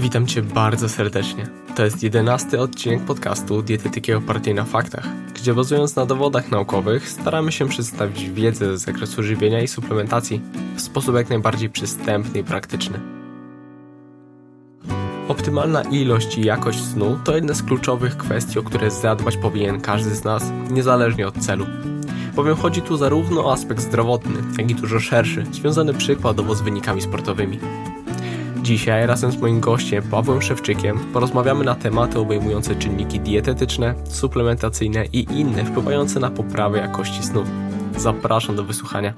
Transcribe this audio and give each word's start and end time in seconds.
Witam 0.00 0.26
Cię 0.26 0.42
bardzo 0.42 0.88
serdecznie. 0.88 1.48
To 1.76 1.84
jest 1.84 2.02
jedenasty 2.02 2.60
odcinek 2.60 3.04
podcastu 3.04 3.62
Dietetyki 3.62 4.12
opartej 4.12 4.54
na 4.54 4.64
faktach, 4.64 5.08
gdzie 5.34 5.54
bazując 5.54 5.96
na 5.96 6.06
dowodach 6.06 6.50
naukowych 6.50 7.08
staramy 7.08 7.52
się 7.52 7.68
przedstawić 7.68 8.30
wiedzę 8.30 8.78
z 8.78 8.82
zakresu 8.82 9.22
żywienia 9.22 9.62
i 9.62 9.68
suplementacji 9.68 10.40
w 10.76 10.80
sposób 10.80 11.16
jak 11.16 11.28
najbardziej 11.28 11.70
przystępny 11.70 12.40
i 12.40 12.44
praktyczny. 12.44 13.00
Optymalna 15.28 15.82
ilość 15.82 16.38
i 16.38 16.44
jakość 16.44 16.84
snu 16.84 17.18
to 17.24 17.34
jedna 17.34 17.54
z 17.54 17.62
kluczowych 17.62 18.16
kwestii, 18.16 18.58
o 18.58 18.62
które 18.62 18.90
zadbać 18.90 19.36
powinien 19.36 19.80
każdy 19.80 20.14
z 20.14 20.24
nas, 20.24 20.52
niezależnie 20.70 21.28
od 21.28 21.38
celu. 21.38 21.66
Bowiem 22.34 22.56
chodzi 22.56 22.82
tu 22.82 22.96
zarówno 22.96 23.44
o 23.44 23.52
aspekt 23.52 23.80
zdrowotny, 23.80 24.42
jak 24.58 24.70
i 24.70 24.74
dużo 24.74 25.00
szerszy, 25.00 25.44
związany 25.52 25.94
przykładowo 25.94 26.54
z 26.54 26.60
wynikami 26.60 27.02
sportowymi. 27.02 27.58
Dzisiaj 28.62 29.06
razem 29.06 29.32
z 29.32 29.36
moim 29.36 29.60
gościem 29.60 30.02
Pawłem 30.10 30.42
Szewczykiem 30.42 30.98
porozmawiamy 31.12 31.64
na 31.64 31.74
tematy 31.74 32.18
obejmujące 32.18 32.74
czynniki 32.74 33.20
dietetyczne, 33.20 33.94
suplementacyjne 34.04 35.04
i 35.04 35.26
inne 35.40 35.64
wpływające 35.64 36.20
na 36.20 36.30
poprawę 36.30 36.78
jakości 36.78 37.22
snu. 37.22 37.44
Zapraszam 37.96 38.56
do 38.56 38.64
wysłuchania. 38.64 39.14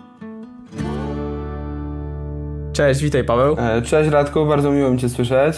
Cześć, 2.72 3.02
witaj 3.02 3.24
Paweł. 3.24 3.56
E, 3.58 3.82
cześć 3.82 4.10
Radku, 4.10 4.46
bardzo 4.46 4.70
miło 4.70 4.90
mi 4.90 4.98
Cię 4.98 5.08
słyszeć. 5.08 5.56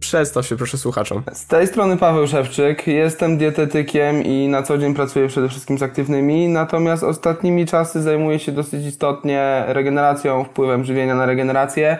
Przedstaw 0.00 0.46
się 0.46 0.56
proszę 0.56 0.78
słuchaczom. 0.78 1.22
Z 1.32 1.46
tej 1.46 1.66
strony 1.66 1.96
Paweł 1.96 2.26
Szewczyk, 2.26 2.86
jestem 2.86 3.38
dietetykiem 3.38 4.22
i 4.22 4.48
na 4.48 4.62
co 4.62 4.78
dzień 4.78 4.94
pracuję 4.94 5.28
przede 5.28 5.48
wszystkim 5.48 5.78
z 5.78 5.82
aktywnymi, 5.82 6.48
natomiast 6.48 7.02
ostatnimi 7.02 7.66
czasy 7.66 8.02
zajmuję 8.02 8.38
się 8.38 8.52
dosyć 8.52 8.86
istotnie 8.86 9.64
regeneracją, 9.66 10.44
wpływem 10.44 10.84
żywienia 10.84 11.14
na 11.14 11.26
regenerację 11.26 11.98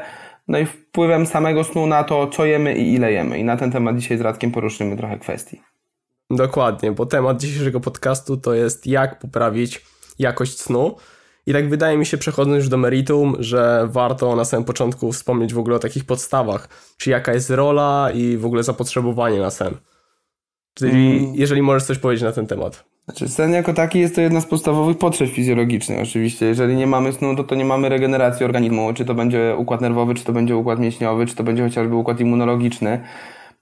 no 0.48 0.58
i 0.58 0.66
wpływem 0.66 1.26
samego 1.26 1.64
snu 1.64 1.86
na 1.86 2.04
to, 2.04 2.26
co 2.26 2.44
jemy 2.44 2.78
i 2.78 2.94
ile 2.94 3.12
jemy. 3.12 3.38
I 3.38 3.44
na 3.44 3.56
ten 3.56 3.72
temat 3.72 3.96
dzisiaj 3.96 4.18
z 4.18 4.20
Radkiem 4.20 4.52
poruszymy 4.52 4.96
trochę 4.96 5.18
kwestii. 5.18 5.60
Dokładnie, 6.30 6.92
bo 6.92 7.06
temat 7.06 7.40
dzisiejszego 7.40 7.80
podcastu 7.80 8.36
to 8.36 8.54
jest 8.54 8.86
jak 8.86 9.18
poprawić 9.18 9.84
jakość 10.18 10.60
snu. 10.60 10.96
I 11.46 11.52
tak 11.52 11.68
wydaje 11.68 11.98
mi 11.98 12.06
się, 12.06 12.18
przechodząc 12.18 12.56
już 12.56 12.68
do 12.68 12.76
meritum, 12.76 13.36
że 13.38 13.88
warto 13.90 14.36
na 14.36 14.44
samym 14.44 14.64
początku 14.64 15.12
wspomnieć 15.12 15.54
w 15.54 15.58
ogóle 15.58 15.76
o 15.76 15.78
takich 15.78 16.04
podstawach, 16.04 16.68
czy 16.96 17.10
jaka 17.10 17.34
jest 17.34 17.50
rola 17.50 18.10
i 18.14 18.36
w 18.36 18.46
ogóle 18.46 18.62
zapotrzebowanie 18.62 19.38
na 19.38 19.50
sen. 19.50 19.74
Czyli 20.74 21.18
mm. 21.18 21.34
jeżeli 21.34 21.62
możesz 21.62 21.84
coś 21.84 21.98
powiedzieć 21.98 22.24
na 22.24 22.32
ten 22.32 22.46
temat. 22.46 22.84
Znaczy 23.08 23.28
sen 23.28 23.52
jako 23.52 23.74
taki 23.74 23.98
jest 23.98 24.14
to 24.14 24.20
jedna 24.20 24.40
z 24.40 24.46
podstawowych 24.46 24.98
potrzeb 24.98 25.30
fizjologicznych 25.30 26.00
oczywiście. 26.02 26.46
Jeżeli 26.46 26.76
nie 26.76 26.86
mamy 26.86 27.12
snu, 27.12 27.36
to 27.36 27.44
to 27.44 27.54
nie 27.54 27.64
mamy 27.64 27.88
regeneracji 27.88 28.44
organizmu, 28.44 28.94
czy 28.94 29.04
to 29.04 29.14
będzie 29.14 29.54
układ 29.58 29.80
nerwowy, 29.80 30.14
czy 30.14 30.24
to 30.24 30.32
będzie 30.32 30.56
układ 30.56 30.78
mięśniowy, 30.78 31.26
czy 31.26 31.36
to 31.36 31.44
będzie 31.44 31.62
chociażby 31.62 31.94
układ 31.94 32.20
immunologiczny. 32.20 33.00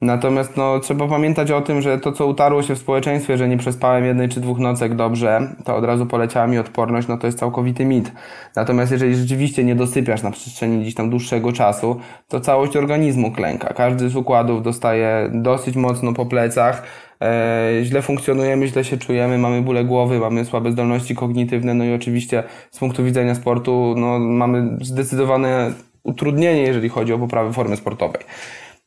Natomiast 0.00 0.56
no, 0.56 0.80
trzeba 0.80 1.08
pamiętać 1.08 1.50
o 1.50 1.60
tym, 1.60 1.82
że 1.82 1.98
to, 1.98 2.12
co 2.12 2.26
utarło 2.26 2.62
się 2.62 2.74
w 2.74 2.78
społeczeństwie, 2.78 3.38
że 3.38 3.48
nie 3.48 3.56
przespałem 3.56 4.04
jednej 4.04 4.28
czy 4.28 4.40
dwóch 4.40 4.58
nocek 4.58 4.94
dobrze, 4.94 5.54
to 5.64 5.76
od 5.76 5.84
razu 5.84 6.06
poleciała 6.06 6.46
mi 6.46 6.58
odporność, 6.58 7.08
no 7.08 7.18
to 7.18 7.26
jest 7.26 7.38
całkowity 7.38 7.84
mit. 7.84 8.12
Natomiast 8.56 8.92
jeżeli 8.92 9.16
rzeczywiście 9.16 9.64
nie 9.64 9.74
dosypiasz 9.74 10.22
na 10.22 10.30
przestrzeni 10.30 10.80
gdzieś 10.82 10.94
tam 10.94 11.10
dłuższego 11.10 11.52
czasu, 11.52 12.00
to 12.28 12.40
całość 12.40 12.76
organizmu 12.76 13.32
klęka. 13.32 13.74
Każdy 13.74 14.08
z 14.08 14.16
układów 14.16 14.62
dostaje 14.62 15.30
dosyć 15.34 15.76
mocno 15.76 16.12
po 16.12 16.26
plecach, 16.26 16.82
e, 17.22 17.70
źle 17.82 18.02
funkcjonujemy, 18.02 18.68
źle 18.68 18.84
się 18.84 18.96
czujemy, 18.96 19.38
mamy 19.38 19.62
bóle 19.62 19.84
głowy, 19.84 20.18
mamy 20.18 20.44
słabe 20.44 20.72
zdolności 20.72 21.14
kognitywne, 21.14 21.74
no 21.74 21.84
i 21.84 21.94
oczywiście 21.94 22.42
z 22.70 22.78
punktu 22.78 23.04
widzenia 23.04 23.34
sportu, 23.34 23.94
no, 23.96 24.18
mamy 24.18 24.78
zdecydowane 24.80 25.72
utrudnienie, 26.02 26.62
jeżeli 26.62 26.88
chodzi 26.88 27.12
o 27.12 27.18
poprawę 27.18 27.52
formy 27.52 27.76
sportowej. 27.76 28.22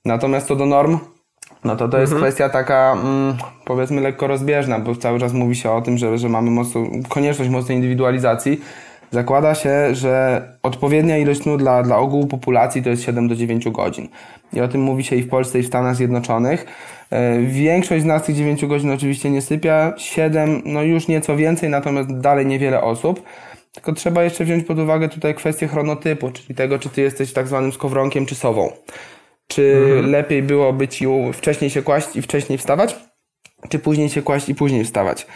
Natomiast 0.05 0.47
co 0.47 0.55
do 0.55 0.65
norm, 0.65 0.99
no 1.63 1.75
to 1.75 1.87
to 1.87 1.99
jest 1.99 2.13
mhm. 2.13 2.31
kwestia 2.31 2.49
taka, 2.49 2.97
mm, 3.03 3.37
powiedzmy, 3.65 4.01
lekko 4.01 4.27
rozbieżna, 4.27 4.79
bo 4.79 4.95
cały 4.95 5.19
czas 5.19 5.33
mówi 5.33 5.55
się 5.55 5.71
o 5.71 5.81
tym, 5.81 5.97
że, 5.97 6.17
że 6.17 6.29
mamy 6.29 6.51
mocno, 6.51 6.81
konieczność 7.09 7.51
mocnej 7.51 7.77
indywidualizacji. 7.77 8.61
Zakłada 9.11 9.55
się, 9.55 9.95
że 9.95 10.43
odpowiednia 10.63 11.17
ilość 11.17 11.41
snu 11.41 11.57
dla, 11.57 11.83
dla 11.83 11.97
ogółu 11.97 12.27
populacji 12.27 12.83
to 12.83 12.89
jest 12.89 13.03
7 13.03 13.27
do 13.27 13.35
9 13.35 13.69
godzin. 13.69 14.07
I 14.53 14.61
o 14.61 14.67
tym 14.67 14.81
mówi 14.81 15.03
się 15.03 15.15
i 15.15 15.21
w 15.21 15.29
Polsce, 15.29 15.59
i 15.59 15.63
w 15.63 15.67
Stanach 15.67 15.95
Zjednoczonych. 15.95 16.65
E, 17.09 17.39
większość 17.39 18.03
z 18.03 18.05
nas 18.05 18.23
tych 18.23 18.35
9 18.35 18.65
godzin 18.65 18.91
oczywiście 18.91 19.29
nie 19.29 19.41
sypia, 19.41 19.93
7 19.97 20.61
no 20.65 20.83
już 20.83 21.07
nieco 21.07 21.35
więcej, 21.35 21.69
natomiast 21.69 22.17
dalej 22.17 22.45
niewiele 22.45 22.81
osób. 22.81 23.23
Tylko 23.73 23.93
trzeba 23.93 24.23
jeszcze 24.23 24.45
wziąć 24.45 24.65
pod 24.65 24.79
uwagę 24.79 25.09
tutaj 25.09 25.35
kwestię 25.35 25.67
chronotypu, 25.67 26.31
czyli 26.31 26.55
tego, 26.55 26.79
czy 26.79 26.89
ty 26.89 27.01
jesteś 27.01 27.33
tak 27.33 27.47
zwanym 27.47 27.71
skowronkiem 27.71 28.25
czy 28.25 28.35
sową. 28.35 28.71
Czy 29.49 29.83
mhm. 29.87 30.11
lepiej 30.11 30.43
byłoby 30.43 30.87
ci 30.87 31.05
wcześniej 31.33 31.69
się 31.69 31.81
kłaść 31.81 32.15
i 32.15 32.21
wcześniej 32.21 32.57
wstawać? 32.57 32.95
Czy 33.69 33.79
później 33.79 34.09
się 34.09 34.21
kłaść 34.21 34.49
i 34.49 34.55
później 34.55 34.85
wstawać? 34.85 35.27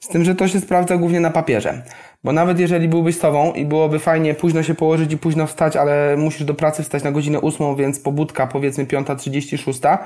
Z 0.00 0.08
tym, 0.08 0.24
że 0.24 0.34
to 0.34 0.48
się 0.48 0.60
sprawdza 0.60 0.96
głównie 0.96 1.20
na 1.20 1.30
papierze. 1.30 1.82
Bo 2.24 2.32
nawet 2.32 2.60
jeżeli 2.60 2.88
byłbyś 2.88 3.16
sobą 3.16 3.52
i 3.52 3.64
byłoby 3.64 3.98
fajnie 3.98 4.34
późno 4.34 4.62
się 4.62 4.74
położyć 4.74 5.12
i 5.12 5.18
późno 5.18 5.46
wstać, 5.46 5.76
ale 5.76 6.16
musisz 6.16 6.44
do 6.44 6.54
pracy 6.54 6.82
wstać 6.82 7.02
na 7.02 7.12
godzinę 7.12 7.40
ósmą, 7.40 7.76
więc 7.76 8.00
pobudka 8.00 8.46
powiedzmy 8.46 8.84
5.36, 8.84 9.98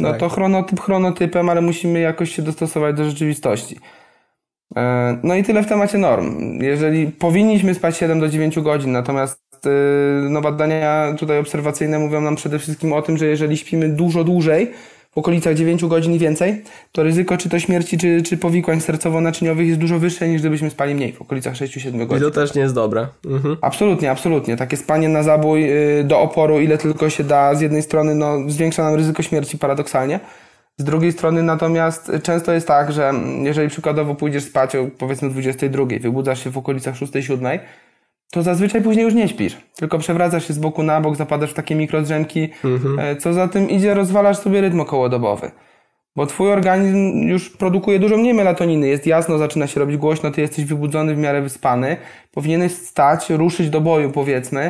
no 0.00 0.10
tak. 0.10 0.20
to 0.20 0.28
chronotyp 0.28 0.80
chronotypem, 0.80 1.48
ale 1.48 1.60
musimy 1.60 2.00
jakoś 2.00 2.34
się 2.36 2.42
dostosować 2.42 2.96
do 2.96 3.04
rzeczywistości. 3.04 3.78
E, 4.76 5.18
no 5.22 5.34
i 5.34 5.42
tyle 5.42 5.62
w 5.62 5.66
temacie 5.66 5.98
norm. 5.98 6.58
Jeżeli 6.62 7.06
powinniśmy 7.06 7.74
spać 7.74 7.96
7 7.96 8.20
do 8.20 8.28
9 8.28 8.60
godzin, 8.60 8.92
natomiast 8.92 9.53
Y, 9.66 9.70
no 10.30 10.40
badania 10.40 11.14
tutaj 11.18 11.38
obserwacyjne 11.38 11.98
mówią 11.98 12.20
nam 12.20 12.36
przede 12.36 12.58
wszystkim 12.58 12.92
o 12.92 13.02
tym, 13.02 13.18
że 13.18 13.26
jeżeli 13.26 13.56
śpimy 13.56 13.88
dużo 13.88 14.24
dłużej, 14.24 14.70
w 15.14 15.18
okolicach 15.18 15.54
9 15.54 15.84
godzin 15.84 16.12
i 16.12 16.18
więcej, 16.18 16.62
to 16.92 17.02
ryzyko 17.02 17.36
czy 17.36 17.48
to 17.48 17.58
śmierci, 17.58 17.98
czy, 17.98 18.22
czy 18.22 18.36
powikłań 18.36 18.78
sercowo-naczyniowych 18.78 19.66
jest 19.66 19.80
dużo 19.80 19.98
wyższe 19.98 20.28
niż 20.28 20.40
gdybyśmy 20.40 20.70
spali 20.70 20.94
mniej, 20.94 21.12
w 21.12 21.22
okolicach 21.22 21.54
6-7 21.54 22.06
godzin. 22.06 22.16
I 22.16 22.20
to 22.20 22.30
też 22.30 22.54
nie 22.54 22.62
jest 22.62 22.74
dobre. 22.74 23.06
Mhm. 23.26 23.56
Absolutnie, 23.60 24.10
absolutnie. 24.10 24.56
Takie 24.56 24.76
spanie 24.76 25.08
na 25.08 25.22
zabój 25.22 25.72
y, 26.00 26.04
do 26.04 26.20
oporu, 26.20 26.60
ile 26.60 26.78
tylko 26.78 27.10
się 27.10 27.24
da, 27.24 27.54
z 27.54 27.60
jednej 27.60 27.82
strony 27.82 28.14
no, 28.14 28.38
zwiększa 28.46 28.84
nam 28.84 28.94
ryzyko 28.94 29.22
śmierci 29.22 29.58
paradoksalnie, 29.58 30.20
z 30.78 30.84
drugiej 30.84 31.12
strony 31.12 31.42
natomiast 31.42 32.12
często 32.22 32.52
jest 32.52 32.66
tak, 32.66 32.92
że 32.92 33.12
jeżeli 33.42 33.68
przykładowo 33.68 34.14
pójdziesz 34.14 34.44
spać 34.44 34.76
o 34.76 34.86
powiedzmy 34.98 35.30
22, 35.30 35.84
wybudzasz 36.00 36.44
się 36.44 36.50
w 36.50 36.58
okolicach 36.58 36.94
6-7, 36.94 37.58
to 38.34 38.42
zazwyczaj 38.42 38.82
później 38.82 39.04
już 39.04 39.14
nie 39.14 39.28
śpisz. 39.28 39.56
Tylko 39.76 39.98
przewracasz 39.98 40.48
się 40.48 40.54
z 40.54 40.58
boku 40.58 40.82
na 40.82 41.00
bok, 41.00 41.16
zapadasz 41.16 41.50
w 41.50 41.54
takie 41.54 41.74
mikrodrzemki. 41.74 42.48
Mhm. 42.64 42.98
E, 42.98 43.16
co 43.16 43.32
za 43.32 43.48
tym 43.48 43.70
idzie, 43.70 43.94
rozwalasz 43.94 44.38
sobie 44.38 44.60
rytm 44.60 44.80
okołodobowy. 44.80 45.50
Bo 46.16 46.26
twój 46.26 46.52
organizm 46.52 47.28
już 47.28 47.50
produkuje 47.50 47.98
dużo 47.98 48.16
mniej 48.16 48.34
melatoniny. 48.34 48.88
Jest 48.88 49.06
jasno, 49.06 49.38
zaczyna 49.38 49.66
się 49.66 49.80
robić 49.80 49.96
głośno, 49.96 50.30
ty 50.30 50.40
jesteś 50.40 50.64
wybudzony, 50.64 51.14
w 51.14 51.18
miarę 51.18 51.42
wyspany. 51.42 51.96
Powinieneś 52.32 52.72
stać, 52.72 53.30
ruszyć 53.30 53.70
do 53.70 53.80
boju, 53.80 54.10
powiedzmy. 54.10 54.60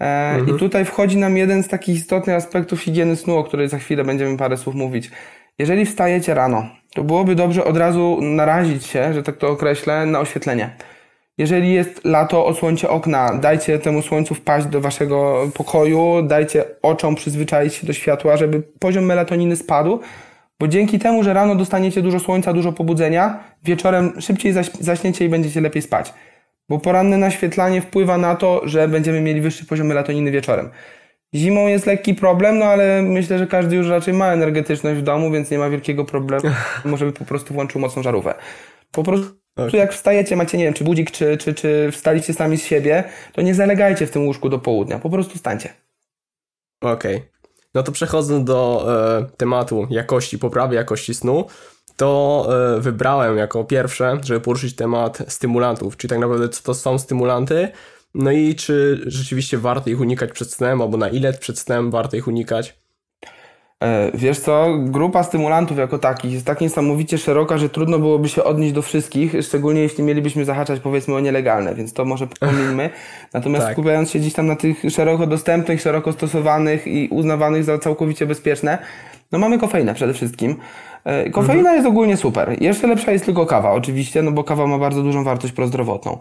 E, 0.00 0.30
mhm. 0.34 0.56
I 0.56 0.58
tutaj 0.58 0.84
wchodzi 0.84 1.16
nam 1.16 1.36
jeden 1.36 1.62
z 1.62 1.68
takich 1.68 1.96
istotnych 1.96 2.36
aspektów 2.36 2.80
higieny 2.80 3.16
snu, 3.16 3.36
o 3.36 3.44
której 3.44 3.68
za 3.68 3.78
chwilę 3.78 4.04
będziemy 4.04 4.36
parę 4.36 4.56
słów 4.56 4.74
mówić. 4.74 5.10
Jeżeli 5.58 5.86
wstajecie 5.86 6.34
rano, 6.34 6.66
to 6.94 7.04
byłoby 7.04 7.34
dobrze 7.34 7.64
od 7.64 7.76
razu 7.76 8.18
narazić 8.22 8.86
się, 8.86 9.14
że 9.14 9.22
tak 9.22 9.36
to 9.36 9.48
określę, 9.48 10.06
na 10.06 10.20
oświetlenie. 10.20 10.76
Jeżeli 11.42 11.72
jest 11.72 12.04
lato, 12.04 12.46
odsłońcie 12.46 12.88
okna, 12.88 13.34
dajcie 13.34 13.78
temu 13.78 14.02
słońcu 14.02 14.34
wpaść 14.34 14.66
do 14.66 14.80
waszego 14.80 15.50
pokoju, 15.54 16.22
dajcie 16.22 16.64
oczom 16.82 17.14
przyzwyczaić 17.14 17.74
się 17.74 17.86
do 17.86 17.92
światła, 17.92 18.36
żeby 18.36 18.62
poziom 18.78 19.04
melatoniny 19.04 19.56
spadł, 19.56 20.00
bo 20.60 20.68
dzięki 20.68 20.98
temu, 20.98 21.22
że 21.22 21.34
rano 21.34 21.54
dostaniecie 21.54 22.02
dużo 22.02 22.20
słońca, 22.20 22.52
dużo 22.52 22.72
pobudzenia, 22.72 23.44
wieczorem 23.64 24.20
szybciej 24.20 24.52
zaśniecie 24.80 25.24
i 25.24 25.28
będziecie 25.28 25.60
lepiej 25.60 25.82
spać. 25.82 26.14
Bo 26.68 26.78
poranne 26.78 27.16
naświetlanie 27.16 27.80
wpływa 27.80 28.18
na 28.18 28.36
to, 28.36 28.60
że 28.64 28.88
będziemy 28.88 29.20
mieli 29.20 29.40
wyższy 29.40 29.66
poziom 29.66 29.86
melatoniny 29.86 30.30
wieczorem. 30.30 30.70
Zimą 31.34 31.66
jest 31.66 31.86
lekki 31.86 32.14
problem, 32.14 32.58
no 32.58 32.64
ale 32.64 33.02
myślę, 33.02 33.38
że 33.38 33.46
każdy 33.46 33.76
już 33.76 33.88
raczej 33.88 34.14
ma 34.14 34.32
energetyczność 34.32 35.00
w 35.00 35.02
domu, 35.02 35.30
więc 35.30 35.50
nie 35.50 35.58
ma 35.58 35.70
wielkiego 35.70 36.04
problemu. 36.04 36.54
Może 36.84 37.06
by 37.06 37.12
po 37.12 37.24
prostu 37.24 37.54
włączył 37.54 37.80
mocną 37.80 38.02
żarówkę. 38.02 38.34
Po 38.92 39.02
prostu 39.02 39.41
Okay. 39.56 39.80
jak 39.80 39.92
wstajecie, 39.92 40.36
macie, 40.36 40.58
nie 40.58 40.64
wiem, 40.64 40.74
czy 40.74 40.84
budzik, 40.84 41.10
czy, 41.10 41.36
czy, 41.36 41.54
czy 41.54 41.90
wstaliście 41.92 42.34
sami 42.34 42.58
z 42.58 42.64
siebie, 42.64 43.04
to 43.32 43.42
nie 43.42 43.54
zalegajcie 43.54 44.06
w 44.06 44.10
tym 44.10 44.26
łóżku 44.26 44.48
do 44.48 44.58
południa, 44.58 44.98
po 44.98 45.10
prostu 45.10 45.38
stańcie. 45.38 45.68
Okej. 46.80 47.16
Okay. 47.16 47.28
No 47.74 47.82
to 47.82 47.92
przechodząc 47.92 48.44
do 48.44 48.86
e, 49.18 49.36
tematu 49.36 49.86
jakości, 49.90 50.38
poprawy 50.38 50.74
jakości 50.74 51.14
snu, 51.14 51.46
to 51.96 52.48
e, 52.76 52.80
wybrałem 52.80 53.38
jako 53.38 53.64
pierwsze, 53.64 54.18
żeby 54.22 54.40
poruszyć 54.40 54.76
temat 54.76 55.18
stymulantów, 55.28 55.96
czyli 55.96 56.08
tak 56.08 56.18
naprawdę 56.18 56.48
co 56.48 56.62
to 56.62 56.74
są 56.74 56.98
stymulanty, 56.98 57.68
no 58.14 58.30
i 58.30 58.54
czy 58.54 59.02
rzeczywiście 59.06 59.58
warto 59.58 59.90
ich 59.90 60.00
unikać 60.00 60.32
przed 60.32 60.52
snem, 60.52 60.82
albo 60.82 60.96
na 60.96 61.08
ile 61.08 61.32
przed 61.32 61.58
snem 61.58 61.90
warto 61.90 62.16
ich 62.16 62.28
unikać. 62.28 62.81
E, 63.82 64.10
wiesz 64.14 64.40
co, 64.40 64.78
grupa 64.78 65.22
stymulantów 65.22 65.78
jako 65.78 65.98
takich 65.98 66.32
jest 66.32 66.46
tak 66.46 66.60
niesamowicie 66.60 67.18
szeroka, 67.18 67.58
że 67.58 67.68
trudno 67.68 67.98
byłoby 67.98 68.28
się 68.28 68.44
odnieść 68.44 68.72
do 68.72 68.82
wszystkich, 68.82 69.34
szczególnie 69.42 69.80
jeśli 69.80 70.04
mielibyśmy 70.04 70.44
zahaczać 70.44 70.80
powiedzmy 70.80 71.14
o 71.14 71.20
nielegalne, 71.20 71.74
więc 71.74 71.92
to 71.92 72.04
może 72.04 72.26
pomijmy. 72.40 72.90
Natomiast 73.34 73.64
tak. 73.64 73.74
skupiając 73.74 74.10
się 74.10 74.18
gdzieś 74.18 74.32
tam 74.32 74.46
na 74.46 74.56
tych 74.56 74.82
szeroko 74.90 75.26
dostępnych, 75.26 75.80
szeroko 75.80 76.12
stosowanych 76.12 76.86
i 76.86 77.08
uznawanych 77.10 77.64
za 77.64 77.78
całkowicie 77.78 78.26
bezpieczne, 78.26 78.78
no 79.32 79.38
mamy 79.38 79.58
kofeinę 79.58 79.94
przede 79.94 80.14
wszystkim. 80.14 80.56
E, 81.04 81.30
kofeina 81.30 81.60
mhm. 81.60 81.76
jest 81.76 81.88
ogólnie 81.88 82.16
super. 82.16 82.62
Jeszcze 82.62 82.86
lepsza 82.86 83.12
jest 83.12 83.24
tylko 83.24 83.46
kawa, 83.46 83.72
oczywiście, 83.72 84.22
no 84.22 84.32
bo 84.32 84.44
kawa 84.44 84.66
ma 84.66 84.78
bardzo 84.78 85.02
dużą 85.02 85.24
wartość 85.24 85.52
prozdrowotną. 85.52 86.18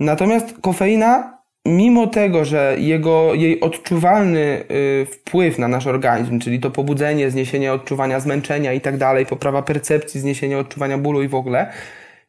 Natomiast 0.00 0.54
kofeina 0.60 1.38
mimo 1.66 2.06
tego, 2.06 2.44
że 2.44 2.76
jego, 2.78 3.34
jej 3.34 3.60
odczuwalny 3.60 4.64
y, 4.70 5.06
wpływ 5.06 5.58
na 5.58 5.68
nasz 5.68 5.86
organizm, 5.86 6.38
czyli 6.38 6.60
to 6.60 6.70
pobudzenie, 6.70 7.30
zniesienie 7.30 7.72
odczuwania 7.72 8.20
zmęczenia 8.20 8.72
i 8.72 8.80
tak 8.80 8.96
dalej, 8.96 9.26
poprawa 9.26 9.62
percepcji, 9.62 10.20
zniesienie 10.20 10.58
odczuwania 10.58 10.98
bólu 10.98 11.22
i 11.22 11.28
w 11.28 11.34
ogóle, 11.34 11.72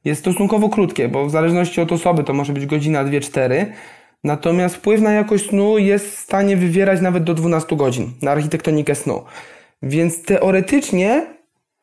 jest 0.06 0.22
stosunkowo 0.22 0.70
krótkie, 0.70 1.08
bo 1.08 1.26
w 1.26 1.32
zależności 1.32 1.82
od 1.82 1.92
osoby 1.92 2.24
to 2.24 2.34
może 2.34 2.54
być 2.54 2.66
godzina, 2.66 3.04
dwie, 3.04 3.22
cztery. 3.22 3.66
Natomiast 4.24 4.76
wpływ 4.76 5.02
na 5.02 5.12
jakość 5.12 5.50
snu 5.50 5.78
jest 5.78 6.16
w 6.16 6.20
stanie 6.20 6.58
wywierać 6.58 7.02
nawet 7.02 7.24
do 7.24 7.34
12 7.34 7.76
godzin 7.76 8.12
na 8.22 8.32
architektonikę 8.32 8.96
snu. 8.96 9.24
Więc 9.82 10.24
teoretycznie, 10.24 11.26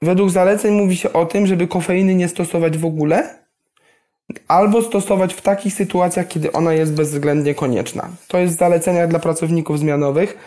według 0.02 0.30
zaleceń 0.30 0.74
mówi 0.74 0.96
się 0.96 1.12
o 1.12 1.26
tym, 1.26 1.46
żeby 1.46 1.66
kofeiny 1.66 2.14
nie 2.14 2.28
stosować 2.28 2.78
w 2.78 2.84
ogóle, 2.84 3.41
albo 4.48 4.82
stosować 4.82 5.34
w 5.34 5.40
takich 5.40 5.74
sytuacjach, 5.74 6.28
kiedy 6.28 6.52
ona 6.52 6.72
jest 6.72 6.94
bezwzględnie 6.94 7.54
konieczna. 7.54 8.08
To 8.28 8.38
jest 8.38 8.58
zalecenia 8.58 9.06
dla 9.06 9.18
pracowników 9.18 9.78
zmianowych, 9.78 10.38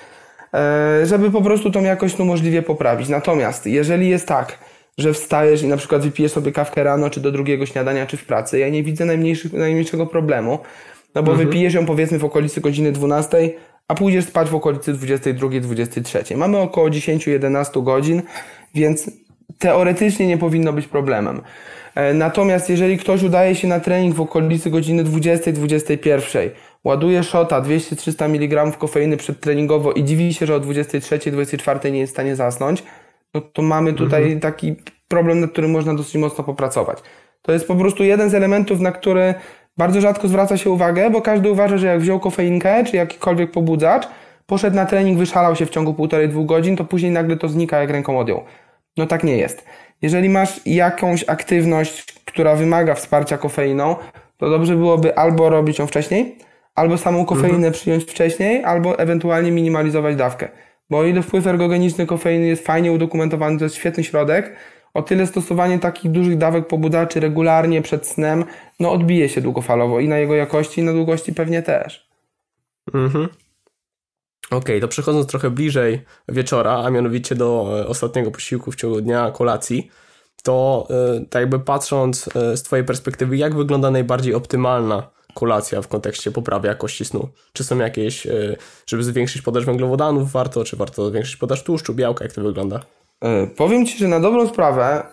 e, 0.54 1.06
żeby 1.06 1.32
po 1.32 1.42
prostu 1.42 1.72
tą 1.72 1.84
jakość 1.84 2.18
no 2.18 2.26
możliwie 2.26 2.62
poprawić. 2.62 3.10
Natomiast 3.10 3.66
jeżeli 3.66 4.10
jest 4.10 4.28
tak, 4.28 4.58
że 4.98 5.14
wstajesz 5.14 5.64
i 5.64 5.68
na 5.68 5.78
przykład 5.78 6.02
wypijesz 6.02 6.32
sobie 6.32 6.52
kawkę 6.52 6.84
rano, 6.84 7.10
czy 7.10 7.20
do 7.20 7.32
drugiego 7.32 7.66
śniadania, 7.66 8.06
czy 8.06 8.18
w 8.18 8.26
pracy, 8.26 8.60
ja 8.60 8.70
nie 8.70 8.84
widzę 8.84 9.06
najmniejszego 9.54 10.08
problemu, 10.08 10.60
no 11.16 11.24
bo 11.24 11.32
mhm. 11.32 11.48
wypijesz 11.48 11.74
ją 11.74 11.86
powiedzmy 11.86 12.20
w 12.20 12.26
okolicy 12.26 12.62
godziny 12.62 12.92
12, 12.92 13.52
a 13.88 13.96
pójdziesz 13.96 14.26
spać 14.26 14.50
w 14.50 14.56
okolicy 14.56 14.94
22-23. 14.94 16.38
Mamy 16.38 16.58
około 16.58 16.90
10-11 16.90 17.84
godzin, 17.84 18.22
więc 18.76 19.12
teoretycznie 19.60 20.28
nie 20.28 20.38
powinno 20.38 20.74
być 20.74 20.88
problemem. 20.88 21.42
E, 21.96 22.14
natomiast 22.14 22.70
jeżeli 22.70 22.98
ktoś 22.98 23.24
udaje 23.24 23.56
się 23.56 23.68
na 23.68 23.80
trening 23.80 24.16
w 24.16 24.22
okolicy 24.22 24.70
godziny 24.70 25.04
20-21, 25.04 26.50
ładuje 26.84 27.24
szota 27.24 27.62
200-300 27.62 28.26
mg 28.26 28.78
kofeiny 28.78 29.18
przedtreningowo 29.18 29.92
i 29.92 30.04
dziwi 30.04 30.34
się, 30.34 30.46
że 30.46 30.56
o 30.56 30.60
23-24 30.60 31.92
nie 31.92 32.00
jest 32.00 32.14
w 32.14 32.16
stanie 32.16 32.36
zasnąć, 32.36 32.84
no 33.34 33.42
to 33.42 33.62
mamy 33.62 33.94
tutaj 33.94 34.22
mhm. 34.24 34.40
taki 34.40 34.76
problem, 35.08 35.40
nad 35.40 35.52
którym 35.52 35.72
można 35.72 35.94
dosyć 35.94 36.16
mocno 36.16 36.44
popracować. 36.44 36.98
To 37.42 37.52
jest 37.52 37.68
po 37.68 37.76
prostu 37.76 38.04
jeden 38.04 38.30
z 38.30 38.34
elementów, 38.34 38.80
na 38.80 38.92
który 38.92 39.34
bardzo 39.78 40.02
rzadko 40.02 40.28
zwraca 40.28 40.58
się 40.58 40.70
uwagę, 40.70 41.10
bo 41.10 41.22
każdy 41.22 41.52
uważa, 41.52 41.78
że 41.78 41.88
jak 41.88 42.00
wziął 42.00 42.20
kofeinkę 42.20 42.84
czy 42.84 42.96
jakikolwiek 42.96 43.52
pobudzacz, 43.52 44.08
poszedł 44.46 44.76
na 44.76 44.86
trening, 44.86 45.18
wyszalał 45.18 45.56
się 45.56 45.66
w 45.66 45.70
ciągu 45.70 45.94
półtorej, 45.94 46.30
dwóch 46.30 46.46
godzin, 46.46 46.76
to 46.76 46.86
później 46.86 47.12
nagle 47.12 47.38
to 47.38 47.48
znika 47.48 47.80
jak 47.80 47.90
ręką 47.90 48.20
odjął. 48.20 48.44
No 48.98 49.06
tak 49.06 49.24
nie 49.24 49.38
jest. 49.38 49.66
Jeżeli 50.06 50.30
masz 50.30 50.62
jakąś 50.66 51.24
aktywność, 51.24 52.06
która 52.26 52.56
wymaga 52.56 52.96
wsparcia 52.96 53.38
kofeiną, 53.38 53.96
to 54.38 54.50
dobrze 54.50 54.76
byłoby 54.76 55.18
albo 55.18 55.50
robić 55.50 55.80
ją 55.80 55.88
wcześniej, 55.88 56.36
albo 56.76 56.98
samą 56.98 57.26
kofeinę 57.26 57.56
mhm. 57.56 57.74
przyjąć 57.74 58.04
wcześniej, 58.04 58.64
albo 58.64 59.00
ewentualnie 59.00 59.52
minimalizować 59.52 60.16
dawkę. 60.16 60.50
Bo 60.90 60.98
o 60.98 61.04
ile 61.06 61.22
wpływ 61.22 61.48
ergogeniczny 61.48 62.06
kofeiny 62.06 62.48
jest 62.48 62.66
fajnie 62.66 62.92
udokumentowany, 62.92 63.58
to 63.58 63.66
jest 63.66 63.76
świetny 63.76 64.04
środek, 64.04 64.56
o 64.94 65.02
tyle 65.02 65.28
stosowanie 65.28 65.80
takich 65.80 66.12
dużych 66.12 66.38
dawek 66.38 66.68
pobudaczy 66.68 67.20
regularnie 67.20 67.82
przed 67.82 68.08
snem, 68.08 68.46
no 68.80 68.92
odbije 68.92 69.30
się 69.30 69.42
długofalowo 69.42 70.00
i 70.00 70.08
na 70.08 70.18
jego 70.18 70.36
jakości, 70.36 70.82
i 70.82 70.84
na 70.84 70.94
długości 70.94 71.34
pewnie 71.34 71.62
też. 71.62 72.10
Mhm. 72.94 73.28
Okej, 74.46 74.58
okay, 74.58 74.82
to 74.82 74.88
przechodząc 74.88 75.28
trochę 75.28 75.50
bliżej 75.50 76.06
wieczora, 76.30 76.84
a 76.86 76.90
mianowicie 76.90 77.36
do 77.36 77.80
e, 77.80 77.88
ostatniego 77.88 78.32
posiłku 78.32 78.72
w 78.72 78.76
ciągu 78.76 79.02
dnia, 79.02 79.32
kolacji, 79.32 79.90
to 80.44 80.88
e, 80.90 81.26
tak 81.26 81.40
jakby 81.40 81.60
patrząc 81.60 82.30
e, 82.36 82.58
z 82.58 82.64
Twojej 82.64 82.86
perspektywy, 82.86 83.38
jak 83.38 83.56
wygląda 83.56 83.92
najbardziej 83.92 84.34
optymalna 84.34 85.10
kolacja 85.34 85.82
w 85.82 85.88
kontekście 85.88 86.32
poprawy 86.32 86.68
jakości 86.68 87.06
snu? 87.06 87.30
Czy 87.54 87.64
są 87.64 87.78
jakieś, 87.78 88.28
żeby 88.88 89.04
zwiększyć 89.04 89.42
podaż 89.42 89.66
węglowodanów 89.66 90.32
warto, 90.32 90.64
czy 90.64 90.76
warto 90.76 91.10
zwiększyć 91.10 91.36
podaż 91.36 91.64
tłuszczu, 91.64 91.94
białka, 91.94 92.26
jak 92.26 92.34
to 92.34 92.42
wygląda? 92.42 92.80
Powiem 93.58 93.86
Ci, 93.86 93.98
że 93.98 94.08
na 94.08 94.20
dobrą 94.20 94.48
sprawę 94.48 95.04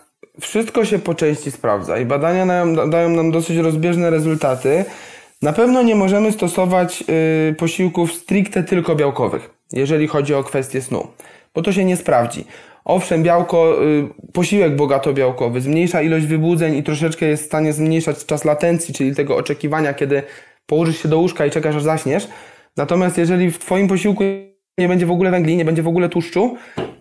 wszystko 0.41 0.85
się 0.85 0.99
po 0.99 1.15
części 1.15 1.51
sprawdza 1.51 1.97
i 1.97 2.05
badania 2.05 2.45
dają, 2.45 2.89
dają 2.89 3.09
nam 3.09 3.31
dosyć 3.31 3.57
rozbieżne 3.57 4.09
rezultaty. 4.09 4.85
Na 5.43 5.53
pewno 5.53 5.83
nie 5.83 5.95
możemy 5.95 6.31
stosować 6.31 7.03
y, 7.49 7.55
posiłków 7.55 8.13
stricte 8.13 8.63
tylko 8.63 8.95
białkowych, 8.95 9.49
jeżeli 9.73 10.07
chodzi 10.07 10.33
o 10.33 10.43
kwestię 10.43 10.81
snu, 10.81 11.07
bo 11.55 11.61
to 11.61 11.73
się 11.73 11.85
nie 11.85 11.97
sprawdzi. 11.97 12.45
Owszem, 12.85 13.23
białko, 13.23 13.83
y, 13.83 14.31
posiłek 14.33 14.75
bogato 14.75 15.13
białkowy 15.13 15.61
zmniejsza 15.61 16.01
ilość 16.01 16.25
wybudzeń 16.25 16.75
i 16.75 16.83
troszeczkę 16.83 17.25
jest 17.25 17.43
w 17.43 17.45
stanie 17.45 17.73
zmniejszać 17.73 18.25
czas 18.25 18.45
latencji, 18.45 18.93
czyli 18.93 19.15
tego 19.15 19.37
oczekiwania, 19.37 19.93
kiedy 19.93 20.23
położysz 20.65 21.01
się 21.01 21.09
do 21.09 21.19
łóżka 21.19 21.45
i 21.45 21.51
czekasz 21.51 21.75
aż 21.75 21.83
zaśniesz. 21.83 22.27
Natomiast 22.77 23.17
jeżeli 23.17 23.51
w 23.51 23.59
Twoim 23.59 23.87
posiłku 23.87 24.23
nie 24.77 24.87
będzie 24.87 25.05
w 25.05 25.11
ogóle 25.11 25.31
węgli, 25.31 25.57
nie 25.57 25.65
będzie 25.65 25.83
w 25.83 25.87
ogóle 25.87 26.09
tłuszczu, 26.09 26.57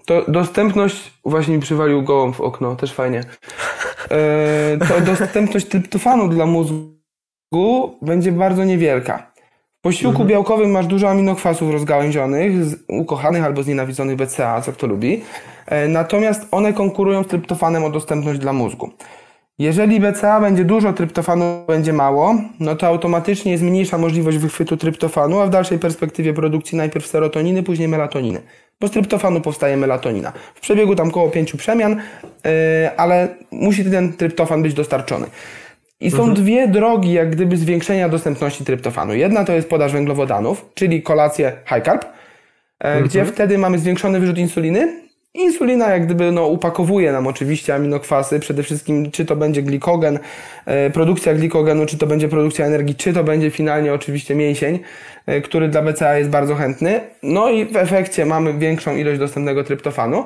to 0.06 0.24
dostępność, 0.28 1.12
właśnie 1.24 1.54
mi 1.54 1.60
przywalił 1.60 2.02
gołąb 2.02 2.36
w 2.36 2.40
okno, 2.40 2.76
też 2.76 2.92
fajnie, 2.92 3.20
e, 4.10 4.78
to 4.88 5.00
dostępność 5.00 5.66
tryptofanu 5.66 6.28
dla 6.28 6.46
mózgu 6.46 7.01
będzie 8.02 8.32
bardzo 8.32 8.64
niewielka. 8.64 9.32
W 9.78 9.82
posiłku 9.82 10.10
mhm. 10.10 10.28
białkowym 10.28 10.70
masz 10.70 10.86
dużo 10.86 11.10
aminokwasów 11.10 11.72
rozgałęzionych, 11.72 12.52
ukochanych 12.88 13.44
albo 13.44 13.62
znienawidzonych 13.62 14.16
BCA, 14.16 14.60
co 14.60 14.72
kto 14.72 14.86
lubi. 14.86 15.22
E, 15.66 15.88
natomiast 15.88 16.46
one 16.50 16.72
konkurują 16.72 17.22
z 17.22 17.26
tryptofanem 17.26 17.84
o 17.84 17.90
dostępność 17.90 18.40
dla 18.40 18.52
mózgu. 18.52 18.90
Jeżeli 19.58 20.00
BCA 20.00 20.40
będzie 20.40 20.64
dużo, 20.64 20.92
tryptofanu 20.92 21.64
będzie 21.66 21.92
mało, 21.92 22.34
no 22.60 22.76
to 22.76 22.86
automatycznie 22.86 23.52
jest 23.52 23.64
mniejsza 23.64 23.98
możliwość 23.98 24.38
wychwytu 24.38 24.76
tryptofanu, 24.76 25.40
a 25.40 25.46
w 25.46 25.50
dalszej 25.50 25.78
perspektywie 25.78 26.34
produkcji 26.34 26.78
najpierw 26.78 27.06
serotoniny, 27.06 27.62
później 27.62 27.88
melatoniny. 27.88 28.42
Bo 28.80 28.88
z 28.88 28.90
tryptofanu 28.90 29.40
powstaje 29.40 29.76
melatonina. 29.76 30.32
W 30.54 30.60
przebiegu 30.60 30.96
tam 30.96 31.08
około 31.08 31.30
pięciu 31.30 31.56
przemian, 31.56 31.92
yy, 31.92 32.50
ale 32.96 33.28
musi 33.50 33.84
ten 33.84 34.12
tryptofan 34.12 34.62
być 34.62 34.74
dostarczony. 34.74 35.26
I 36.02 36.10
są 36.10 36.18
mhm. 36.18 36.34
dwie 36.34 36.68
drogi, 36.68 37.12
jak 37.12 37.30
gdyby, 37.30 37.56
zwiększenia 37.56 38.08
dostępności 38.08 38.64
tryptofanu. 38.64 39.14
Jedna 39.14 39.44
to 39.44 39.52
jest 39.52 39.68
podaż 39.68 39.92
węglowodanów, 39.92 40.66
czyli 40.74 41.02
kolację 41.02 41.52
high 41.68 41.84
carb, 41.84 42.04
e, 42.04 42.08
mhm. 42.84 43.04
gdzie 43.04 43.24
wtedy 43.24 43.58
mamy 43.58 43.78
zwiększony 43.78 44.20
wyrzut 44.20 44.38
insuliny. 44.38 45.02
Insulina 45.34 45.90
jak 45.90 46.06
gdyby 46.06 46.32
no, 46.32 46.46
upakowuje 46.46 47.12
nam 47.12 47.26
oczywiście 47.26 47.74
aminokwasy, 47.74 48.40
przede 48.40 48.62
wszystkim 48.62 49.10
czy 49.10 49.24
to 49.24 49.36
będzie 49.36 49.62
glikogen, 49.62 50.18
e, 50.66 50.90
produkcja 50.90 51.34
glikogenu, 51.34 51.86
czy 51.86 51.98
to 51.98 52.06
będzie 52.06 52.28
produkcja 52.28 52.66
energii, 52.66 52.94
czy 52.94 53.12
to 53.12 53.24
będzie 53.24 53.50
finalnie 53.50 53.94
oczywiście 53.94 54.34
mięsień, 54.34 54.78
e, 55.26 55.40
który 55.40 55.68
dla 55.68 55.82
BCA 55.82 56.18
jest 56.18 56.30
bardzo 56.30 56.54
chętny. 56.54 57.00
No 57.22 57.50
i 57.50 57.64
w 57.64 57.76
efekcie 57.76 58.26
mamy 58.26 58.58
większą 58.58 58.96
ilość 58.96 59.18
dostępnego 59.18 59.64
tryptofanu 59.64 60.24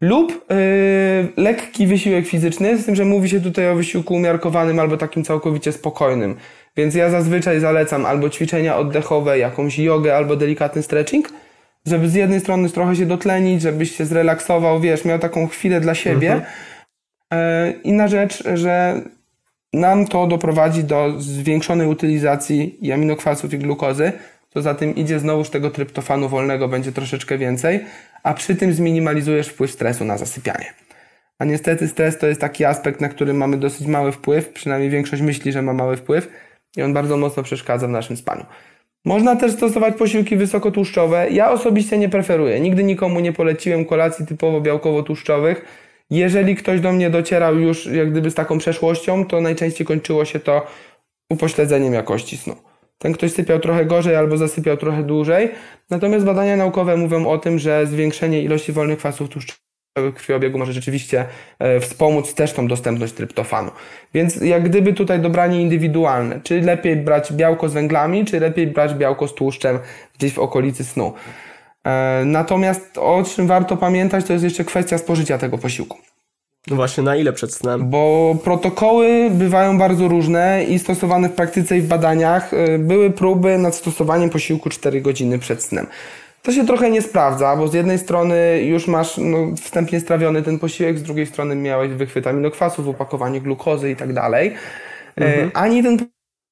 lub 0.00 0.46
yy, 0.50 1.42
lekki 1.44 1.86
wysiłek 1.86 2.26
fizyczny, 2.26 2.78
z 2.78 2.86
tym, 2.86 2.94
że 2.96 3.04
mówi 3.04 3.28
się 3.28 3.40
tutaj 3.40 3.68
o 3.68 3.74
wysiłku 3.74 4.14
umiarkowanym 4.14 4.78
albo 4.78 4.96
takim 4.96 5.24
całkowicie 5.24 5.72
spokojnym. 5.72 6.36
Więc 6.76 6.94
ja 6.94 7.10
zazwyczaj 7.10 7.60
zalecam 7.60 8.06
albo 8.06 8.30
ćwiczenia 8.30 8.76
oddechowe, 8.76 9.38
jakąś 9.38 9.78
jogę, 9.78 10.16
albo 10.16 10.36
delikatny 10.36 10.82
stretching, 10.82 11.32
żeby 11.86 12.08
z 12.08 12.14
jednej 12.14 12.40
strony 12.40 12.70
trochę 12.70 12.96
się 12.96 13.06
dotlenić, 13.06 13.62
żebyś 13.62 13.96
się 13.96 14.04
zrelaksował, 14.06 14.80
wiesz, 14.80 15.04
miał 15.04 15.18
taką 15.18 15.48
chwilę 15.48 15.80
dla 15.80 15.94
siebie. 15.94 16.32
Mhm. 16.32 16.52
Yy, 17.32 17.80
inna 17.82 18.08
rzecz, 18.08 18.44
że 18.54 19.02
nam 19.72 20.06
to 20.06 20.26
doprowadzi 20.26 20.84
do 20.84 21.14
zwiększonej 21.18 21.86
utylizacji 21.86 22.86
i 22.86 22.92
aminokwasów 22.92 23.54
i 23.54 23.58
glukozy, 23.58 24.12
to 24.50 24.62
za 24.62 24.74
tym 24.74 24.94
idzie 24.94 25.18
znowuż 25.18 25.50
tego 25.50 25.70
tryptofanu 25.70 26.28
wolnego 26.28 26.68
będzie 26.68 26.92
troszeczkę 26.92 27.38
więcej, 27.38 27.84
a 28.22 28.34
przy 28.34 28.56
tym 28.56 28.72
zminimalizujesz 28.72 29.48
wpływ 29.48 29.70
stresu 29.70 30.04
na 30.04 30.18
zasypianie. 30.18 30.74
A 31.38 31.44
niestety 31.44 31.88
stres 31.88 32.18
to 32.18 32.26
jest 32.26 32.40
taki 32.40 32.64
aspekt, 32.64 33.00
na 33.00 33.08
który 33.08 33.34
mamy 33.34 33.56
dosyć 33.56 33.86
mały 33.86 34.12
wpływ, 34.12 34.48
przynajmniej 34.48 34.90
większość 34.90 35.22
myśli, 35.22 35.52
że 35.52 35.62
ma 35.62 35.72
mały 35.72 35.96
wpływ 35.96 36.28
i 36.76 36.82
on 36.82 36.94
bardzo 36.94 37.16
mocno 37.16 37.42
przeszkadza 37.42 37.86
w 37.86 37.90
naszym 37.90 38.16
spaniu. 38.16 38.46
Można 39.04 39.36
też 39.36 39.52
stosować 39.52 39.94
posiłki 39.94 40.36
wysokotłuszczowe. 40.36 41.30
Ja 41.30 41.50
osobiście 41.50 41.98
nie 41.98 42.08
preferuję. 42.08 42.60
Nigdy 42.60 42.84
nikomu 42.84 43.20
nie 43.20 43.32
poleciłem 43.32 43.84
kolacji 43.84 44.26
typowo 44.26 44.60
białkowo-tłuszczowych. 44.60 45.64
Jeżeli 46.10 46.56
ktoś 46.56 46.80
do 46.80 46.92
mnie 46.92 47.10
docierał 47.10 47.58
już 47.58 47.86
jak 47.86 48.10
gdyby 48.10 48.30
z 48.30 48.34
taką 48.34 48.58
przeszłością, 48.58 49.26
to 49.26 49.40
najczęściej 49.40 49.86
kończyło 49.86 50.24
się 50.24 50.40
to 50.40 50.66
upośledzeniem 51.30 51.92
jakości 51.92 52.36
snu. 52.36 52.69
Ten 53.02 53.12
ktoś 53.12 53.32
sypiał 53.32 53.60
trochę 53.60 53.84
gorzej 53.84 54.16
albo 54.16 54.36
zasypiał 54.36 54.76
trochę 54.76 55.02
dłużej. 55.02 55.50
Natomiast 55.90 56.24
badania 56.24 56.56
naukowe 56.56 56.96
mówią 56.96 57.26
o 57.26 57.38
tym, 57.38 57.58
że 57.58 57.86
zwiększenie 57.86 58.42
ilości 58.42 58.72
wolnych 58.72 58.98
kwasów 58.98 59.28
tłuszczowych 59.28 59.70
w 59.96 60.12
krwiobiegu 60.12 60.58
może 60.58 60.72
rzeczywiście 60.72 61.24
e, 61.58 61.80
wspomóc 61.80 62.34
też 62.34 62.52
tą 62.52 62.68
dostępność 62.68 63.12
tryptofanu. 63.12 63.70
Więc 64.14 64.36
jak 64.36 64.68
gdyby 64.68 64.92
tutaj 64.92 65.20
dobranie 65.20 65.62
indywidualne. 65.62 66.40
Czy 66.42 66.60
lepiej 66.60 66.96
brać 66.96 67.32
białko 67.32 67.68
z 67.68 67.72
węglami, 67.72 68.24
czy 68.24 68.40
lepiej 68.40 68.66
brać 68.66 68.94
białko 68.94 69.28
z 69.28 69.34
tłuszczem 69.34 69.78
gdzieś 70.18 70.32
w 70.32 70.38
okolicy 70.38 70.84
snu. 70.84 71.12
E, 71.84 72.22
natomiast 72.24 72.98
o 72.98 73.22
czym 73.34 73.46
warto 73.46 73.76
pamiętać, 73.76 74.24
to 74.24 74.32
jest 74.32 74.44
jeszcze 74.44 74.64
kwestia 74.64 74.98
spożycia 74.98 75.38
tego 75.38 75.58
posiłku. 75.58 75.98
No 76.66 76.76
właśnie, 76.76 77.02
na 77.02 77.16
ile 77.16 77.32
przed 77.32 77.54
snem? 77.54 77.90
Bo 77.90 78.36
protokoły 78.44 79.30
bywają 79.30 79.78
bardzo 79.78 80.08
różne 80.08 80.64
i 80.64 80.78
stosowane 80.78 81.28
w 81.28 81.32
praktyce 81.32 81.78
i 81.78 81.80
w 81.80 81.88
badaniach 81.88 82.54
e, 82.54 82.78
były 82.78 83.10
próby 83.10 83.58
nad 83.58 83.74
stosowaniem 83.74 84.30
posiłku 84.30 84.70
4 84.70 85.00
godziny 85.00 85.38
przed 85.38 85.62
snem. 85.62 85.86
To 86.42 86.52
się 86.52 86.66
trochę 86.66 86.90
nie 86.90 87.02
sprawdza, 87.02 87.56
bo 87.56 87.68
z 87.68 87.74
jednej 87.74 87.98
strony 87.98 88.62
już 88.62 88.86
masz 88.86 89.18
no, 89.18 89.56
wstępnie 89.56 90.00
strawiony 90.00 90.42
ten 90.42 90.58
posiłek, 90.58 90.98
z 90.98 91.02
drugiej 91.02 91.26
strony 91.26 91.56
miałeś 91.56 91.92
wychwyt 91.92 92.26
aminokwasów, 92.26 92.88
opakowanie 92.88 93.40
glukozy 93.40 93.90
i 93.90 93.96
tak 93.96 94.12
dalej. 94.12 94.54
E, 95.20 95.26
mhm. 95.26 95.50
Ani 95.54 95.82
ten 95.82 95.98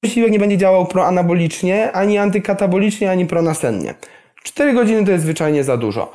posiłek 0.03 0.31
nie 0.31 0.39
będzie 0.39 0.57
działał 0.57 0.85
proanabolicznie, 0.85 1.91
ani 1.91 2.17
antykatabolicznie, 2.17 3.11
ani 3.11 3.25
pronasennie. 3.25 3.93
4 4.43 4.73
godziny 4.73 5.05
to 5.05 5.11
jest 5.11 5.23
zwyczajnie 5.23 5.63
za 5.63 5.77
dużo. 5.77 6.11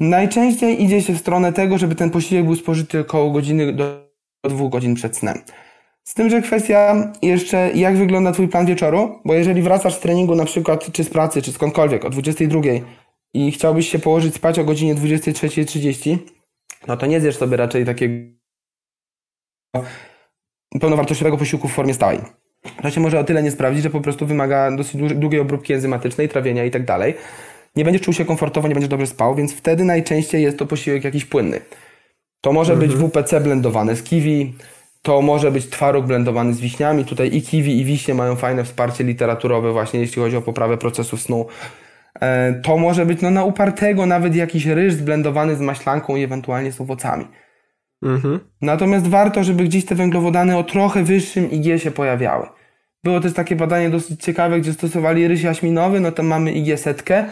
Najczęściej 0.00 0.82
idzie 0.82 1.02
się 1.02 1.12
w 1.12 1.18
stronę 1.18 1.52
tego, 1.52 1.78
żeby 1.78 1.94
ten 1.94 2.10
posiłek 2.10 2.44
był 2.44 2.56
spożyty 2.56 3.00
około 3.00 3.30
godziny 3.30 3.72
do 3.72 4.08
2 4.44 4.68
godzin 4.68 4.94
przed 4.94 5.16
snem. 5.16 5.38
Z 6.04 6.14
tym, 6.14 6.30
że 6.30 6.42
kwestia 6.42 7.12
jeszcze, 7.22 7.70
jak 7.74 7.96
wygląda 7.96 8.32
Twój 8.32 8.48
plan 8.48 8.66
wieczoru, 8.66 9.18
bo 9.24 9.34
jeżeli 9.34 9.62
wracasz 9.62 9.94
z 9.94 10.00
treningu 10.00 10.34
na 10.34 10.44
przykład, 10.44 10.92
czy 10.92 11.04
z 11.04 11.10
pracy, 11.10 11.42
czy 11.42 11.52
skądkolwiek 11.52 12.04
o 12.04 12.10
22 12.10 12.60
i 13.34 13.52
chciałbyś 13.52 13.88
się 13.88 13.98
położyć 13.98 14.34
spać 14.34 14.58
o 14.58 14.64
godzinie 14.64 14.94
23.30, 14.94 16.18
no 16.86 16.96
to 16.96 17.06
nie 17.06 17.20
zjesz 17.20 17.36
sobie 17.36 17.56
raczej 17.56 17.84
takiego 17.84 18.14
pełnowartościowego 20.80 21.36
posiłku 21.36 21.68
w 21.68 21.72
formie 21.72 21.94
stałej. 21.94 22.18
To 22.82 22.90
się 22.90 23.00
może 23.00 23.20
o 23.20 23.24
tyle 23.24 23.42
nie 23.42 23.50
sprawdzić, 23.50 23.82
że 23.82 23.90
po 23.90 24.00
prostu 24.00 24.26
wymaga 24.26 24.70
dosyć 24.70 25.14
długiej 25.14 25.40
obróbki 25.40 25.72
enzymatycznej, 25.72 26.28
trawienia 26.28 26.64
i 26.64 26.70
tak 26.70 26.84
dalej 26.84 27.14
nie 27.76 27.84
będziesz 27.84 28.02
czuł 28.02 28.14
się 28.14 28.24
komfortowo, 28.24 28.68
nie 28.68 28.74
będziesz 28.74 28.90
dobrze 28.90 29.06
spał, 29.06 29.34
więc 29.34 29.54
wtedy 29.54 29.84
najczęściej 29.84 30.42
jest 30.42 30.58
to 30.58 30.66
posiłek 30.66 31.04
jakiś 31.04 31.24
płynny. 31.24 31.60
To 32.40 32.52
może 32.52 32.72
mhm. 32.72 32.90
być 32.90 32.98
WPC 32.98 33.40
blendowane 33.40 33.96
z 33.96 34.02
kiwi, 34.02 34.54
to 35.02 35.22
może 35.22 35.50
być 35.50 35.68
twaróg 35.68 36.06
blendowany 36.06 36.54
z 36.54 36.60
wiśniami. 36.60 37.04
Tutaj 37.04 37.36
i 37.36 37.42
kiwi, 37.42 37.80
i 37.80 37.84
wiśnie 37.84 38.14
mają 38.14 38.36
fajne 38.36 38.64
wsparcie 38.64 39.04
literaturowe 39.04 39.72
właśnie, 39.72 40.00
jeśli 40.00 40.22
chodzi 40.22 40.36
o 40.36 40.42
poprawę 40.42 40.76
procesu 40.76 41.16
snu. 41.16 41.46
E, 42.20 42.54
to 42.62 42.78
może 42.78 43.06
być 43.06 43.20
no, 43.20 43.30
na 43.30 43.44
upartego 43.44 44.06
nawet 44.06 44.36
jakiś 44.36 44.66
ryż 44.66 44.94
zblendowany 44.94 45.56
z 45.56 45.60
maślanką 45.60 46.16
i 46.16 46.22
ewentualnie 46.22 46.72
z 46.72 46.80
owocami. 46.80 47.24
Mhm. 48.02 48.40
Natomiast 48.60 49.06
warto, 49.06 49.44
żeby 49.44 49.64
gdzieś 49.64 49.84
te 49.84 49.94
węglowodany 49.94 50.56
o 50.56 50.64
trochę 50.64 51.02
wyższym 51.02 51.50
IG 51.50 51.82
się 51.82 51.90
pojawiały. 51.90 52.46
Było 53.04 53.20
też 53.20 53.32
takie 53.32 53.56
badanie 53.56 53.90
dosyć 53.90 54.22
ciekawe, 54.22 54.60
gdzie 54.60 54.72
stosowali 54.72 55.28
ryż 55.28 55.42
jaśminowy, 55.42 56.00
no 56.00 56.12
to 56.12 56.22
mamy 56.22 56.52
IG 56.52 56.78
setkę, 56.78 57.24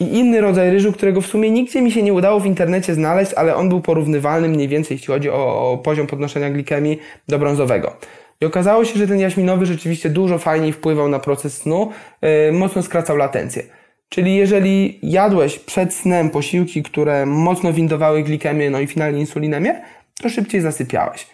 i 0.00 0.18
inny 0.18 0.40
rodzaj 0.40 0.70
ryżu, 0.70 0.92
którego 0.92 1.20
w 1.20 1.26
sumie 1.26 1.50
nigdzie 1.50 1.82
mi 1.82 1.92
się 1.92 2.02
nie 2.02 2.12
udało 2.12 2.40
w 2.40 2.46
internecie 2.46 2.94
znaleźć, 2.94 3.34
ale 3.34 3.56
on 3.56 3.68
był 3.68 3.80
porównywalny 3.80 4.48
mniej 4.48 4.68
więcej, 4.68 4.94
jeśli 4.94 5.06
chodzi 5.06 5.30
o, 5.30 5.72
o 5.72 5.78
poziom 5.78 6.06
podnoszenia 6.06 6.50
glikemii 6.50 6.98
do 7.28 7.38
brązowego. 7.38 7.96
I 8.40 8.44
okazało 8.44 8.84
się, 8.84 8.98
że 8.98 9.06
ten 9.06 9.18
jaśminowy 9.18 9.66
rzeczywiście 9.66 10.10
dużo 10.10 10.38
fajniej 10.38 10.72
wpływał 10.72 11.08
na 11.08 11.18
proces 11.18 11.56
snu, 11.56 11.90
yy, 12.22 12.52
mocno 12.52 12.82
skracał 12.82 13.16
latencję. 13.16 13.62
Czyli 14.08 14.36
jeżeli 14.36 14.98
jadłeś 15.02 15.58
przed 15.58 15.94
snem 15.94 16.30
posiłki, 16.30 16.82
które 16.82 17.26
mocno 17.26 17.72
windowały 17.72 18.22
glikemię, 18.22 18.70
no 18.70 18.80
i 18.80 18.86
finalnie 18.86 19.20
insulinemię, 19.20 19.82
to 20.22 20.28
szybciej 20.28 20.60
zasypiałeś. 20.60 21.26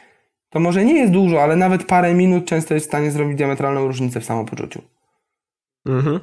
To 0.50 0.61
może 0.61 0.85
nie 0.85 0.99
jest 0.99 1.12
dużo, 1.12 1.42
ale 1.42 1.56
nawet 1.56 1.85
parę 1.85 2.14
minut 2.14 2.44
często 2.44 2.75
jest 2.75 2.87
w 2.87 2.88
stanie 2.88 3.11
zrobić 3.11 3.37
diametralną 3.37 3.87
różnicę 3.87 4.21
w 4.21 4.25
samopoczuciu. 4.25 4.83
Mhm. 5.87 6.21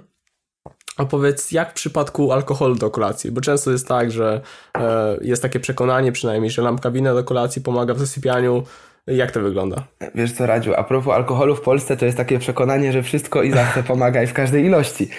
Opowiedz, 0.98 1.51
jak 1.51 1.71
w 1.71 1.74
przypadku 1.74 2.31
alkoholu 2.31 2.75
do 2.75 2.89
kolacji, 2.89 3.31
bo 3.31 3.41
często 3.41 3.71
jest 3.71 3.88
tak, 3.88 4.12
że 4.12 4.41
e, 4.77 5.17
jest 5.21 5.41
takie 5.41 5.60
przekonanie 5.60 6.12
przynajmniej, 6.12 6.51
że 6.51 6.62
lampka 6.62 6.91
wina 6.91 7.13
do 7.13 7.24
kolacji 7.24 7.62
pomaga 7.62 7.93
w 7.93 8.00
zasypianiu. 8.00 8.63
Jak 9.07 9.31
to 9.31 9.41
wygląda? 9.41 9.83
Wiesz 10.15 10.31
co, 10.31 10.45
Radziu, 10.45 10.74
a 10.75 10.83
propos 10.83 11.13
alkoholu 11.13 11.55
w 11.55 11.62
Polsce, 11.62 11.98
to 11.98 12.05
jest 12.05 12.17
takie 12.17 12.39
przekonanie, 12.39 12.91
że 12.91 13.03
wszystko 13.03 13.43
i 13.43 13.51
zawsze 13.51 13.83
pomaga 13.83 14.24
i 14.24 14.27
w 14.27 14.33
każdej 14.33 14.65
ilości. 14.65 15.10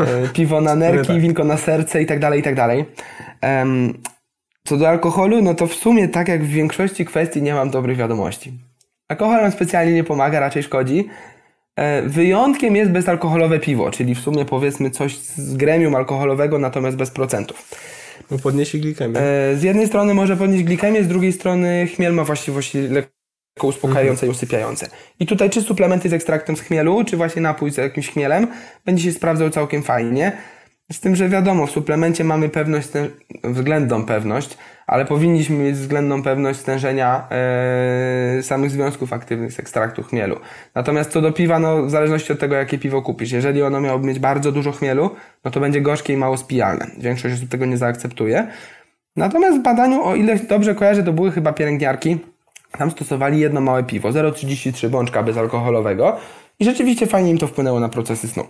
E, 0.00 0.28
piwo 0.28 0.60
na 0.60 0.74
nerki, 0.74 1.06
tak. 1.06 1.20
winko 1.20 1.44
na 1.44 1.56
serce 1.56 2.02
i 2.02 2.06
tak 2.06 2.20
dalej, 2.20 2.40
i 2.40 2.42
tak 2.42 2.54
dalej. 2.54 2.84
Co 4.64 4.76
do 4.76 4.88
alkoholu, 4.88 5.42
no 5.42 5.54
to 5.54 5.66
w 5.66 5.74
sumie 5.74 6.08
tak 6.08 6.28
jak 6.28 6.44
w 6.44 6.48
większości 6.48 7.04
kwestii 7.04 7.42
nie 7.42 7.54
mam 7.54 7.70
dobrych 7.70 7.96
wiadomości. 7.96 8.52
Alkohol 9.08 9.42
nam 9.42 9.52
specjalnie 9.52 9.92
nie 9.92 10.04
pomaga, 10.04 10.40
raczej 10.40 10.62
szkodzi. 10.62 11.08
E, 11.78 12.02
wyjątkiem 12.02 12.76
jest 12.76 12.90
bezalkoholowe 12.90 13.58
piwo, 13.58 13.90
czyli 13.90 14.14
w 14.14 14.20
sumie 14.20 14.44
powiedzmy 14.44 14.90
coś 14.90 15.18
z 15.18 15.56
gremium 15.56 15.94
alkoholowego, 15.94 16.58
natomiast 16.58 16.96
bez 16.96 17.10
procentów. 17.10 17.70
Bo 18.30 18.38
podniesie 18.38 18.78
glikemię. 18.78 19.20
E, 19.20 19.56
z 19.56 19.62
jednej 19.62 19.86
strony 19.86 20.14
może 20.14 20.36
podnieść 20.36 20.64
glikemię, 20.64 21.04
z 21.04 21.08
drugiej 21.08 21.32
strony 21.32 21.86
chmiel 21.86 22.12
ma 22.12 22.24
właściwości 22.24 22.78
lekko 22.78 23.12
uspokajające 23.62 24.26
mhm. 24.26 24.32
i 24.32 24.36
usypiające. 24.36 24.88
I 25.20 25.26
tutaj 25.26 25.50
czy 25.50 25.62
suplementy 25.62 26.08
z 26.08 26.12
ekstraktem 26.12 26.56
z 26.56 26.60
chmielu, 26.60 27.04
czy 27.04 27.16
właśnie 27.16 27.42
napój 27.42 27.70
z 27.70 27.76
jakimś 27.76 28.08
chmielem 28.08 28.46
będzie 28.84 29.04
się 29.04 29.12
sprawdzał 29.12 29.50
całkiem 29.50 29.82
fajnie. 29.82 30.32
Z 30.92 31.00
tym, 31.00 31.16
że 31.16 31.28
wiadomo, 31.28 31.66
w 31.66 31.70
suplemencie 31.70 32.24
mamy 32.24 32.48
pewność, 32.48 32.88
względną 33.44 34.06
pewność, 34.06 34.58
ale 34.88 35.04
powinniśmy 35.04 35.56
mieć 35.56 35.76
względną 35.76 36.22
pewność 36.22 36.58
stężenia 36.58 37.28
e, 37.30 38.42
samych 38.42 38.70
związków 38.70 39.12
aktywnych 39.12 39.52
z 39.52 39.60
ekstraktu 39.60 40.02
chmielu. 40.02 40.40
Natomiast 40.74 41.10
co 41.10 41.20
do 41.20 41.32
piwa, 41.32 41.58
no 41.58 41.82
w 41.82 41.90
zależności 41.90 42.32
od 42.32 42.38
tego, 42.38 42.54
jakie 42.54 42.78
piwo 42.78 43.02
kupisz, 43.02 43.32
jeżeli 43.32 43.62
ono 43.62 43.80
miałoby 43.80 44.06
mieć 44.06 44.18
bardzo 44.18 44.52
dużo 44.52 44.72
chmielu, 44.72 45.10
no 45.44 45.50
to 45.50 45.60
będzie 45.60 45.80
gorzkie 45.80 46.12
i 46.12 46.16
mało 46.16 46.36
spijalne. 46.36 46.86
Większość 46.98 47.34
osób 47.34 47.48
tego 47.48 47.66
nie 47.66 47.76
zaakceptuje. 47.76 48.46
Natomiast 49.16 49.58
w 49.58 49.62
badaniu, 49.62 50.04
o 50.04 50.14
ile 50.14 50.36
dobrze 50.36 50.74
kojarzę, 50.74 51.02
to 51.02 51.12
były 51.12 51.32
chyba 51.32 51.52
pielęgniarki, 51.52 52.18
tam 52.78 52.90
stosowali 52.90 53.40
jedno 53.40 53.60
małe 53.60 53.84
piwo, 53.84 54.08
0,33 54.08 54.88
bączka 54.88 55.22
bezalkoholowego 55.22 56.16
i 56.60 56.64
rzeczywiście 56.64 57.06
fajnie 57.06 57.30
im 57.30 57.38
to 57.38 57.46
wpłynęło 57.46 57.80
na 57.80 57.88
procesy 57.88 58.28
snu. 58.28 58.44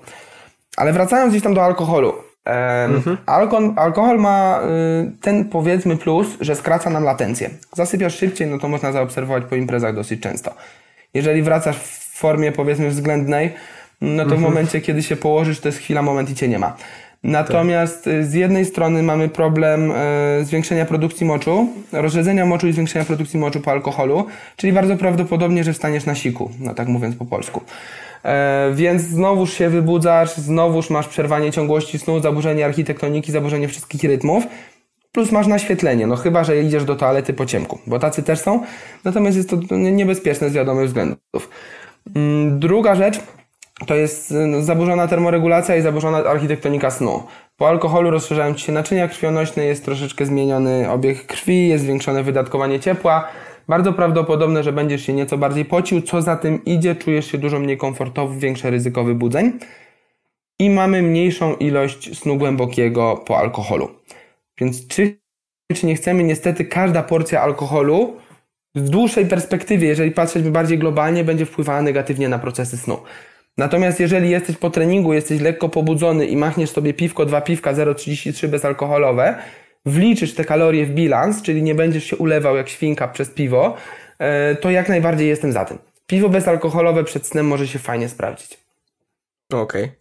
Ale 0.77 0.93
wracając 0.93 1.31
gdzieś 1.33 1.43
tam 1.43 1.55
do 1.55 1.65
alkoholu, 1.65 2.13
Mhm. 2.49 3.17
Alkohol, 3.27 3.73
alkohol 3.77 4.19
ma 4.19 4.61
y, 4.63 5.11
ten 5.21 5.45
powiedzmy 5.45 5.97
plus, 5.97 6.27
że 6.41 6.55
skraca 6.55 6.91
nam 6.91 7.05
latencję. 7.05 7.51
Zasypiasz 7.73 8.17
szybciej, 8.17 8.47
no 8.47 8.59
to 8.59 8.69
można 8.69 8.93
zaobserwować 8.93 9.45
po 9.45 9.57
imprezach 9.57 9.95
dosyć 9.95 10.21
często. 10.21 10.55
Jeżeli 11.15 11.43
wracasz 11.43 11.77
w 11.77 12.19
formie 12.19 12.53
powiedzmy 12.53 12.89
względnej, 12.89 13.55
no 14.01 14.23
to 14.23 14.29
w 14.29 14.33
mhm. 14.33 14.43
momencie, 14.43 14.81
kiedy 14.81 15.03
się 15.03 15.17
położysz, 15.17 15.61
to 15.61 15.69
jest 15.69 15.79
chwila, 15.79 16.03
moment 16.03 16.31
i 16.31 16.35
cię 16.35 16.49
nie 16.49 16.59
ma. 16.59 16.77
Natomiast 17.23 18.05
tak. 18.05 18.25
z 18.25 18.35
jednej 18.35 18.65
strony 18.65 19.03
mamy 19.03 19.29
problem 19.29 19.93
y, 20.41 20.45
zwiększenia 20.45 20.85
produkcji 20.85 21.27
moczu, 21.27 21.69
rozrzedzenia 21.93 22.47
moczu 22.47 22.69
i 22.69 22.73
zwiększenia 22.73 23.05
produkcji 23.05 23.39
moczu 23.39 23.61
po 23.61 23.71
alkoholu, 23.71 24.27
czyli 24.57 24.73
bardzo 24.73 24.97
prawdopodobnie, 24.97 25.65
że 25.65 25.73
wstaniesz 25.73 26.07
na 26.07 26.15
siku, 26.15 26.51
no 26.61 26.75
tak 26.75 26.89
mówiąc 26.89 27.17
po 27.17 27.25
polsku. 27.25 27.61
E, 28.25 28.71
więc 28.75 29.03
znowuż 29.03 29.53
się 29.53 29.69
wybudzasz, 29.69 30.37
znowuż 30.37 30.91
masz 30.91 31.09
przerwanie 31.09 31.53
ciągłości 31.53 31.99
snu, 31.99 32.21
zaburzenie 32.21 32.65
architektoniki, 32.65 33.33
zaburzenie 33.33 33.69
wszystkich 33.69 34.05
rytmów, 34.05 34.45
plus 35.13 35.33
masz 35.33 35.47
naświetlenie, 35.47 36.07
no 36.07 36.17
chyba, 36.17 36.45
że 36.45 36.63
idziesz 36.63 36.85
do 36.85 36.97
toalety 36.97 37.33
po 37.33 37.47
ciemku, 37.47 37.79
bo 37.87 37.99
tacy 37.99 38.23
też 38.23 38.39
są, 38.39 38.63
natomiast 39.05 39.37
jest 39.37 39.51
to 39.51 39.77
niebezpieczne 39.77 40.51
z 40.51 40.53
wiadomych 40.53 40.87
względów. 40.87 41.51
Mm, 42.17 42.61
druga 42.61 42.95
rzecz 42.95 43.21
to 43.87 43.95
jest 43.95 44.35
no, 44.47 44.63
zaburzona 44.63 45.09
termoregulacja 45.09 45.77
i 45.77 45.83
zaburzona 45.83 46.19
architektonika 46.19 46.91
snu. 46.91 47.23
Po 47.57 47.69
alkoholu 47.69 48.11
rozszerzają 48.11 48.57
się 48.57 48.73
naczynia 48.73 49.09
krwionośne, 49.09 49.65
jest 49.65 49.85
troszeczkę 49.85 50.27
zmieniony 50.27 50.91
obieg 50.91 51.27
krwi, 51.27 51.69
jest 51.69 51.85
zwiększone 51.85 52.23
wydatkowanie 52.23 52.81
ciepła, 52.81 53.29
bardzo 53.69 53.93
prawdopodobne, 53.93 54.63
że 54.63 54.73
będziesz 54.73 55.07
się 55.07 55.13
nieco 55.13 55.39
bardziej 55.39 55.65
pocił, 55.65 56.03
co 56.03 56.23
za 56.23 56.37
tym 56.37 56.65
idzie, 56.65 56.95
czujesz 56.95 57.31
się 57.31 57.39
dużo 57.39 57.59
mniej 57.59 57.77
komfortowo, 57.77 58.35
większe 58.35 58.71
ryzyko 58.71 59.05
wybudzeń 59.05 59.53
i 60.59 60.71
mamy 60.71 61.03
mniejszą 61.03 61.57
ilość 61.57 62.19
snu 62.19 62.37
głębokiego 62.37 63.17
po 63.27 63.39
alkoholu. 63.39 63.89
Więc 64.61 64.87
czy, 64.87 65.19
czy 65.75 65.87
nie 65.87 65.95
chcemy, 65.95 66.23
niestety 66.23 66.65
każda 66.65 67.03
porcja 67.03 67.43
alkoholu 67.43 68.17
w 68.75 68.89
dłuższej 68.89 69.27
perspektywie, 69.27 69.89
jeżeli 69.89 70.11
patrzeć 70.11 70.49
bardziej 70.49 70.79
globalnie, 70.79 71.25
będzie 71.25 71.47
wpływała 71.47 71.83
negatywnie 71.83 72.29
na 72.29 72.39
procesy 72.39 72.77
snu. 72.77 72.99
Natomiast 73.59 74.01
jeżeli 74.01 74.31
jesteś 74.31 74.57
po 74.57 74.71
treningu, 74.71 75.13
jesteś 75.13 75.41
lekko 75.41 75.69
pobudzony 75.69 76.27
i 76.27 76.37
machniesz 76.37 76.71
sobie 76.71 76.95
piwko, 76.95 77.27
dwa 77.27 77.41
piwka 77.41 77.73
0,33 77.73 78.49
bezalkoholowe, 78.49 79.39
wliczysz 79.87 80.35
te 80.35 80.45
kalorie 80.45 80.87
w 80.87 80.91
bilans, 80.91 81.43
czyli 81.43 81.63
nie 81.63 81.75
będziesz 81.75 82.05
się 82.05 82.17
ulewał 82.17 82.57
jak 82.57 82.69
świnka 82.69 83.09
przez 83.09 83.31
piwo, 83.31 83.77
e, 84.19 84.55
to 84.57 84.71
jak 84.71 84.89
najbardziej 84.89 85.29
jestem 85.29 85.53
za 85.53 85.65
tym. 85.65 85.79
Piwo 86.07 86.29
bezalkoholowe 86.29 87.05
przed 87.05 87.27
snem 87.27 87.47
może 87.47 87.69
się 87.69 87.79
fajnie 87.79 88.09
sprawdzić. 88.09 88.59
Okej. 89.53 89.85
Okay. 89.85 89.97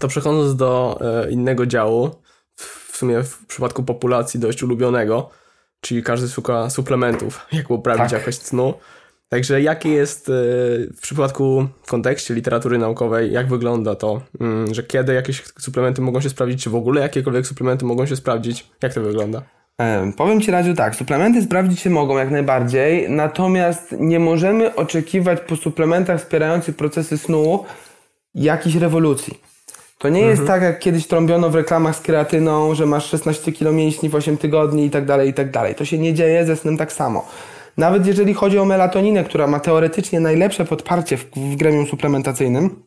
To 0.00 0.08
przechodząc 0.08 0.56
do 0.56 0.98
e, 1.00 1.30
innego 1.30 1.66
działu, 1.66 2.10
w 2.56 2.96
sumie 2.96 3.22
w 3.22 3.46
przypadku 3.46 3.82
populacji 3.82 4.40
dość 4.40 4.62
ulubionego, 4.62 5.30
czyli 5.80 6.02
każdy 6.02 6.28
szuka 6.28 6.70
suplementów, 6.70 7.46
jak 7.52 7.68
poprawić 7.68 8.10
tak. 8.10 8.12
jakość 8.12 8.42
snu. 8.42 8.74
Także 9.28 9.62
jakie 9.62 9.88
jest 9.88 10.28
e, 10.28 10.32
w 10.96 11.00
przypadku 11.00 11.66
w 11.82 11.90
kontekście 11.90 12.34
literatury 12.34 12.78
naukowej, 12.78 13.32
jak 13.32 13.48
wygląda 13.48 13.94
to, 13.94 14.20
mm, 14.40 14.74
że 14.74 14.82
kiedy 14.82 15.14
jakieś 15.14 15.42
suplementy 15.58 16.02
mogą 16.02 16.20
się 16.20 16.30
sprawdzić, 16.30 16.64
czy 16.64 16.70
w 16.70 16.74
ogóle 16.74 17.00
jakiekolwiek 17.00 17.46
suplementy 17.46 17.84
mogą 17.84 18.06
się 18.06 18.16
sprawdzić? 18.16 18.70
Jak 18.82 18.94
to 18.94 19.00
wygląda? 19.00 19.42
Powiem 20.16 20.40
Ci 20.40 20.50
Radziu 20.50 20.74
tak, 20.74 20.94
suplementy 20.96 21.42
sprawdzić 21.42 21.80
się 21.80 21.90
mogą 21.90 22.18
jak 22.18 22.30
najbardziej, 22.30 23.10
natomiast 23.10 23.94
nie 23.98 24.18
możemy 24.18 24.74
oczekiwać 24.74 25.40
po 25.40 25.56
suplementach 25.56 26.20
wspierających 26.20 26.76
procesy 26.76 27.18
snu 27.18 27.64
jakiejś 28.34 28.74
rewolucji. 28.74 29.40
To 29.98 30.08
nie 30.08 30.20
mhm. 30.20 30.30
jest 30.30 30.46
tak, 30.46 30.62
jak 30.62 30.78
kiedyś 30.78 31.06
trąbiono 31.06 31.50
w 31.50 31.54
reklamach 31.54 31.96
z 31.96 32.00
kreatyną, 32.00 32.74
że 32.74 32.86
masz 32.86 33.10
16 33.10 33.52
kg 33.52 33.72
mięśni 33.72 34.08
w 34.08 34.14
8 34.14 34.36
tygodni 34.36 34.86
i 34.86 34.90
tak 34.90 35.04
dalej, 35.04 35.28
i 35.28 35.34
tak 35.34 35.50
dalej. 35.50 35.74
To 35.74 35.84
się 35.84 35.98
nie 35.98 36.14
dzieje 36.14 36.46
ze 36.46 36.56
snem 36.56 36.76
tak 36.76 36.92
samo. 36.92 37.28
Nawet 37.76 38.06
jeżeli 38.06 38.34
chodzi 38.34 38.58
o 38.58 38.64
melatoninę, 38.64 39.24
która 39.24 39.46
ma 39.46 39.60
teoretycznie 39.60 40.20
najlepsze 40.20 40.64
podparcie 40.64 41.16
w, 41.16 41.30
w 41.30 41.56
gremium 41.56 41.86
suplementacyjnym, 41.86 42.82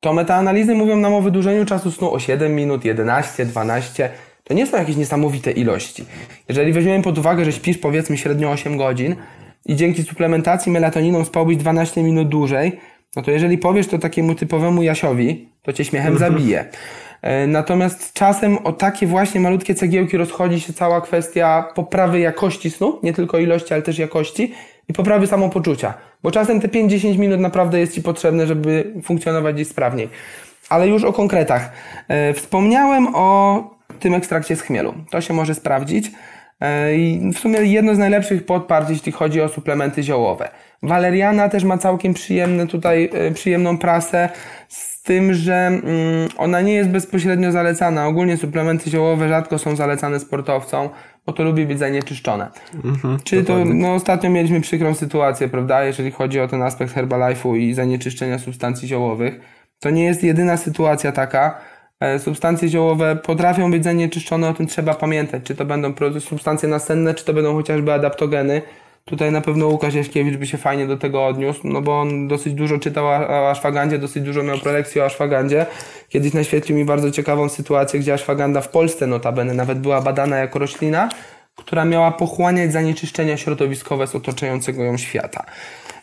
to 0.00 0.12
metaanalizy 0.12 0.74
mówią 0.74 0.96
nam 0.96 1.14
o 1.14 1.20
wydłużeniu 1.20 1.64
czasu 1.64 1.90
snu 1.90 2.14
o 2.14 2.18
7 2.18 2.54
minut, 2.54 2.84
11, 2.84 3.44
12. 3.46 4.10
To 4.44 4.54
nie 4.54 4.66
są 4.66 4.76
jakieś 4.76 4.96
niesamowite 4.96 5.50
ilości. 5.50 6.04
Jeżeli 6.48 6.72
weźmiemy 6.72 7.04
pod 7.04 7.18
uwagę, 7.18 7.44
że 7.44 7.52
śpisz 7.52 7.78
powiedzmy 7.78 8.18
średnio 8.18 8.50
8 8.50 8.76
godzin 8.76 9.16
i 9.66 9.76
dzięki 9.76 10.02
suplementacji 10.02 10.72
melatoniną 10.72 11.24
spałbyś 11.24 11.56
12 11.56 12.02
minut 12.02 12.28
dłużej, 12.28 12.80
no 13.16 13.22
to 13.22 13.30
jeżeli 13.30 13.58
powiesz 13.58 13.86
to 13.86 13.98
takiemu 13.98 14.34
typowemu 14.34 14.82
Jasiowi, 14.82 15.48
to 15.62 15.72
cię 15.72 15.84
śmiechem 15.84 16.18
zabije. 16.24 16.64
E, 17.22 17.46
natomiast 17.46 18.12
czasem 18.12 18.58
o 18.58 18.72
takie 18.72 19.06
właśnie 19.06 19.40
malutkie 19.40 19.74
cegiełki 19.74 20.16
rozchodzi 20.16 20.60
się 20.60 20.72
cała 20.72 21.00
kwestia 21.00 21.68
poprawy 21.74 22.20
jakości 22.20 22.70
snu, 22.70 22.98
nie 23.02 23.12
tylko 23.12 23.38
ilości, 23.38 23.74
ale 23.74 23.82
też 23.82 23.98
jakości 23.98 24.54
i 24.88 24.92
poprawy 24.92 25.26
samopoczucia. 25.26 25.94
Bo 26.22 26.30
czasem 26.30 26.60
te 26.60 26.68
5-10 26.68 27.18
minut 27.18 27.40
naprawdę 27.40 27.80
jest 27.80 27.94
Ci 27.94 28.02
potrzebne, 28.02 28.46
żeby 28.46 28.92
funkcjonować 29.02 29.54
gdzieś 29.54 29.68
sprawniej. 29.68 30.08
Ale 30.68 30.88
już 30.88 31.04
o 31.04 31.12
konkretach. 31.12 31.72
E, 32.08 32.34
wspomniałem 32.34 33.08
o 33.14 33.62
tym 34.00 34.14
ekstrakcie 34.14 34.56
z 34.56 34.62
chmielu. 34.62 34.94
To 35.10 35.20
się 35.20 35.34
może 35.34 35.54
sprawdzić. 35.54 36.10
E, 36.60 36.96
I 36.96 37.32
w 37.34 37.38
sumie 37.38 37.58
jedno 37.58 37.94
z 37.94 37.98
najlepszych 37.98 38.46
podparć, 38.46 38.90
jeśli 38.90 39.12
chodzi 39.12 39.40
o 39.40 39.48
suplementy 39.48 40.02
ziołowe. 40.02 40.48
Waleriana 40.82 41.48
też 41.48 41.64
ma 41.64 41.78
całkiem 41.78 42.14
przyjemne 42.14 42.66
tutaj, 42.66 43.10
przyjemną 43.34 43.78
prasę 43.78 44.28
tym, 45.08 45.34
że 45.34 45.54
mm, 45.54 45.82
ona 46.36 46.60
nie 46.60 46.72
jest 46.74 46.90
bezpośrednio 46.90 47.52
zalecana. 47.52 48.06
Ogólnie 48.06 48.36
suplementy 48.36 48.90
ziołowe 48.90 49.28
rzadko 49.28 49.58
są 49.58 49.76
zalecane 49.76 50.20
sportowcom, 50.20 50.88
bo 51.26 51.32
to 51.32 51.42
lubi 51.42 51.66
być 51.66 51.78
zanieczyszczone. 51.78 52.48
Mhm, 52.84 53.18
Czy 53.24 53.44
to, 53.44 53.64
no 53.64 53.94
ostatnio 53.94 54.30
mieliśmy 54.30 54.60
przykrą 54.60 54.94
sytuację, 54.94 55.48
prawda, 55.48 55.84
jeżeli 55.84 56.10
chodzi 56.10 56.40
o 56.40 56.48
ten 56.48 56.62
aspekt 56.62 56.94
Herbalife'u 56.94 57.56
i 57.56 57.74
zanieczyszczenia 57.74 58.38
substancji 58.38 58.88
ziołowych. 58.88 59.40
To 59.80 59.90
nie 59.90 60.04
jest 60.04 60.24
jedyna 60.24 60.56
sytuacja 60.56 61.12
taka. 61.12 61.60
E, 62.00 62.18
substancje 62.18 62.68
ziołowe 62.68 63.16
potrafią 63.16 63.70
być 63.70 63.84
zanieczyszczone, 63.84 64.48
o 64.48 64.54
tym 64.54 64.66
trzeba 64.66 64.94
pamiętać. 64.94 65.42
Czy 65.42 65.54
to 65.54 65.64
będą 65.64 65.94
substancje 66.20 66.68
nasenne, 66.68 67.14
czy 67.14 67.24
to 67.24 67.32
będą 67.34 67.54
chociażby 67.54 67.92
adaptogeny. 67.92 68.62
Tutaj 69.08 69.32
na 69.32 69.40
pewno 69.40 69.66
Łukasz 69.66 69.94
Jaśkiewicz 69.94 70.36
by 70.36 70.46
się 70.46 70.58
fajnie 70.58 70.86
do 70.86 70.96
tego 70.96 71.26
odniósł, 71.26 71.60
no 71.64 71.82
bo 71.82 72.00
on 72.00 72.28
dosyć 72.28 72.54
dużo 72.54 72.78
czytał 72.78 73.06
o 73.06 73.50
aszwagandzie, 73.50 73.98
dosyć 73.98 74.22
dużo 74.22 74.42
miał 74.42 74.58
prelekcji 74.58 75.00
o 75.00 75.04
aszwagandzie. 75.04 75.66
Kiedyś 76.08 76.32
naświetlił 76.32 76.78
mi 76.78 76.84
bardzo 76.84 77.10
ciekawą 77.10 77.48
sytuację, 77.48 78.00
gdzie 78.00 78.14
aszwaganda 78.14 78.60
w 78.60 78.68
Polsce 78.68 79.06
notabene 79.06 79.54
nawet 79.54 79.78
była 79.78 80.00
badana 80.00 80.36
jako 80.36 80.58
roślina, 80.58 81.08
która 81.56 81.84
miała 81.84 82.10
pochłaniać 82.10 82.72
zanieczyszczenia 82.72 83.36
środowiskowe 83.36 84.06
z 84.06 84.14
otaczającego 84.14 84.84
ją 84.84 84.96
świata. 84.96 85.44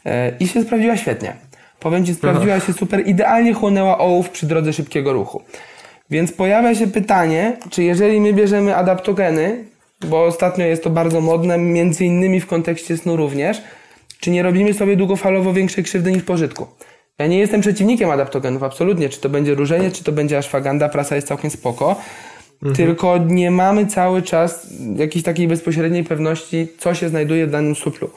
E, 0.06 0.32
I 0.40 0.48
się 0.48 0.64
sprawdziła 0.64 0.98
świetnie. 0.98 1.36
Powiem 1.80 2.06
Ci, 2.06 2.16
sprawdziła 2.16 2.60
się 2.60 2.74
super, 2.74 3.08
idealnie 3.08 3.54
chłonęła 3.54 3.98
ołów 3.98 4.30
przy 4.30 4.46
drodze 4.46 4.74
szybkiego 4.74 5.14
ruchu. 5.14 5.42
Więc 6.10 6.32
pojawia 6.32 6.76
się 6.76 6.88
pytanie, 6.88 7.58
czy 7.70 7.84
jeżeli 7.84 8.22
my 8.22 8.34
bierzemy 8.34 8.76
adaptogeny, 8.76 9.66
bo 10.02 10.26
ostatnio 10.26 10.66
jest 10.66 10.84
to 10.84 10.90
bardzo 10.90 11.22
modne, 11.22 11.58
między 11.58 12.06
innymi 12.06 12.40
w 12.40 12.48
kontekście 12.48 12.98
snu 12.98 13.16
również, 13.16 13.62
czy 14.20 14.32
nie 14.32 14.44
robimy 14.44 14.74
sobie 14.74 14.96
długofalowo 14.96 15.54
większej 15.54 15.84
krzywdy 15.84 16.12
niż 16.12 16.24
pożytku. 16.24 16.68
Ja 17.20 17.28
nie 17.28 17.40
jestem 17.40 17.62
przeciwnikiem 17.62 18.10
adaptogenów, 18.10 18.64
absolutnie. 18.64 19.10
Czy 19.10 19.22
to 19.22 19.30
będzie 19.30 19.56
różenie, 19.56 19.92
czy 19.92 20.04
to 20.04 20.12
będzie 20.12 20.38
ashwaganda, 20.38 20.90
prasa 20.90 21.16
jest 21.16 21.28
całkiem 21.28 21.52
spoko. 21.52 21.96
Mhm. 22.54 22.76
Tylko 22.76 23.18
nie 23.18 23.52
mamy 23.52 23.86
cały 23.86 24.22
czas 24.22 24.68
jakiejś 24.96 25.26
takiej 25.26 25.48
bezpośredniej 25.48 26.04
pewności, 26.04 26.68
co 26.78 26.94
się 26.94 27.10
znajduje 27.10 27.48
w 27.48 27.52
danym 27.52 27.76
suplu. 27.76 28.10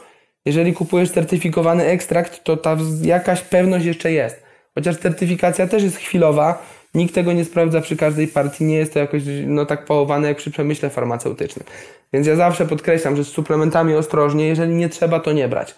Jeżeli 0.44 0.72
kupujesz 0.72 1.11
certyfikowany 1.11 1.85
ekstrakt, 1.85 2.44
to 2.44 2.57
ta 2.57 2.76
jakaś 3.02 3.40
pewność 3.40 3.87
jeszcze 3.87 4.12
jest. 4.12 4.42
Chociaż 4.74 4.96
certyfikacja 4.96 5.66
też 5.66 5.83
jest 5.83 5.96
chwilowa, 5.96 6.62
Nikt 6.94 7.14
tego 7.14 7.33
nie 7.33 7.44
sprawdza 7.44 7.81
przy 7.81 7.96
każdej 7.96 8.29
partii, 8.29 8.64
nie 8.64 8.77
jest 8.77 8.92
to 8.92 8.98
jakoś 8.98 9.22
no, 9.46 9.66
tak 9.66 9.85
połowane 9.85 10.29
jak 10.29 10.37
przy 10.37 10.51
przemyśle 10.51 10.90
farmaceutycznym. 10.90 11.66
Więc 12.12 12.27
ja 12.27 12.37
zawsze 12.37 12.66
podkreślam, 12.66 13.16
że 13.16 13.24
z 13.24 13.29
suplementami 13.29 13.94
ostrożnie, 13.94 14.46
jeżeli 14.46 14.74
nie 14.74 14.88
trzeba, 14.88 15.20
to 15.20 15.33
nie 15.33 15.48
brać. 15.48 15.74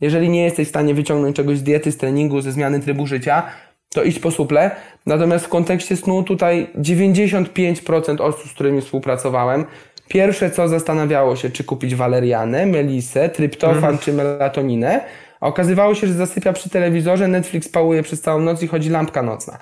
Jeżeli 0.00 0.28
nie 0.28 0.44
jesteś 0.44 0.66
w 0.66 0.70
stanie 0.70 0.94
wyciągnąć 0.94 1.36
czegoś 1.36 1.58
z 1.58 1.62
diety, 1.62 1.92
z 1.92 1.96
treningu, 1.96 2.40
ze 2.40 2.52
zmiany 2.52 2.80
trybu 2.80 3.06
życia, 3.06 3.42
to 3.88 4.02
idź 4.02 4.18
po 4.18 4.30
suple. 4.30 4.70
Natomiast 5.06 5.44
w 5.44 5.48
kontekście 5.48 5.96
snu 5.96 6.22
tutaj 6.22 6.70
95% 6.78 8.20
osób, 8.20 8.50
z 8.50 8.54
którymi 8.54 8.80
współpracowałem, 8.80 9.64
pierwsze 10.08 10.50
co 10.50 10.68
zastanawiało 10.68 11.36
się, 11.36 11.50
czy 11.50 11.64
kupić 11.64 11.94
walerianę, 11.94 12.66
melisę, 12.66 13.28
tryptofan 13.28 13.76
mhm. 13.76 13.98
czy 13.98 14.12
melatoninę, 14.12 15.00
a 15.40 15.46
okazywało 15.46 15.94
się, 15.94 16.06
że 16.06 16.14
zasypia 16.14 16.52
przy 16.52 16.70
telewizorze, 16.70 17.28
Netflix 17.28 17.68
pałuje 17.68 18.02
przez 18.02 18.20
całą 18.20 18.40
noc 18.40 18.62
i 18.62 18.68
chodzi 18.68 18.90
lampka 18.90 19.22
nocna. 19.22 19.58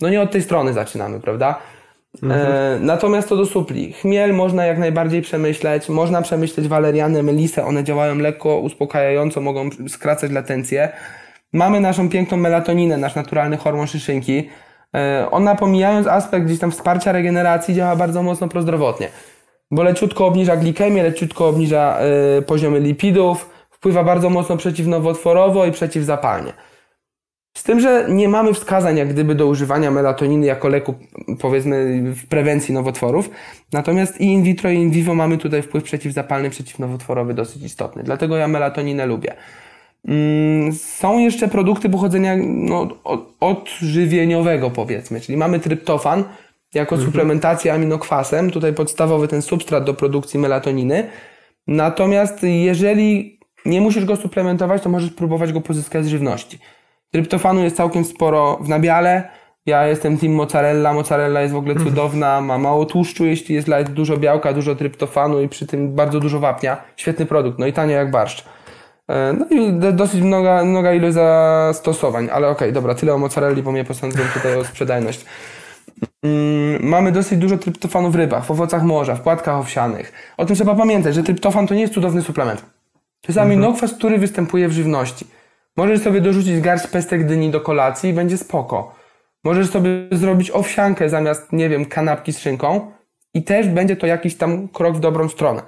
No 0.00 0.08
nie 0.08 0.22
od 0.22 0.30
tej 0.30 0.42
strony 0.42 0.72
zaczynamy, 0.72 1.20
prawda? 1.20 1.58
Mhm. 2.22 2.52
E, 2.52 2.78
natomiast 2.80 3.28
to 3.28 3.36
do 3.36 3.46
supli. 3.46 3.92
Chmiel 3.92 4.34
można 4.34 4.66
jak 4.66 4.78
najbardziej 4.78 5.22
przemyśleć. 5.22 5.88
Można 5.88 6.22
przemyśleć 6.22 6.68
walerianę, 6.68 7.22
melisę. 7.22 7.64
One 7.64 7.84
działają 7.84 8.14
lekko 8.14 8.58
uspokajająco, 8.58 9.40
mogą 9.40 9.70
skracać 9.88 10.30
latencję. 10.32 10.88
Mamy 11.52 11.80
naszą 11.80 12.08
piękną 12.08 12.36
melatoninę, 12.36 12.96
nasz 12.96 13.14
naturalny 13.14 13.56
hormon 13.56 13.86
szyszynki. 13.86 14.48
E, 14.96 15.28
ona 15.30 15.54
pomijając 15.54 16.06
aspekt 16.06 16.46
gdzieś 16.46 16.58
tam 16.58 16.70
wsparcia 16.70 17.12
regeneracji 17.12 17.74
działa 17.74 17.96
bardzo 17.96 18.22
mocno 18.22 18.48
prozdrowotnie. 18.48 19.08
Bo 19.70 19.82
leciutko 19.82 20.26
obniża 20.26 20.56
glikemię, 20.56 21.02
leciutko 21.02 21.48
obniża 21.48 21.98
e, 21.98 22.42
poziomy 22.42 22.80
lipidów, 22.80 23.50
wpływa 23.70 24.04
bardzo 24.04 24.30
mocno 24.30 24.56
przeciwnowotworowo 24.56 25.66
i 25.66 25.72
przeciwzapalnie. 25.72 26.52
Z 27.56 27.62
tym, 27.62 27.80
że 27.80 28.06
nie 28.08 28.28
mamy 28.28 28.54
wskazań 28.54 28.96
jak 28.96 29.08
gdyby 29.08 29.34
do 29.34 29.46
używania 29.46 29.90
melatoniny 29.90 30.46
jako 30.46 30.68
leku, 30.68 30.94
powiedzmy, 31.40 32.02
w 32.12 32.26
prewencji 32.26 32.74
nowotworów. 32.74 33.30
Natomiast 33.72 34.20
i 34.20 34.24
in 34.24 34.42
vitro, 34.42 34.70
i 34.70 34.76
in 34.76 34.90
vivo 34.90 35.14
mamy 35.14 35.38
tutaj 35.38 35.62
wpływ 35.62 35.84
przeciwzapalny, 35.84 36.50
przeciwnowotworowy 36.50 37.34
dosyć 37.34 37.62
istotny. 37.62 38.02
Dlatego 38.02 38.36
ja 38.36 38.48
melatoninę 38.48 39.06
lubię. 39.06 39.34
Mm, 40.08 40.72
są 40.72 41.18
jeszcze 41.18 41.48
produkty 41.48 41.90
pochodzenia 41.90 42.36
no, 42.44 42.88
odżywieniowego, 43.40 44.70
powiedzmy, 44.70 45.20
czyli 45.20 45.38
mamy 45.38 45.60
tryptofan 45.60 46.24
jako 46.74 46.94
mhm. 46.94 47.12
suplementację 47.12 47.72
aminokwasem, 47.72 48.50
tutaj 48.50 48.72
podstawowy 48.72 49.28
ten 49.28 49.42
substrat 49.42 49.84
do 49.84 49.94
produkcji 49.94 50.40
melatoniny. 50.40 51.08
Natomiast 51.66 52.42
jeżeli 52.42 53.38
nie 53.66 53.80
musisz 53.80 54.04
go 54.04 54.16
suplementować, 54.16 54.82
to 54.82 54.88
możesz 54.88 55.10
próbować 55.10 55.52
go 55.52 55.60
pozyskać 55.60 56.04
z 56.04 56.08
żywności. 56.08 56.58
Tryptofanu 57.14 57.60
jest 57.60 57.76
całkiem 57.76 58.04
sporo 58.04 58.58
w 58.60 58.68
nabiale. 58.68 59.28
Ja 59.66 59.86
jestem 59.86 60.18
team 60.18 60.32
mozzarella. 60.32 60.92
Mozzarella 60.92 61.40
jest 61.40 61.54
w 61.54 61.56
ogóle 61.56 61.72
mhm. 61.72 61.90
cudowna, 61.90 62.40
ma 62.40 62.58
mało 62.58 62.84
tłuszczu, 62.84 63.24
jeśli 63.24 63.54
jest 63.54 63.68
light, 63.68 63.92
dużo 63.92 64.16
białka, 64.16 64.52
dużo 64.52 64.74
tryptofanu 64.74 65.40
i 65.40 65.48
przy 65.48 65.66
tym 65.66 65.94
bardzo 65.94 66.20
dużo 66.20 66.40
wapnia. 66.40 66.76
Świetny 66.96 67.26
produkt, 67.26 67.58
no 67.58 67.66
i 67.66 67.72
tanio 67.72 67.96
jak 67.96 68.10
barszcz. 68.10 68.44
E, 69.08 69.32
no 69.32 69.46
i 69.50 69.72
dosyć 69.92 70.20
mnoga, 70.20 70.64
mnoga 70.64 70.94
ilość 70.94 71.14
zastosowań, 71.14 72.28
ale 72.32 72.48
okej, 72.48 72.68
okay, 72.68 72.72
dobra, 72.72 72.94
tyle 72.94 73.14
o 73.14 73.18
mozzarelli, 73.18 73.62
bo 73.62 73.72
mnie 73.72 73.84
posądzą 73.84 74.18
tutaj 74.34 74.56
o 74.56 74.64
sprzedajność. 74.64 75.24
Mm, 76.22 76.88
mamy 76.88 77.12
dosyć 77.12 77.38
dużo 77.38 77.58
tryptofanu 77.58 78.10
w 78.10 78.14
rybach, 78.14 78.44
w 78.44 78.50
owocach 78.50 78.82
morza, 78.82 79.14
w 79.14 79.20
płatkach 79.20 79.54
owsianych. 79.54 80.12
O 80.36 80.44
tym 80.44 80.56
trzeba 80.56 80.74
pamiętać, 80.74 81.14
że 81.14 81.22
tryptofan 81.22 81.66
to 81.66 81.74
nie 81.74 81.80
jest 81.80 81.94
cudowny 81.94 82.22
suplement. 82.22 82.60
To 83.20 83.28
jest 83.28 83.38
aminokwas, 83.38 83.82
mhm. 83.82 83.98
który 83.98 84.18
występuje 84.18 84.68
w 84.68 84.72
żywności. 84.72 85.26
Możesz 85.76 86.00
sobie 86.00 86.20
dorzucić 86.20 86.60
garść 86.60 86.86
pestek 86.86 87.26
dyni 87.26 87.50
do 87.50 87.60
kolacji 87.60 88.10
i 88.10 88.12
będzie 88.12 88.38
spoko. 88.38 88.94
Możesz 89.44 89.70
sobie 89.70 89.90
zrobić 90.12 90.50
owsiankę 90.50 91.08
zamiast, 91.08 91.52
nie 91.52 91.68
wiem, 91.68 91.84
kanapki 91.84 92.32
z 92.32 92.38
szynką 92.38 92.92
i 93.34 93.42
też 93.42 93.68
będzie 93.68 93.96
to 93.96 94.06
jakiś 94.06 94.36
tam 94.36 94.68
krok 94.68 94.96
w 94.96 95.00
dobrą 95.00 95.28
stronę. 95.28 95.62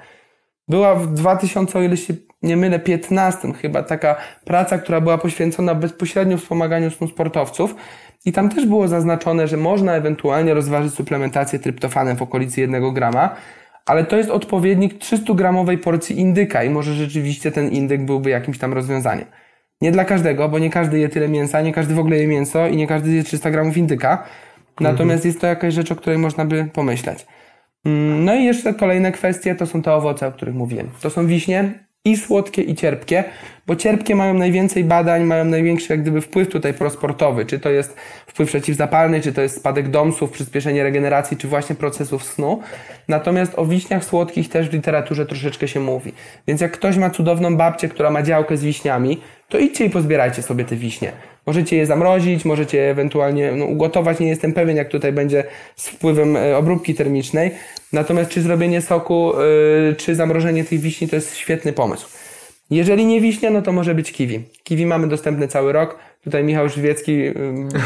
Była 0.69 0.95
w 0.95 1.07
2000, 1.15 1.79
o 1.79 1.83
ile 1.83 1.97
się 1.97 2.15
nie 2.43 2.57
mylę, 2.57 2.79
15 2.79 3.53
chyba 3.53 3.83
taka 3.83 4.17
praca, 4.45 4.79
która 4.79 5.01
była 5.01 5.19
poświęcona 5.19 5.75
bezpośrednio 5.75 6.39
wspomaganiu 6.39 6.91
snu 6.91 7.09
sportowców 7.09 7.75
i 8.25 8.33
tam 8.33 8.49
też 8.49 8.67
było 8.67 8.89
zaznaczone, 8.89 9.49
że 9.49 9.57
można 9.57 9.95
ewentualnie 9.95 10.55
rozważyć 10.55 10.95
suplementację 10.95 11.59
tryptofanem 11.59 12.17
w 12.17 12.23
okolicy 12.23 12.61
1 12.61 12.95
grama, 12.95 13.37
ale 13.87 14.05
to 14.05 14.17
jest 14.17 14.31
odpowiednik 14.31 14.95
300-gramowej 14.95 15.79
porcji 15.79 16.21
indyka 16.21 16.65
i 16.65 16.71
może 16.71 16.95
rzeczywiście 16.95 17.53
ten 17.53 17.69
indyk 17.69 18.05
byłby 18.05 18.31
jakimś 18.31 18.59
tam 18.59 18.73
rozwiązaniem. 18.73 19.27
Nie 19.81 19.93
dla 19.93 20.05
każdego, 20.05 20.49
bo 20.49 20.59
nie 20.59 20.71
każdy 20.71 20.99
je 20.99 21.09
tyle 21.09 21.29
mięsa, 21.29 21.61
nie 21.61 21.73
każdy 21.73 21.95
w 21.95 21.99
ogóle 21.99 22.17
je 22.17 22.27
mięso 22.27 22.67
i 22.67 22.77
nie 22.77 22.87
każdy 22.87 23.11
je 23.11 23.23
300 23.23 23.51
gramów 23.51 23.77
indyka. 23.77 24.25
Natomiast 24.81 25.25
mhm. 25.25 25.29
jest 25.29 25.41
to 25.41 25.47
jakaś 25.47 25.75
rzecz, 25.75 25.93
o 25.93 25.97
której 25.97 26.19
można 26.19 26.45
by 26.45 26.65
pomyśleć. 26.73 27.27
Mm, 27.85 28.25
no 28.25 28.35
i 28.35 28.45
jeszcze 28.45 28.75
kolejne 28.75 29.13
kwestie 29.13 29.55
to 29.55 29.67
są 29.67 29.83
te 29.83 29.93
owoce, 29.95 30.27
o 30.27 30.33
których 30.33 30.55
mówiłem. 30.55 30.91
To 31.01 31.11
są 31.11 31.27
wiśnie 31.27 31.86
i 32.07 32.17
słodkie 32.17 32.63
i 32.63 32.75
cierpkie, 32.75 33.25
bo 33.67 33.77
cierpkie 33.77 34.15
mają 34.15 34.35
najwięcej 34.35 34.85
badań, 34.85 35.25
mają 35.25 35.45
największy 35.45 35.93
jak 35.93 36.03
gdyby 36.03 36.21
wpływ 36.21 36.49
tutaj 36.49 36.75
prosportowy, 36.75 37.47
czy 37.47 37.59
to 37.59 37.71
jest 37.71 37.97
wpływ 38.27 38.49
przeciwzapalny, 38.49 39.21
czy 39.21 39.33
to 39.33 39.41
jest 39.43 39.57
spadek 39.57 39.89
domsów, 39.89 40.31
przyspieszenie 40.31 40.83
regeneracji, 40.83 41.37
czy 41.37 41.49
właśnie 41.49 41.77
procesów 41.77 42.25
snu. 42.25 42.63
Natomiast 43.09 43.53
o 43.57 43.67
wiśniach 43.67 44.05
słodkich 44.05 44.49
też 44.49 44.69
w 44.69 44.73
literaturze 44.73 45.27
troszeczkę 45.27 45.69
się 45.69 45.81
mówi. 45.81 46.13
Więc 46.49 46.61
jak 46.61 46.73
ktoś 46.73 46.97
ma 46.97 47.11
cudowną 47.11 47.57
babcię, 47.57 47.89
która 47.89 48.11
ma 48.11 48.23
działkę 48.23 48.57
z 48.57 48.65
wiśniami, 48.65 49.21
to 49.49 49.59
idźcie 49.59 49.85
i 49.85 49.91
pozbierajcie 49.91 50.43
sobie 50.43 50.65
te 50.65 50.77
wiśnie. 50.77 51.13
Możecie 51.47 51.77
je 51.77 51.87
zamrozić, 51.87 52.45
możecie 52.45 52.79
je 52.79 52.91
ewentualnie 52.91 53.53
no, 53.53 53.65
ugotować. 53.65 54.19
Nie 54.19 54.29
jestem 54.29 54.53
pewien, 54.53 54.77
jak 54.77 54.89
tutaj 54.89 55.13
będzie 55.13 55.45
z 55.77 55.89
wpływem 55.89 56.37
e, 56.37 56.57
obróbki 56.57 56.95
termicznej. 56.95 57.51
Natomiast 57.93 58.31
czy 58.31 58.43
zrobienie 58.43 58.83
soku, 58.83 59.33
yy, 59.89 59.95
czy 59.95 60.15
zamrożenie 60.15 60.65
tych 60.65 60.81
wiśni 60.81 61.09
to 61.09 61.17
jest 61.17 61.37
świetny 61.37 61.73
pomysł. 61.73 62.09
Jeżeli 62.71 63.07
nie 63.07 63.21
wiśnia, 63.21 63.51
no 63.51 63.63
to 63.63 63.73
może 63.73 63.95
być 63.95 64.13
kiwi. 64.13 64.43
Kiwi 64.65 64.87
mamy 64.87 65.09
dostępne 65.09 65.49
cały 65.49 65.73
rok. 65.73 65.99
Tutaj 66.25 66.45
Michał 66.45 66.69
Żywiecki 66.69 67.19
yy, 67.19 67.35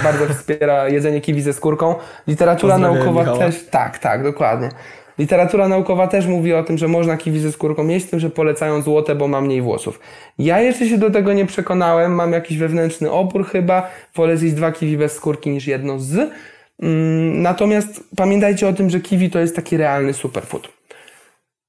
bardzo 0.04 0.26
wspiera 0.34 0.88
jedzenie 0.88 1.20
kiwi 1.20 1.42
ze 1.42 1.52
skórką. 1.52 1.94
Literatura 2.26 2.78
naukowa 2.78 3.20
Michała. 3.20 3.38
też, 3.38 3.66
tak, 3.70 3.98
tak, 3.98 4.22
dokładnie. 4.22 4.68
Literatura 5.20 5.68
naukowa 5.68 6.06
też 6.06 6.26
mówi 6.26 6.52
o 6.52 6.62
tym, 6.62 6.78
że 6.78 6.88
można 6.88 7.16
kiwi 7.16 7.40
ze 7.40 7.52
skórką 7.52 7.88
jeść, 7.88 8.06
tym, 8.06 8.20
że 8.20 8.30
polecają 8.30 8.82
złote, 8.82 9.14
bo 9.14 9.28
ma 9.28 9.40
mniej 9.40 9.62
włosów. 9.62 10.00
Ja 10.38 10.60
jeszcze 10.60 10.88
się 10.88 10.98
do 10.98 11.10
tego 11.10 11.32
nie 11.32 11.46
przekonałem, 11.46 12.14
mam 12.14 12.32
jakiś 12.32 12.58
wewnętrzny 12.58 13.10
opór 13.10 13.46
chyba, 13.46 13.90
wolę 14.14 14.36
zjeść 14.36 14.54
dwa 14.54 14.72
kiwi 14.72 14.96
bez 14.96 15.12
skórki 15.12 15.50
niż 15.50 15.66
jedno 15.66 15.98
z. 15.98 16.30
Mm, 16.82 17.42
natomiast 17.42 18.04
pamiętajcie 18.16 18.68
o 18.68 18.72
tym, 18.72 18.90
że 18.90 19.00
kiwi 19.00 19.30
to 19.30 19.38
jest 19.38 19.56
taki 19.56 19.76
realny 19.76 20.12
superfood. 20.12 20.68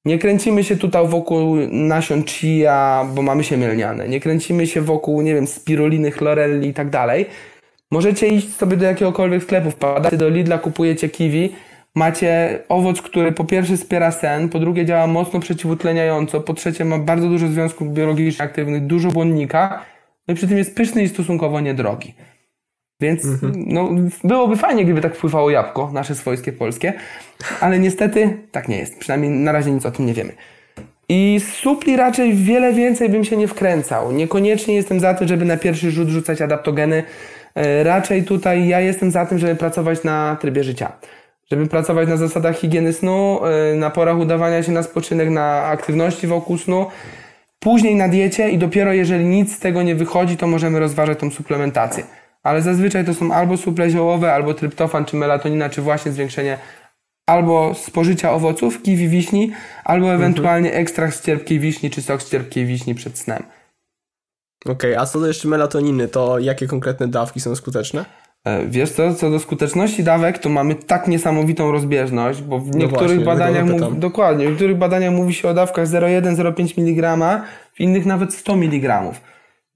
Nie 0.04 0.18
kręcimy 0.18 0.64
się 0.64 0.76
tutaj 0.76 1.08
wokół 1.08 1.56
nasion 1.70 2.24
chia, 2.24 3.06
bo 3.14 3.22
mamy 3.22 3.44
się 3.44 3.56
mielniane. 3.56 4.08
Nie 4.08 4.20
kręcimy 4.20 4.66
się 4.66 4.80
wokół, 4.80 5.22
nie 5.22 5.34
wiem, 5.34 5.46
spiruliny, 5.46 6.10
chlorelli 6.10 6.68
i 6.68 6.74
tak 6.74 6.90
dalej. 6.90 7.26
Możecie 7.90 8.28
iść 8.28 8.56
sobie 8.56 8.76
do 8.76 8.84
jakiegokolwiek 8.84 9.42
sklepu, 9.42 9.70
wpadacie 9.70 10.16
do 10.16 10.28
Lidla, 10.28 10.58
kupujecie 10.58 11.08
kiwi, 11.08 11.52
macie 11.94 12.58
owoc, 12.68 13.02
który 13.02 13.32
po 13.32 13.44
pierwsze 13.44 13.76
wspiera 13.76 14.10
sen, 14.10 14.48
po 14.48 14.58
drugie 14.58 14.84
działa 14.84 15.06
mocno 15.06 15.40
przeciwutleniająco, 15.40 16.40
po 16.40 16.54
trzecie 16.54 16.84
ma 16.84 16.98
bardzo 16.98 17.28
dużo 17.28 17.48
związków 17.48 17.94
biologicznych 17.94 18.48
aktywnych, 18.48 18.86
dużo 18.86 19.08
błonnika, 19.08 19.82
no 20.28 20.34
i 20.34 20.36
przy 20.36 20.48
tym 20.48 20.58
jest 20.58 20.76
pyszny 20.76 21.02
i 21.02 21.08
stosunkowo 21.08 21.60
niedrogi. 21.60 22.14
Więc 23.00 23.24
mhm. 23.24 23.52
no, 23.56 23.90
byłoby 24.24 24.56
fajnie, 24.56 24.84
gdyby 24.84 25.00
tak 25.00 25.16
wpływało 25.16 25.50
jabłko, 25.50 25.90
nasze 25.92 26.14
swojskie 26.14 26.52
polskie, 26.52 26.92
ale 27.60 27.78
niestety 27.78 28.38
tak 28.52 28.68
nie 28.68 28.78
jest. 28.78 28.98
Przynajmniej 28.98 29.30
na 29.30 29.52
razie 29.52 29.70
nic 29.70 29.86
o 29.86 29.90
tym 29.90 30.06
nie 30.06 30.14
wiemy. 30.14 30.32
I 31.08 31.40
z 31.40 31.54
supli 31.54 31.96
raczej 31.96 32.34
wiele 32.34 32.72
więcej 32.72 33.08
bym 33.08 33.24
się 33.24 33.36
nie 33.36 33.48
wkręcał. 33.48 34.12
Niekoniecznie 34.12 34.74
jestem 34.74 35.00
za 35.00 35.14
tym, 35.14 35.28
żeby 35.28 35.44
na 35.44 35.56
pierwszy 35.56 35.90
rzut 35.90 36.08
rzucać 36.08 36.42
adaptogeny. 36.42 37.02
E, 37.54 37.84
raczej 37.84 38.24
tutaj 38.24 38.68
ja 38.68 38.80
jestem 38.80 39.10
za 39.10 39.26
tym, 39.26 39.38
żeby 39.38 39.56
pracować 39.56 40.04
na 40.04 40.36
trybie 40.40 40.64
życia 40.64 40.92
żeby 41.50 41.66
pracować 41.66 42.08
na 42.08 42.16
zasadach 42.16 42.58
higieny 42.58 42.92
snu, 42.92 43.40
y, 43.72 43.76
na 43.76 43.90
porach 43.90 44.18
udawania 44.18 44.62
się 44.62 44.72
na 44.72 44.82
spoczynek, 44.82 45.30
na 45.30 45.64
aktywności 45.64 46.26
wokół 46.26 46.58
snu, 46.58 46.86
później 47.58 47.96
na 47.96 48.08
diecie 48.08 48.50
i 48.50 48.58
dopiero 48.58 48.92
jeżeli 48.92 49.24
nic 49.24 49.56
z 49.56 49.58
tego 49.58 49.82
nie 49.82 49.94
wychodzi, 49.94 50.36
to 50.36 50.46
możemy 50.46 50.80
rozważać 50.80 51.18
tą 51.18 51.30
suplementację. 51.30 52.04
Ale 52.42 52.62
zazwyczaj 52.62 53.04
to 53.04 53.14
są 53.14 53.32
albo 53.32 53.56
suple 53.56 53.90
ziołowe, 53.90 54.32
albo 54.32 54.54
tryptofan, 54.54 55.04
czy 55.04 55.16
melatonina, 55.16 55.70
czy 55.70 55.82
właśnie 55.82 56.12
zwiększenie 56.12 56.58
albo 57.26 57.74
spożycia 57.74 58.32
owoców, 58.32 58.82
kiwi, 58.82 59.08
wiśni, 59.08 59.52
albo 59.84 60.06
mhm. 60.06 60.22
ewentualnie 60.22 60.68
mhm. 60.68 60.82
ekstrakt 60.82 61.16
z 61.16 61.26
cierpkiej 61.26 61.58
wiśni, 61.58 61.90
czy 61.90 62.02
sok 62.02 62.22
z 62.22 62.30
cierpkiej 62.30 62.66
wiśni 62.66 62.94
przed 62.94 63.18
snem. 63.18 63.42
Okej, 64.64 64.92
okay, 64.92 64.98
a 64.98 65.06
co 65.06 65.20
do 65.20 65.26
jeszcze 65.26 65.48
melatoniny, 65.48 66.08
to 66.08 66.38
jakie 66.38 66.66
konkretne 66.66 67.08
dawki 67.08 67.40
są 67.40 67.56
skuteczne? 67.56 68.04
E, 68.44 68.66
wiesz 68.66 68.90
co, 68.90 69.14
co 69.14 69.30
do 69.30 69.38
skuteczności 69.38 70.04
dawek, 70.04 70.38
to 70.38 70.48
mamy 70.48 70.74
tak 70.74 71.08
niesamowitą 71.08 71.72
rozbieżność, 71.72 72.42
bo 72.42 72.58
w 72.58 72.70
no 72.70 72.78
niektórych 72.78 73.24
właśnie, 73.24 73.24
badaniach 73.24 73.64
mówi, 73.64 73.98
dokładnie, 73.98 74.46
w 74.46 74.50
niektórych 74.50 74.78
badaniach 74.78 75.12
mówi 75.12 75.34
się 75.34 75.48
o 75.48 75.54
dawkach 75.54 75.86
0,1-0,5 75.86 76.80
mg, 76.80 77.16
w 77.74 77.80
innych 77.80 78.06
nawet 78.06 78.34
100 78.34 78.52
mg. 78.52 79.02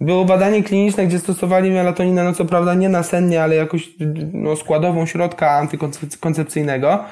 Było 0.01 0.25
badanie 0.25 0.63
kliniczne, 0.63 1.07
gdzie 1.07 1.19
stosowali 1.19 1.71
melatoninę, 1.71 2.25
no 2.25 2.33
co 2.33 2.45
prawda 2.45 2.75
nie 2.75 2.89
nasennie, 2.89 3.43
ale 3.43 3.55
jakoś 3.55 3.91
no, 4.33 4.57
składową 4.57 5.07
środka 5.07 5.51
antykoncepcyjnego. 5.51 7.05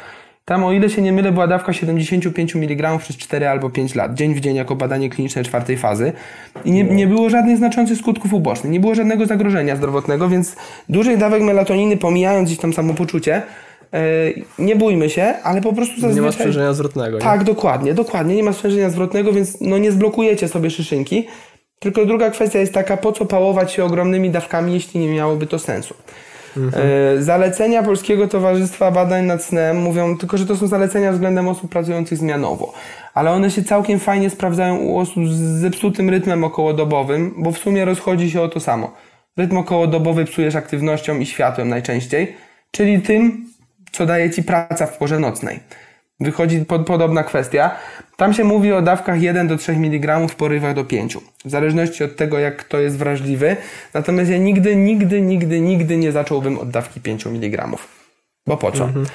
Tam, 0.45 0.65
o 0.65 0.73
ile 0.73 0.91
się 0.91 1.03
nie 1.03 1.13
mylę, 1.13 1.33
była 1.33 1.47
dawka 1.47 1.73
75 1.73 2.57
mg 2.57 2.99
przez 2.99 3.17
4 3.17 3.49
albo 3.49 3.71
5 3.71 3.95
lat, 3.95 4.15
dzień 4.15 4.35
w 4.35 4.41
dzień 4.41 4.57
jako 4.57 4.77
badanie 4.77 5.11
kliniczne 5.11 5.45
czwartej 5.45 5.77
fazy. 5.77 6.13
I 6.65 6.73
nie, 6.73 6.85
nie 6.85 7.07
było 7.07 7.31
żadnych 7.31 7.57
znaczących 7.57 7.99
skutków 7.99 8.33
ubocznych, 8.33 8.73
nie 8.73 8.81
było 8.81 8.95
żadnego 8.95 9.27
zagrożenia 9.27 9.77
zdrowotnego, 9.77 10.29
więc 10.29 10.57
dużych 10.89 11.19
dawek 11.19 11.43
melatoniny, 11.43 11.97
pomijając 11.97 12.49
gdzieś 12.49 12.59
tam 12.59 12.73
samopoczucie, 12.73 13.43
e, 13.93 14.03
nie 14.59 14.77
bójmy 14.77 15.11
się, 15.11 15.35
ale 15.43 15.61
po 15.61 15.73
prostu 15.73 15.95
zazwyczaj... 15.95 16.15
Nie 16.15 16.27
ma 16.27 16.33
sprzężenia 16.33 16.73
zwrotnego. 16.73 17.19
Tak, 17.19 17.41
nie? 17.41 17.47
dokładnie, 17.47 17.95
dokładnie, 17.95 18.37
nie 18.37 18.43
ma 18.43 18.53
sprzężenia 18.53 18.91
zwrotnego, 18.91 19.33
więc 19.33 19.61
no 19.61 19.79
nie 19.79 19.93
zblokujecie 19.93 20.49
sobie 20.49 20.71
szyszynki. 20.71 21.27
Tylko 21.79 22.07
druga 22.07 22.31
kwestia 22.31 22.59
jest 22.59 22.73
taka, 22.73 22.97
po 22.97 23.13
co 23.13 23.27
pałować 23.27 23.73
się 23.73 23.85
ogromnymi 23.85 24.31
dawkami, 24.31 24.73
jeśli 24.73 25.01
nie 25.01 25.09
miałoby 25.09 25.47
to 25.47 25.59
sensu. 25.59 25.95
Mhm. 26.57 26.85
E, 27.19 27.23
zalecenia 27.23 27.83
Polskiego 27.83 28.29
Towarzystwa 28.29 28.91
Badań 28.91 29.25
nad 29.25 29.43
Snem 29.43 29.83
mówią 29.83 30.19
tylko, 30.19 30.39
że 30.39 30.47
to 30.47 30.57
są 30.57 30.67
zalecenia 30.67 31.13
względem 31.13 31.49
osób 31.49 31.71
pracujących 31.71 32.19
zmianowo. 32.19 32.73
Ale 33.15 33.31
one 33.31 33.51
się 33.51 33.63
całkiem 33.63 33.99
fajnie 33.99 34.31
sprawdzają 34.31 34.77
u 34.77 34.99
osób 34.99 35.29
z 35.29 35.37
zepsutym 35.37 36.11
rytmem 36.11 36.45
okołodobowym, 36.45 37.35
bo 37.37 37.53
w 37.53 37.59
sumie 37.59 37.85
rozchodzi 37.85 38.31
się 38.31 38.43
o 38.43 38.49
to 38.49 38.61
samo. 38.61 38.93
Rytm 39.37 39.57
okołodobowy 39.57 40.25
psujesz 40.25 40.55
aktywnością 40.55 41.19
i 41.19 41.27
światłem 41.27 41.69
najczęściej, 41.69 42.37
czyli 42.71 43.01
tym, 43.03 43.47
co 43.93 44.07
daje 44.07 44.31
ci 44.31 44.43
praca 44.43 44.87
w 44.87 44.99
porze 44.99 45.19
nocnej. 45.19 45.61
Wychodzi 46.21 46.59
pod, 46.59 46.87
podobna 46.87 47.23
kwestia. 47.23 47.71
Tam 48.17 48.35
się 48.35 48.45
mówi 48.45 48.73
o 48.73 48.83
dawkach 48.83 49.23
1 49.23 49.49
do 49.49 49.57
3 49.57 49.73
mg 49.73 50.29
w 50.29 50.35
porywach 50.35 50.75
do 50.75 50.85
5. 50.85 51.19
W 51.45 51.51
zależności 51.51 52.05
od 52.05 52.17
tego, 52.17 52.39
jak 52.39 52.57
kto 52.57 52.81
jest 52.81 52.97
wrażliwy. 52.97 53.57
Natomiast 53.95 54.31
ja 54.31 54.39
nigdy, 54.39 54.77
nigdy, 54.77 55.21
nigdy, 55.21 55.61
nigdy 55.61 55.97
nie 55.97 56.13
zacząłbym 56.13 56.59
od 56.59 56.71
dawki 56.71 57.01
5 57.01 57.27
mg. 57.27 57.69
Bo 58.47 58.57
po 58.57 58.73
co? 58.73 58.85
Mhm. 58.85 59.07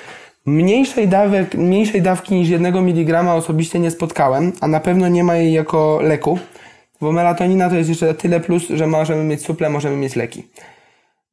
Mniejszej, 0.46 1.08
dawek, 1.08 1.56
mniejszej 1.56 2.02
dawki 2.02 2.36
niż 2.36 2.50
1 2.50 2.76
mg 2.76 3.34
osobiście 3.34 3.80
nie 3.80 3.92
spotkałem, 3.92 4.52
a 4.62 4.68
na 4.68 4.80
pewno 4.80 5.08
nie 5.08 5.24
ma 5.24 5.36
jej 5.36 5.54
jako 5.54 6.00
leku, 6.04 6.40
bo 7.02 7.12
melatonina 7.12 7.70
to 7.70 7.76
jest 7.76 7.90
jeszcze 7.90 8.14
tyle 8.14 8.40
plus, 8.40 8.68
że 8.68 8.88
możemy 8.88 9.24
mieć 9.24 9.46
suple, 9.46 9.70
możemy 9.70 9.96
mieć 9.96 10.16
leki. 10.16 10.48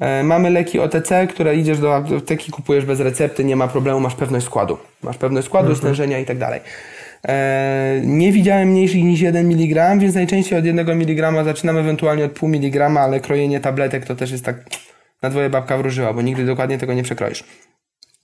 E, 0.00 0.22
mamy 0.22 0.50
leki 0.50 0.80
OTC, 0.80 1.26
które 1.26 1.56
idziesz 1.56 1.78
do 1.78 1.96
apteki, 1.96 2.52
kupujesz 2.52 2.84
bez 2.84 3.00
recepty, 3.00 3.44
nie 3.44 3.56
ma 3.56 3.68
problemu, 3.68 4.00
masz 4.00 4.14
pewność 4.14 4.46
składu. 4.46 4.78
Masz 5.02 5.16
pewność 5.16 5.46
składu, 5.46 5.68
mhm. 5.68 5.78
stężenia 5.78 6.18
i 6.18 6.24
tak 6.24 6.38
dalej. 6.38 6.60
E, 7.28 8.00
nie 8.04 8.32
widziałem 8.32 8.68
mniejszych 8.68 9.02
niż 9.02 9.20
1 9.20 9.46
mg, 9.46 9.96
więc 9.98 10.14
najczęściej 10.14 10.58
od 10.58 10.64
1 10.64 10.90
mg 10.90 11.44
zaczynam 11.44 11.78
ewentualnie 11.78 12.24
od 12.24 12.32
pół 12.32 12.48
miligrama, 12.48 13.00
ale 13.00 13.20
krojenie 13.20 13.60
tabletek 13.60 14.04
to 14.04 14.16
też 14.16 14.30
jest 14.30 14.44
tak 14.44 14.64
na 15.22 15.30
dwoje 15.30 15.50
babka 15.50 15.78
wróżyła, 15.78 16.12
bo 16.12 16.22
nigdy 16.22 16.46
dokładnie 16.46 16.78
tego 16.78 16.94
nie 16.94 17.02
przekroisz. 17.02 17.44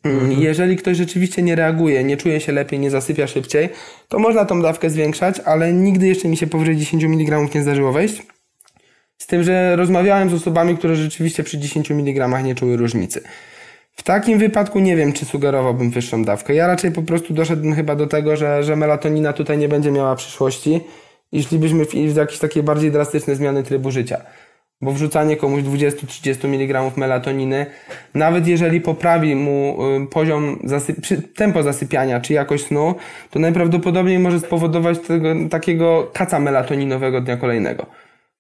Mm, 0.05 0.19
mhm. 0.19 0.41
Jeżeli 0.41 0.77
ktoś 0.77 0.97
rzeczywiście 0.97 1.43
nie 1.43 1.55
reaguje, 1.55 2.05
nie 2.05 2.17
czuje 2.17 2.41
się 2.41 2.53
lepiej, 2.53 2.79
nie 2.79 2.91
zasypia 2.91 3.27
szybciej, 3.27 3.69
to 4.09 4.19
można 4.19 4.45
tą 4.45 4.62
dawkę 4.62 4.91
zwiększać, 4.91 5.41
ale 5.45 5.73
nigdy 5.73 6.07
jeszcze 6.07 6.29
mi 6.29 6.37
się 6.37 6.47
powyżej 6.47 6.77
10 6.77 7.05
mg 7.05 7.49
nie 7.55 7.62
zdarzyło 7.62 7.93
wejść. 7.93 8.23
Z 9.19 9.27
tym, 9.27 9.43
że 9.43 9.77
rozmawiałem 9.77 10.31
z 10.31 10.35
osobami, 10.35 10.77
które 10.77 10.97
rzeczywiście 10.97 11.43
przy 11.43 11.59
10 11.59 11.91
mg 11.91 12.43
nie 12.43 12.55
czuły 12.55 12.77
różnicy. 12.77 13.21
W 13.96 14.02
takim 14.02 14.38
wypadku 14.38 14.78
nie 14.81 14.96
wiem, 14.96 15.12
czy 15.12 15.24
sugerowałbym 15.24 15.90
wyższą 15.90 16.24
dawkę. 16.24 16.55
Ja 16.55 16.66
raczej 16.66 16.92
po 16.92 17.02
prostu 17.02 17.35
doszedłem 17.35 17.74
chyba 17.74 17.96
do 17.96 18.07
tego, 18.07 18.37
że, 18.37 18.62
że 18.64 18.76
melatonina 18.76 19.33
tutaj 19.33 19.59
nie 19.59 19.68
będzie 19.68 19.90
miała 19.90 20.16
przyszłości 20.16 20.81
i 21.33 21.42
szlibyśmy 21.42 21.85
w, 21.85 21.90
w 21.90 22.16
jakieś 22.16 22.38
takie 22.38 22.62
bardziej 22.62 22.90
drastyczne 22.90 23.37
zmiany 23.37 23.62
trybu 23.62 23.90
życia. 23.90 24.20
Bo 24.81 24.92
wrzucanie 24.92 25.37
komuś 25.37 25.62
20-30 25.62 26.44
mg 26.44 26.92
melatoniny, 26.96 27.66
nawet 28.14 28.46
jeżeli 28.46 28.81
poprawi 28.81 29.35
mu 29.35 29.78
y, 30.05 30.07
poziom, 30.07 30.59
zasyp- 30.64 31.35
tempo 31.37 31.62
zasypiania 31.62 32.20
czy 32.20 32.33
jakość 32.33 32.66
snu, 32.66 32.94
to 33.31 33.38
najprawdopodobniej 33.38 34.18
może 34.18 34.40
spowodować 34.40 34.98
tego, 34.98 35.28
takiego 35.50 36.11
kaca 36.12 36.38
melatoninowego 36.38 37.20
dnia 37.20 37.37
kolejnego. 37.37 37.87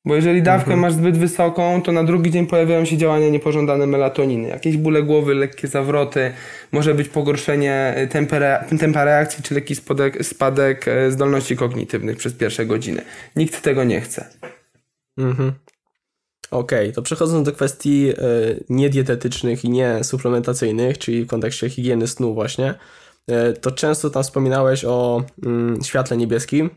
Bo 0.04 0.14
jeżeli 0.14 0.42
dawkę 0.42 0.76
masz 0.76 0.92
zbyt 0.92 1.18
wysoką, 1.18 1.82
to 1.82 1.92
na 1.92 2.04
drugi 2.04 2.30
dzień 2.30 2.46
pojawiają 2.46 2.84
się 2.84 2.96
działania 2.96 3.28
niepożądane 3.28 3.86
melatoniny. 3.86 4.48
Jakieś 4.48 4.76
bóle 4.76 5.02
głowy, 5.02 5.34
lekkie 5.34 5.68
zawroty, 5.68 6.32
może 6.72 6.94
być 6.94 7.08
pogorszenie 7.08 7.94
y, 7.98 8.08
tempera, 8.08 8.64
tempa 8.80 9.04
reakcji, 9.04 9.42
czy 9.42 9.54
lekki 9.54 9.74
spadek, 9.74 10.26
spadek 10.26 10.88
e, 10.88 11.10
zdolności 11.10 11.56
kognitywnych 11.56 12.16
przez 12.16 12.32
pierwsze 12.32 12.66
godziny. 12.66 13.02
Nikt 13.36 13.62
tego 13.62 13.84
nie 13.84 14.00
chce. 14.00 14.26
Mhm. 15.18 15.52
Okej, 16.50 16.92
to 16.92 17.02
przechodząc 17.02 17.46
do 17.46 17.52
kwestii 17.52 18.10
y, 18.10 18.64
niedietetycznych 18.68 19.64
i 19.64 19.70
niesuplementacyjnych, 19.70 20.98
czyli 20.98 21.24
w 21.24 21.26
kontekście 21.26 21.70
higieny 21.70 22.06
snu 22.06 22.34
właśnie, 22.34 22.74
y, 23.30 23.52
to 23.60 23.70
często 23.70 24.10
tam 24.10 24.22
wspominałeś 24.22 24.84
o 24.84 25.22
y, 25.80 25.84
świetle 25.84 26.16
niebieskim, 26.16 26.70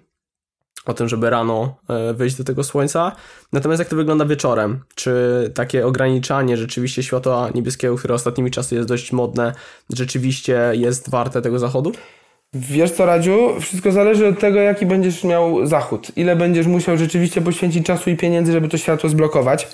o 0.86 0.94
tym, 0.94 1.10
żeby 1.10 1.30
rano 1.30 1.76
y, 2.12 2.14
wyjść 2.14 2.36
do 2.36 2.44
tego 2.44 2.64
słońca. 2.64 3.12
Natomiast 3.54 3.80
jak 3.80 3.88
to 3.88 3.96
wygląda 3.96 4.26
wieczorem? 4.26 4.80
Czy 4.96 5.52
takie 5.56 5.86
ograniczanie 5.86 6.58
rzeczywiście 6.58 7.04
światła 7.04 7.50
niebieskiego, 7.56 7.96
które 7.96 8.14
ostatnimi 8.14 8.52
czasy 8.52 8.76
jest 8.76 8.88
dość 8.88 9.12
modne, 9.12 9.54
rzeczywiście 9.90 10.72
jest 10.74 11.10
warte 11.10 11.42
tego 11.42 11.60
zachodu? 11.60 11.92
Wiesz 12.54 12.92
co, 12.92 13.06
Radziu? 13.06 13.60
Wszystko 13.60 13.92
zależy 13.92 14.28
od 14.28 14.40
tego, 14.40 14.60
jaki 14.60 14.86
będziesz 14.86 15.24
miał 15.24 15.66
zachód. 15.66 16.12
Ile 16.16 16.36
będziesz 16.36 16.68
musiał 16.68 16.98
rzeczywiście 16.98 17.42
poświęcić 17.42 17.86
czasu 17.86 18.10
i 18.10 18.16
pieniędzy, 18.16 18.52
żeby 18.52 18.68
to 18.68 18.78
światło 18.78 19.10
zblokować. 19.10 19.68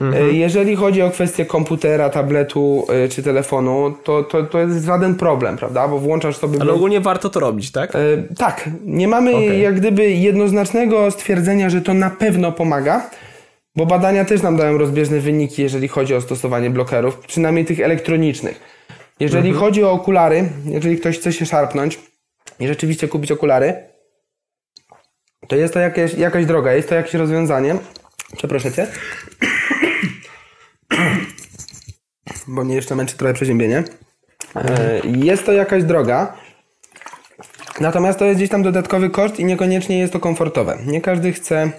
E, 0.00 0.32
Jeżeli 0.32 0.76
chodzi 0.76 1.02
o 1.02 1.10
kwestię 1.10 1.46
komputera, 1.46 2.10
tabletu 2.10 2.86
e, 2.88 3.08
czy 3.08 3.22
telefonu, 3.22 3.94
to, 4.04 4.22
to, 4.22 4.42
to 4.42 4.58
jest 4.58 4.84
żaden 4.84 5.14
problem, 5.14 5.56
prawda? 5.56 5.88
Bo 5.88 5.98
włączasz 5.98 6.36
sobie... 6.36 6.58
Ale 6.60 6.72
ogólnie 6.72 7.00
warto 7.00 7.30
to 7.30 7.40
robić, 7.40 7.72
tak? 7.72 7.94
E, 7.94 7.98
tak, 8.36 8.70
nie 8.84 9.08
mamy 9.08 9.30
Okej. 9.36 9.62
jak 9.62 9.74
gdyby 9.74 10.10
jednoznacznego 10.10 11.10
stwierdzenia, 11.10 11.70
że 11.70 11.80
to 11.80 11.94
na 11.94 12.10
pewno 12.10 12.52
pomaga, 12.52 13.10
bo 13.76 13.86
badania 13.86 14.24
też 14.24 14.42
nam 14.42 14.56
dają 14.56 14.78
rozbieżne 14.78 15.20
wyniki, 15.20 15.62
jeżeli 15.62 15.88
chodzi 15.88 16.14
o 16.14 16.20
stosowanie 16.20 16.70
blokerów, 16.70 17.18
przynajmniej 17.18 17.64
tych 17.64 17.80
elektronicznych. 17.80 18.60
Jeżeli 19.20 19.52
chodzi 19.52 19.84
o 19.84 19.92
okulary, 19.92 20.48
jeżeli 20.64 20.98
ktoś 20.98 21.18
chce 21.18 21.32
się 21.32 21.46
szarpnąć 21.46 21.98
i 22.60 22.66
rzeczywiście 22.66 23.08
kupić 23.08 23.32
okulary, 23.32 23.74
to 25.48 25.56
jest 25.56 25.74
to 25.74 25.80
jakieś, 25.80 26.14
jakaś 26.14 26.46
droga, 26.46 26.72
jest 26.72 26.88
to 26.88 26.94
jakieś 26.94 27.14
rozwiązanie. 27.14 27.76
Przeproszę 28.36 28.72
cię. 28.72 28.86
Bo 32.46 32.64
mnie 32.64 32.74
jeszcze 32.74 32.96
męczy 32.96 33.16
trochę 33.16 33.34
przeziębienie. 33.34 33.84
E, 34.56 35.00
Jest 35.04 35.46
to 35.46 35.52
jakaś 35.52 35.84
droga. 35.84 36.36
Natomiast 37.80 38.18
to 38.18 38.24
jest 38.24 38.36
gdzieś 38.36 38.50
tam 38.50 38.62
dodatkowy 38.62 39.10
koszt 39.10 39.40
i 39.40 39.44
niekoniecznie 39.44 39.98
jest 39.98 40.12
to 40.12 40.20
komfortowe. 40.20 40.78
Nie 40.86 41.00
każdy 41.00 41.32
chce 41.32 41.70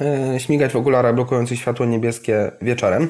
e, 0.00 0.40
śmigać 0.40 0.72
w 0.72 0.76
okularach 0.76 1.14
blokujących 1.14 1.58
światło 1.58 1.86
niebieskie 1.86 2.50
wieczorem. 2.62 3.08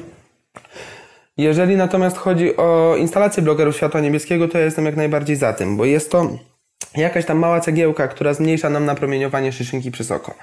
Jeżeli 1.37 1.75
natomiast 1.75 2.17
chodzi 2.17 2.57
o 2.57 2.95
instalację 2.99 3.43
blokerów 3.43 3.75
światła 3.75 4.01
niebieskiego, 4.01 4.47
to 4.47 4.57
ja 4.57 4.65
jestem 4.65 4.85
jak 4.85 4.95
najbardziej 4.95 5.35
za 5.35 5.53
tym, 5.53 5.77
bo 5.77 5.85
jest 5.85 6.11
to 6.11 6.37
jakaś 6.95 7.25
tam 7.25 7.37
mała 7.37 7.59
cegiełka, 7.59 8.07
która 8.07 8.33
zmniejsza 8.33 8.69
nam 8.69 8.85
napromieniowanie 8.85 9.51
szyszynki 9.51 9.91
przez 9.91 10.11
oko. 10.11 10.33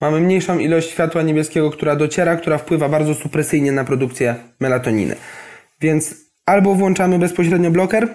Mamy 0.00 0.20
mniejszą 0.20 0.58
ilość 0.58 0.90
światła 0.90 1.22
niebieskiego, 1.22 1.70
która 1.70 1.96
dociera, 1.96 2.36
która 2.36 2.58
wpływa 2.58 2.88
bardzo 2.88 3.14
supresyjnie 3.14 3.72
na 3.72 3.84
produkcję 3.84 4.34
melatoniny. 4.60 5.16
Więc 5.80 6.14
albo 6.46 6.74
włączamy 6.74 7.18
bezpośrednio 7.18 7.70
bloker, 7.70 8.08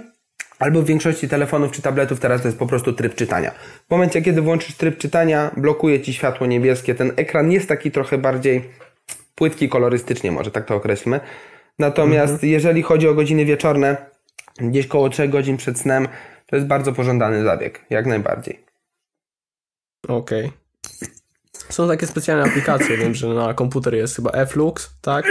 albo 0.59 0.81
w 0.81 0.85
większości 0.85 1.29
telefonów 1.29 1.71
czy 1.71 1.81
tabletów 1.81 2.19
teraz 2.19 2.41
to 2.41 2.47
jest 2.47 2.59
po 2.59 2.67
prostu 2.67 2.93
tryb 2.93 3.15
czytania. 3.15 3.51
W 3.87 3.91
momencie, 3.91 4.21
kiedy 4.21 4.41
włączysz 4.41 4.75
tryb 4.75 4.97
czytania, 4.97 5.51
blokuje 5.57 6.01
ci 6.01 6.13
światło 6.13 6.47
niebieskie. 6.47 6.95
Ten 6.95 7.11
ekran 7.15 7.51
jest 7.51 7.67
taki 7.67 7.91
trochę 7.91 8.17
bardziej 8.17 8.69
płytki 9.35 9.69
kolorystycznie, 9.69 10.31
może 10.31 10.51
tak 10.51 10.65
to 10.65 10.75
określmy. 10.75 11.19
Natomiast 11.79 12.43
jeżeli 12.43 12.81
chodzi 12.83 13.07
o 13.07 13.13
godziny 13.13 13.45
wieczorne, 13.45 13.97
gdzieś 14.57 14.87
koło 14.87 15.09
3 15.09 15.27
godzin 15.27 15.57
przed 15.57 15.79
snem, 15.79 16.07
to 16.45 16.55
jest 16.55 16.67
bardzo 16.67 16.93
pożądany 16.93 17.43
zabieg, 17.43 17.85
jak 17.89 18.05
najbardziej. 18.05 18.59
Okej. 20.07 20.64
Są 21.69 21.87
takie 21.87 22.07
specjalne 22.07 22.43
aplikacje, 22.43 22.97
wiem, 22.97 23.15
że 23.15 23.27
na 23.27 23.53
komputer 23.53 23.95
jest 23.95 24.15
chyba 24.15 24.45
Flux, 24.45 24.89
tak? 25.01 25.25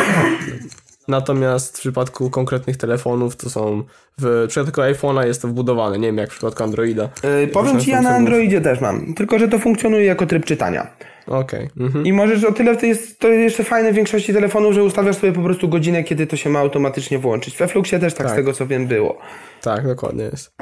Natomiast 1.08 1.76
w 1.76 1.80
przypadku 1.80 2.30
konkretnych 2.30 2.76
telefonów 2.76 3.36
to 3.36 3.50
są, 3.50 3.82
w 4.18 4.46
przypadku 4.48 4.80
iPhone'a 4.80 5.26
jest 5.26 5.42
to 5.42 5.48
wbudowane, 5.48 5.98
nie 5.98 6.06
wiem 6.06 6.18
jak 6.18 6.30
w 6.30 6.32
przypadku 6.32 6.62
Androida. 6.62 7.08
Yy, 7.40 7.48
powiem 7.48 7.80
Ci, 7.80 7.90
ja 7.90 8.02
na 8.02 8.10
Androidzie 8.10 8.60
też 8.60 8.80
mam, 8.80 9.14
tylko 9.14 9.38
że 9.38 9.48
to 9.48 9.58
funkcjonuje 9.58 10.04
jako 10.04 10.26
tryb 10.26 10.44
czytania. 10.44 10.86
Okej, 11.26 11.70
mhm. 11.80 12.06
I 12.06 12.12
możesz 12.12 12.44
o 12.44 12.52
tyle, 12.52 12.76
to 12.76 12.86
jest, 12.86 13.18
to 13.18 13.28
jest 13.28 13.42
jeszcze 13.42 13.64
fajne 13.64 13.92
w 13.92 13.94
większości 13.94 14.32
telefonów, 14.32 14.74
że 14.74 14.84
ustawiasz 14.84 15.16
sobie 15.16 15.32
po 15.32 15.42
prostu 15.42 15.68
godzinę, 15.68 16.04
kiedy 16.04 16.26
to 16.26 16.36
się 16.36 16.50
ma 16.50 16.58
automatycznie 16.58 17.18
włączyć. 17.18 17.56
We 17.56 17.68
Fluxie 17.68 17.98
też 17.98 18.14
tak, 18.14 18.26
z 18.26 18.30
Tak. 18.30 18.36
tego 18.36 18.52
co 18.52 18.66
wiem 18.66 18.86
było. 18.86 19.18
tak, 19.60 19.86
dokładnie 19.86 20.24
jest. 20.24 20.52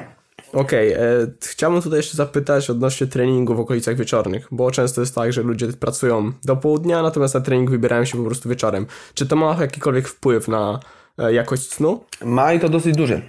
Okej, 0.52 0.92
e, 0.92 0.98
chciałbym 1.42 1.82
tutaj 1.82 1.96
jeszcze 1.98 2.16
zapytać 2.16 2.70
odnośnie 2.70 3.06
treningu 3.06 3.54
w 3.54 3.60
okolicach 3.60 3.96
wieczornych, 3.96 4.48
bo 4.50 4.70
często 4.70 5.00
jest 5.00 5.14
tak, 5.14 5.32
że 5.32 5.42
ludzie 5.42 5.66
pracują 5.66 6.32
do 6.44 6.56
południa, 6.56 7.02
natomiast 7.02 7.34
na 7.34 7.40
trening 7.40 7.70
wybierają 7.70 8.04
się 8.04 8.18
po 8.18 8.24
prostu 8.24 8.48
wieczorem. 8.48 8.86
Czy 9.14 9.26
to 9.26 9.36
ma 9.36 9.56
jakikolwiek 9.60 10.08
wpływ 10.08 10.48
na 10.48 10.80
e, 11.18 11.32
jakość 11.32 11.72
snu? 11.72 12.04
Ma 12.24 12.52
i 12.52 12.60
to 12.60 12.68
dosyć 12.68 12.96
duży. 12.96 13.22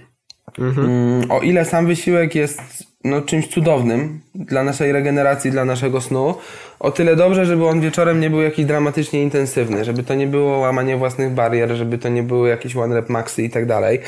Mm, 0.58 1.30
O 1.30 1.40
ile 1.40 1.64
sam 1.64 1.86
wysiłek 1.86 2.34
jest 2.34 2.60
no, 3.04 3.20
czymś 3.22 3.48
cudownym 3.48 4.20
dla 4.34 4.64
naszej 4.64 4.92
regeneracji, 4.92 5.50
dla 5.50 5.64
naszego 5.64 6.00
snu, 6.00 6.34
o 6.80 6.90
tyle 6.90 7.16
dobrze, 7.16 7.46
żeby 7.46 7.66
on 7.66 7.80
wieczorem 7.80 8.20
nie 8.20 8.30
był 8.30 8.42
jakiś 8.42 8.64
dramatycznie 8.64 9.22
intensywny, 9.22 9.84
żeby 9.84 10.02
to 10.02 10.14
nie 10.14 10.26
było 10.26 10.58
łamanie 10.58 10.96
własnych 10.96 11.32
barier, 11.32 11.74
żeby 11.76 11.98
to 11.98 12.08
nie 12.08 12.22
były 12.22 12.48
jakieś 12.48 12.76
one 12.76 12.94
rep 12.94 13.08
maxy 13.08 13.42
i 13.42 13.50
tak 13.50 13.66
dalej. 13.66 14.00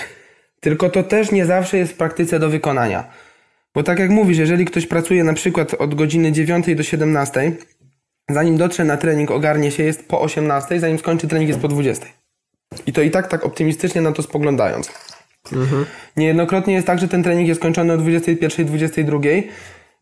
Tylko 0.61 0.91
to 0.91 1.03
też 1.03 1.31
nie 1.33 1.47
zawsze 1.47 1.79
jest 1.79 1.93
w 1.93 1.97
praktyce 1.97 2.39
do 2.39 2.49
wykonania. 2.49 3.05
Bo 3.75 3.83
tak 3.83 3.99
jak 3.99 4.11
mówisz, 4.11 4.39
jeżeli 4.39 4.65
ktoś 4.65 4.87
pracuje 4.87 5.25
na 5.25 5.35
przykład 5.35 5.75
od 5.75 5.95
godziny 5.95 6.33
9 6.33 6.75
do 6.75 6.83
17, 6.83 7.53
zanim 8.31 8.57
dotrze 8.57 8.85
na 8.85 8.97
trening, 8.97 9.31
ogarnie 9.31 9.71
się, 9.71 9.83
jest 9.83 10.09
po 10.09 10.21
18, 10.21 10.81
zanim 10.81 10.99
skończy 10.99 11.29
trening, 11.29 11.49
jest 11.49 11.61
po 11.61 11.69
20. 11.69 12.07
I 12.87 12.93
to 12.93 13.03
i 13.03 13.11
tak 13.11 13.29
tak 13.29 13.45
optymistycznie 13.45 14.01
na 14.01 14.13
to 14.13 14.23
spoglądając. 14.23 14.93
Niejednokrotnie 16.17 16.75
jest 16.75 16.87
tak, 16.87 16.99
że 16.99 17.09
ten 17.09 17.23
trening 17.23 17.49
jest 17.49 17.61
kończony 17.61 17.93
o 17.93 17.97
21, 17.97 18.67
22 18.67 19.19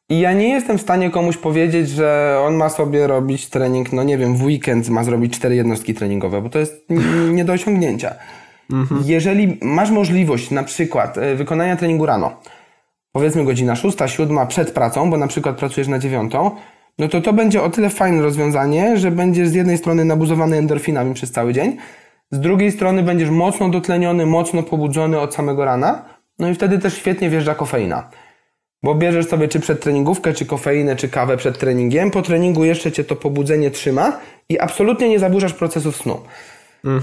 i 0.08 0.20
ja 0.20 0.32
nie 0.32 0.48
jestem 0.48 0.78
w 0.78 0.82
stanie 0.82 1.10
komuś 1.10 1.36
powiedzieć, 1.36 1.88
że 1.88 2.38
on 2.42 2.54
ma 2.54 2.68
sobie 2.68 3.06
robić 3.06 3.48
trening, 3.48 3.92
no 3.92 4.02
nie 4.02 4.18
wiem, 4.18 4.36
w 4.36 4.42
weekend 4.42 4.88
ma 4.88 5.04
zrobić 5.04 5.36
cztery 5.36 5.54
jednostki 5.54 5.94
treningowe, 5.94 6.42
bo 6.42 6.48
to 6.48 6.58
jest 6.58 6.86
nie 7.32 7.44
do 7.44 7.52
osiągnięcia. 7.52 8.14
Jeżeli 9.04 9.58
masz 9.62 9.90
możliwość 9.90 10.50
na 10.50 10.62
przykład 10.62 11.18
e, 11.18 11.34
wykonania 11.34 11.76
treningu 11.76 12.06
rano, 12.06 12.36
powiedzmy 13.12 13.44
godzina 13.44 13.76
6, 13.76 13.98
7 14.06 14.46
przed 14.46 14.70
pracą, 14.70 15.10
bo 15.10 15.16
na 15.16 15.26
przykład 15.26 15.56
pracujesz 15.56 15.88
na 15.88 15.98
9, 15.98 16.32
no 16.98 17.08
to 17.08 17.20
to 17.20 17.32
będzie 17.32 17.62
o 17.62 17.70
tyle 17.70 17.90
fajne 17.90 18.22
rozwiązanie, 18.22 18.96
że 18.96 19.10
będziesz 19.10 19.48
z 19.48 19.54
jednej 19.54 19.78
strony 19.78 20.04
nabuzowany 20.04 20.56
endorfinami 20.56 21.14
przez 21.14 21.30
cały 21.30 21.52
dzień, 21.52 21.76
z 22.30 22.40
drugiej 22.40 22.72
strony 22.72 23.02
będziesz 23.02 23.30
mocno 23.30 23.68
dotleniony, 23.68 24.26
mocno 24.26 24.62
pobudzony 24.62 25.20
od 25.20 25.34
samego 25.34 25.64
rana, 25.64 26.04
no 26.38 26.48
i 26.48 26.54
wtedy 26.54 26.78
też 26.78 26.96
świetnie 26.96 27.30
wjeżdża 27.30 27.54
kofeina. 27.54 28.10
Bo 28.82 28.94
bierzesz 28.94 29.26
sobie 29.26 29.48
czy 29.48 29.60
przed 29.60 29.80
treningówkę, 29.80 30.32
czy 30.32 30.46
kofeinę, 30.46 30.96
czy 30.96 31.08
kawę 31.08 31.36
przed 31.36 31.58
treningiem, 31.58 32.10
po 32.10 32.22
treningu 32.22 32.64
jeszcze 32.64 32.92
cię 32.92 33.04
to 33.04 33.16
pobudzenie 33.16 33.70
trzyma 33.70 34.20
i 34.48 34.60
absolutnie 34.60 35.08
nie 35.08 35.18
zaburzasz 35.18 35.52
procesów 35.52 35.96
snu. 35.96 36.20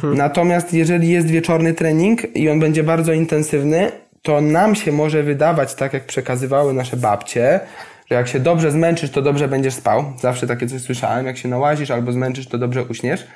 Natomiast 0.04 0.74
jeżeli 0.74 1.10
jest 1.10 1.28
wieczorny 1.28 1.74
trening 1.74 2.36
i 2.36 2.50
on 2.50 2.60
będzie 2.60 2.84
bardzo 2.84 3.14
intensywny, 3.14 3.92
to 4.22 4.42
nam 4.42 4.76
się 4.76 4.92
może 4.92 5.24
wydawać, 5.24 5.76
tak 5.76 5.94
jak 5.94 6.06
przekazywały 6.06 6.74
nasze 6.74 6.98
babcie, 6.98 7.60
że 8.10 8.16
jak 8.16 8.28
się 8.28 8.40
dobrze 8.40 8.72
zmęczysz, 8.72 9.10
to 9.10 9.22
dobrze 9.22 9.48
będziesz 9.48 9.74
spał. 9.74 10.04
Zawsze 10.20 10.48
takie 10.48 10.68
coś 10.68 10.82
słyszałem. 10.82 11.26
Jak 11.26 11.38
się 11.38 11.50
nałazisz 11.50 11.92
albo 11.92 12.12
zmęczysz, 12.12 12.48
to 12.48 12.58
dobrze 12.58 12.84
uśniesz. 12.84 13.28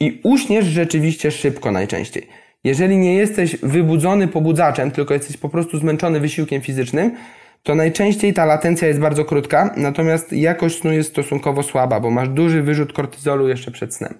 I 0.00 0.20
uśniesz 0.24 0.64
rzeczywiście 0.64 1.30
szybko 1.30 1.70
najczęściej. 1.70 2.28
Jeżeli 2.64 2.98
nie 2.98 3.14
jesteś 3.14 3.56
wybudzony 3.56 4.28
pobudzaczem, 4.28 4.90
tylko 4.90 5.14
jesteś 5.14 5.36
po 5.36 5.48
prostu 5.48 5.78
zmęczony 5.78 6.20
wysiłkiem 6.20 6.62
fizycznym, 6.62 7.16
to 7.62 7.74
najczęściej 7.74 8.34
ta 8.34 8.44
latencja 8.44 8.88
jest 8.88 9.00
bardzo 9.00 9.24
krótka, 9.24 9.74
natomiast 9.76 10.32
jakość 10.32 10.80
snu 10.80 10.92
jest 10.92 11.10
stosunkowo 11.10 11.62
słaba, 11.62 12.00
bo 12.00 12.10
masz 12.10 12.28
duży 12.28 12.62
wyrzut 12.62 12.92
kortyzolu 12.92 13.48
jeszcze 13.48 13.70
przed 13.70 13.94
snem. 13.94 14.14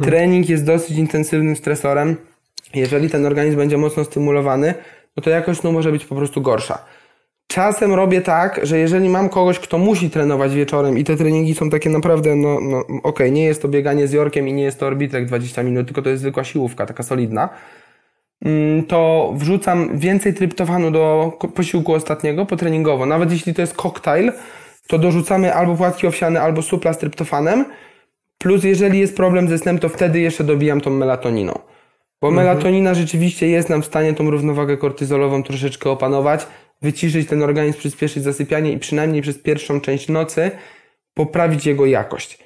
Trening 0.00 0.48
jest 0.48 0.64
dosyć 0.64 0.98
intensywnym 0.98 1.56
stresorem. 1.56 2.16
Jeżeli 2.74 3.10
ten 3.10 3.26
organizm 3.26 3.56
będzie 3.56 3.78
mocno 3.78 4.04
stymulowany, 4.04 4.74
no 5.16 5.22
to 5.22 5.30
jakość 5.30 5.60
snu 5.60 5.72
może 5.72 5.92
być 5.92 6.04
po 6.04 6.14
prostu 6.14 6.42
gorsza. 6.42 6.78
Czasem 7.46 7.94
robię 7.94 8.20
tak, 8.20 8.60
że 8.62 8.78
jeżeli 8.78 9.08
mam 9.08 9.28
kogoś, 9.28 9.58
kto 9.58 9.78
musi 9.78 10.10
trenować 10.10 10.54
wieczorem 10.54 10.98
i 10.98 11.04
te 11.04 11.16
treningi 11.16 11.54
są 11.54 11.70
takie 11.70 11.90
naprawdę, 11.90 12.36
no, 12.36 12.60
no 12.60 12.84
okej, 13.02 13.32
nie 13.32 13.44
jest 13.44 13.62
to 13.62 13.68
bieganie 13.68 14.08
z 14.08 14.12
Jorkiem 14.12 14.48
i 14.48 14.52
nie 14.52 14.62
jest 14.62 14.80
to 14.80 14.86
orbitrek 14.86 15.26
20 15.26 15.62
minut, 15.62 15.86
tylko 15.86 16.02
to 16.02 16.10
jest 16.10 16.22
zwykła 16.22 16.44
siłówka, 16.44 16.86
taka 16.86 17.02
solidna, 17.02 17.48
mm, 18.44 18.84
to 18.84 19.32
wrzucam 19.36 19.98
więcej 19.98 20.34
tryptofanu 20.34 20.90
do 20.90 21.32
posiłku 21.54 21.92
ostatniego 21.94 22.46
potreningowo. 22.46 23.06
Nawet 23.06 23.32
jeśli 23.32 23.54
to 23.54 23.60
jest 23.60 23.74
koktajl, 23.74 24.32
to 24.86 24.98
dorzucamy 24.98 25.54
albo 25.54 25.76
płatki 25.76 26.06
owsiane, 26.06 26.42
albo 26.42 26.62
supla 26.62 26.92
z 26.92 26.98
tryptofanem, 26.98 27.64
Plus 28.42 28.64
jeżeli 28.64 28.98
jest 28.98 29.16
problem 29.16 29.48
ze 29.48 29.58
snem, 29.58 29.78
to 29.78 29.88
wtedy 29.88 30.20
jeszcze 30.20 30.44
dobijam 30.44 30.80
tą 30.80 30.90
melatoniną. 30.90 31.58
Bo 32.20 32.28
Mhm. 32.28 32.46
melatonina 32.46 32.94
rzeczywiście 32.94 33.48
jest 33.48 33.68
nam 33.68 33.82
w 33.82 33.86
stanie 33.86 34.14
tą 34.14 34.30
równowagę 34.30 34.76
kortyzolową 34.76 35.42
troszeczkę 35.42 35.90
opanować, 35.90 36.46
wyciszyć 36.82 37.28
ten 37.28 37.42
organizm, 37.42 37.78
przyspieszyć 37.78 38.22
zasypianie 38.22 38.72
i 38.72 38.78
przynajmniej 38.78 39.22
przez 39.22 39.38
pierwszą 39.38 39.80
część 39.80 40.08
nocy 40.08 40.50
poprawić 41.14 41.66
jego 41.66 41.86
jakość. 41.86 42.38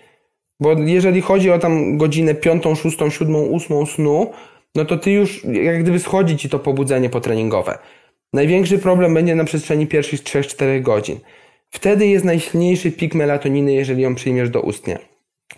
Bo 0.61 0.73
jeżeli 0.73 1.21
chodzi 1.21 1.51
o 1.51 1.59
tam 1.59 1.99
godzinę 1.99 2.35
piątą, 2.35 2.75
szóstą, 2.75 3.11
siódmą, 3.11 3.39
ósmą 3.43 3.87
snu, 3.87 4.33
no 4.75 4.85
to 4.85 4.97
ty 4.97 5.11
już 5.11 5.45
jak 5.45 5.83
gdyby 5.83 5.99
schodzi 5.99 6.37
ci 6.37 6.49
to 6.49 6.59
pobudzenie 6.59 7.11
potreningowe. 7.11 7.79
Największy 8.33 8.79
problem 8.79 9.15
będzie 9.15 9.35
na 9.35 9.45
przestrzeni 9.45 9.87
pierwszych 9.87 10.23
3-4 10.23 10.83
godzin. 10.83 11.19
Wtedy 11.71 12.07
jest 12.07 12.25
najsilniejszy 12.25 12.93
pik 12.93 13.15
melatoniny, 13.15 13.73
jeżeli 13.73 14.03
ją 14.03 14.15
przyjmiesz 14.15 14.51
do 14.51 14.61
ustnie. 14.61 14.99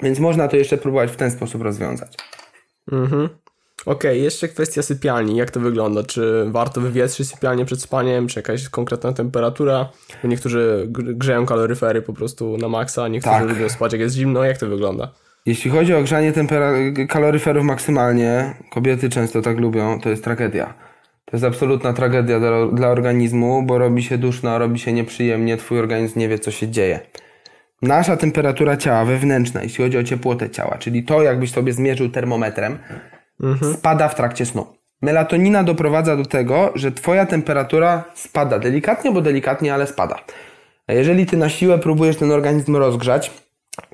Więc 0.02 0.18
można 0.18 0.48
to 0.48 0.56
jeszcze 0.56 0.76
próbować 0.76 1.10
w 1.10 1.16
ten 1.16 1.30
sposób 1.30 1.62
rozwiązać. 1.62 2.12
Mhm. 2.92 3.28
Okej, 3.86 4.22
jeszcze 4.22 4.48
kwestia 4.48 4.82
sypialni. 4.82 5.36
Jak 5.36 5.50
to 5.50 5.60
wygląda? 5.60 6.02
Czy 6.02 6.44
warto 6.50 6.80
wywietrzyć 6.80 7.28
sypialnię 7.28 7.64
przed 7.64 7.82
spaniem? 7.82 8.28
Czy 8.28 8.38
jakaś 8.38 8.68
konkretna 8.68 9.12
temperatura? 9.12 9.88
Bo 10.22 10.28
niektórzy 10.28 10.88
gr- 10.90 11.14
grzeją 11.14 11.46
kaloryfery 11.46 12.02
po 12.02 12.12
prostu 12.12 12.56
na 12.56 12.68
maksa, 12.68 13.08
niektórzy 13.08 13.36
Tak. 13.38 13.48
lubią 13.48 13.68
spać 13.68 13.92
jak 13.92 14.00
jest 14.00 14.16
zimno. 14.16 14.44
Jak 14.44 14.58
to 14.58 14.66
wygląda? 14.66 15.12
Jeśli 15.46 15.70
chodzi 15.70 15.94
o 15.94 16.02
grzanie 16.02 16.32
tempera- 16.32 17.06
kaloryferów 17.08 17.64
maksymalnie, 17.64 18.54
kobiety 18.70 19.08
często 19.08 19.42
tak 19.42 19.58
lubią, 19.58 20.00
to 20.00 20.08
jest 20.10 20.24
tragedia. 20.24 20.74
To 21.24 21.36
jest 21.36 21.44
absolutna 21.44 21.92
tragedia 21.92 22.40
dla, 22.40 22.66
dla 22.66 22.88
organizmu, 22.88 23.62
bo 23.62 23.78
robi 23.78 24.02
się 24.02 24.18
duszno, 24.18 24.58
robi 24.58 24.78
się 24.78 24.92
nieprzyjemnie, 24.92 25.56
twój 25.56 25.78
organizm 25.78 26.18
nie 26.18 26.28
wie, 26.28 26.38
co 26.38 26.50
się 26.50 26.68
dzieje. 26.68 27.00
Nasza 27.82 28.16
temperatura 28.16 28.76
ciała 28.76 29.04
wewnętrzna, 29.04 29.62
jeśli 29.62 29.84
chodzi 29.84 29.98
o 29.98 30.04
ciepłotę 30.04 30.50
ciała, 30.50 30.78
czyli 30.78 31.02
to, 31.02 31.22
jakbyś 31.22 31.50
sobie 31.50 31.72
zmierzył 31.72 32.08
termometrem, 32.08 32.78
spada 33.74 34.08
w 34.08 34.14
trakcie 34.14 34.46
snu. 34.46 34.66
Melatonina 35.02 35.64
doprowadza 35.64 36.16
do 36.16 36.24
tego, 36.24 36.72
że 36.74 36.92
twoja 36.92 37.26
temperatura 37.26 38.04
spada 38.14 38.58
delikatnie, 38.58 39.12
bo 39.12 39.20
delikatnie, 39.20 39.74
ale 39.74 39.86
spada. 39.86 40.18
A 40.86 40.92
jeżeli 40.92 41.26
ty 41.26 41.36
na 41.36 41.48
siłę 41.48 41.78
próbujesz 41.78 42.16
ten 42.16 42.32
organizm 42.32 42.76
rozgrzać, 42.76 43.30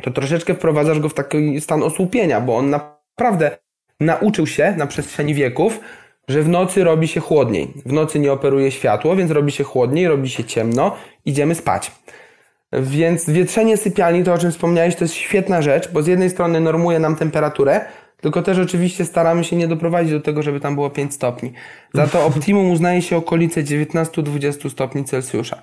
to 0.03 0.11
troszeczkę 0.11 0.55
wprowadzasz 0.55 1.01
go 1.01 1.09
w 1.09 1.15
taki 1.15 1.61
stan 1.61 1.83
osłupienia, 1.83 2.41
bo 2.41 2.57
on 2.57 2.71
naprawdę 2.71 3.59
nauczył 4.01 4.47
się 4.47 4.75
na 4.77 4.87
przestrzeni 4.87 5.35
wieków, 5.35 5.81
że 6.29 6.43
w 6.43 6.49
nocy 6.49 6.85
robi 6.85 7.09
się 7.09 7.21
chłodniej. 7.21 7.73
W 7.87 7.93
nocy 7.93 8.19
nie 8.19 8.33
operuje 8.33 8.71
światło, 8.71 9.17
więc 9.17 9.31
robi 9.31 9.53
się 9.53 9.65
chłodniej, 9.65 10.09
robi 10.09 10.29
się 10.29 10.45
ciemno, 10.45 10.97
idziemy 11.25 11.55
spać. 11.55 11.93
Więc 12.81 13.31
wietrzenie 13.31 13.77
sypialni, 13.77 14.25
to 14.25 14.33
o 14.33 14.39
czym 14.39 14.51
wspomniałeś, 14.51 14.97
to 14.97 15.05
jest 15.05 15.15
świetna 15.15 15.63
rzecz, 15.63 15.93
bo 15.93 16.03
z 16.03 16.07
jednej 16.07 16.31
strony 16.31 16.61
normuje 16.61 16.99
nam 16.99 17.17
temperaturę, 17.17 17.81
tylko 18.21 18.43
też 18.43 18.59
oczywiście 18.59 19.05
staramy 19.05 19.45
się 19.45 19.57
nie 19.57 19.69
doprowadzić 19.69 20.13
do 20.13 20.21
tego, 20.21 20.43
żeby 20.43 20.61
tam 20.61 20.75
było 20.75 20.91
5 20.91 21.15
stopni. 21.15 21.53
Za 21.95 22.07
to 22.07 22.25
optimum 22.27 22.71
uznaje 22.71 23.03
się 23.03 23.17
okolice 23.17 23.63
19-20 23.63 24.71
stopni 24.71 25.05
Celsjusza. 25.05 25.63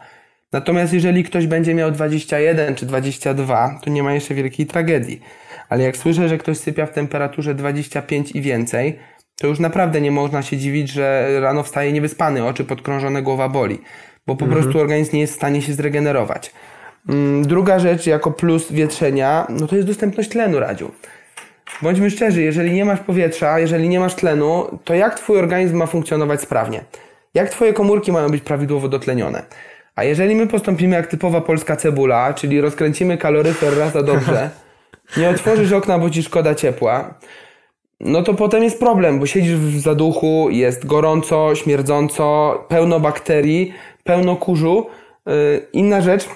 Natomiast 0.52 0.94
jeżeli 0.94 1.24
ktoś 1.24 1.48
będzie 1.48 1.74
miał 1.76 1.92
21 1.92 2.76
czy 2.76 2.86
22, 2.86 3.80
to 3.84 3.90
nie 3.90 4.04
ma 4.04 4.14
jeszcze 4.14 4.34
wielkiej 4.34 4.66
tragedii. 4.66 5.22
Ale 5.70 5.84
jak 5.84 5.98
słyszę, 5.98 6.30
że 6.30 6.38
ktoś 6.38 6.58
sypia 6.58 6.86
w 6.86 6.92
temperaturze 6.92 7.56
25 7.56 8.32
i 8.32 8.42
więcej, 8.42 9.00
to 9.42 9.48
już 9.48 9.60
naprawdę 9.60 10.02
nie 10.02 10.12
można 10.12 10.42
się 10.42 10.58
dziwić, 10.58 10.90
że 10.90 11.28
rano 11.40 11.64
wstaje 11.64 11.92
niewyspany, 11.92 12.46
oczy 12.46 12.64
podkrążone, 12.64 13.22
głowa 13.22 13.50
boli. 13.50 13.82
Bo 14.28 14.36
po 14.36 14.48
prostu 14.48 14.80
organizm 14.80 15.16
nie 15.16 15.22
jest 15.22 15.34
w 15.34 15.36
stanie 15.36 15.62
się 15.62 15.74
zregenerować. 15.74 16.54
Mm, 17.10 17.48
Druga 17.48 17.80
rzecz, 17.80 18.08
jako 18.08 18.32
plus 18.32 18.72
wietrzenia, 18.72 19.48
no 19.50 19.68
to 19.68 19.76
jest 19.76 19.88
dostępność 19.88 20.30
tlenu, 20.30 20.60
Radziu. 20.60 20.92
Bądźmy 21.82 22.10
szczerzy, 22.10 22.42
jeżeli 22.42 22.74
nie 22.74 22.86
masz 22.86 23.00
powietrza, 23.00 23.60
jeżeli 23.60 23.90
nie 23.90 24.00
masz 24.00 24.16
tlenu, 24.16 24.80
to 24.84 24.94
jak 24.94 25.20
twój 25.20 25.40
organizm 25.40 25.78
ma 25.78 25.86
funkcjonować 25.86 26.42
sprawnie? 26.42 26.84
Jak 27.34 27.50
twoje 27.50 27.74
komórki 27.74 28.12
mają 28.12 28.30
być 28.30 28.44
prawidłowo 28.44 28.88
dotlenione? 28.88 29.44
A 29.96 30.04
jeżeli 30.04 30.36
my 30.36 30.48
postąpimy 30.48 30.96
jak 30.96 31.08
typowa 31.08 31.42
polska 31.42 31.76
cebula, 31.76 32.34
czyli 32.34 32.62
rozkręcimy 32.62 33.18
kaloryfer 33.18 33.78
raz 33.78 33.94
za 33.94 34.04
dobrze, 34.04 34.50
nie 35.18 35.30
otworzysz 35.30 35.72
okna, 35.72 36.00
bo 36.00 36.10
ci 36.10 36.24
szkoda 36.24 36.56
ciepła, 36.56 37.14
no 38.00 38.24
to 38.24 38.34
potem 38.34 38.64
jest 38.64 38.80
problem, 38.80 39.20
bo 39.20 39.26
siedzisz 39.26 39.56
w 39.56 39.80
zaduchu, 39.80 40.48
jest 40.52 40.86
gorąco, 40.86 41.56
śmierdząco, 41.56 42.66
pełno 42.68 43.00
bakterii, 43.00 43.74
pełno 44.04 44.36
kurzu. 44.36 44.88
Yy, 45.26 45.34
inna 45.74 46.02
rzecz, 46.02 46.28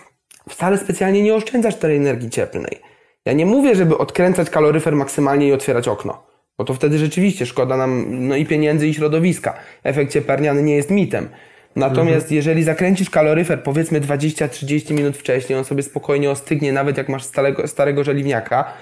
wcale 0.50 0.78
specjalnie 0.78 1.24
nie 1.24 1.36
oszczędzasz 1.36 1.76
tej 1.76 1.98
energii 1.98 2.30
cieplnej. 2.30 2.80
Ja 3.26 3.34
nie 3.34 3.46
mówię, 3.46 3.76
żeby 3.76 3.98
odkręcać 3.98 4.50
kaloryfer 4.50 4.96
maksymalnie 4.96 5.48
i 5.48 5.54
otwierać 5.54 5.88
okno, 5.88 6.24
bo 6.58 6.64
to 6.64 6.74
wtedy 6.74 6.98
rzeczywiście 6.98 7.46
szkoda 7.46 7.78
nam 7.78 8.06
no 8.28 8.36
i 8.36 8.46
pieniędzy 8.46 8.88
i 8.88 8.94
środowiska. 8.94 9.54
Efekt 9.84 10.12
cieplarniany 10.12 10.64
nie 10.64 10.76
jest 10.76 10.90
mitem. 10.90 11.30
Natomiast 11.76 12.32
jeżeli 12.32 12.64
zakręcisz 12.64 13.10
kaloryfer 13.10 13.64
powiedzmy 13.64 14.02
20-30 14.02 14.94
minut 14.94 15.18
wcześniej, 15.18 15.60
on 15.60 15.66
sobie 15.66 15.84
spokojnie 15.84 16.32
ostygnie, 16.32 16.74
nawet 16.74 16.98
jak 16.98 17.10
masz 17.10 17.24
starego, 17.24 17.68
starego 17.68 18.04
żeliwniaka, 18.04 18.74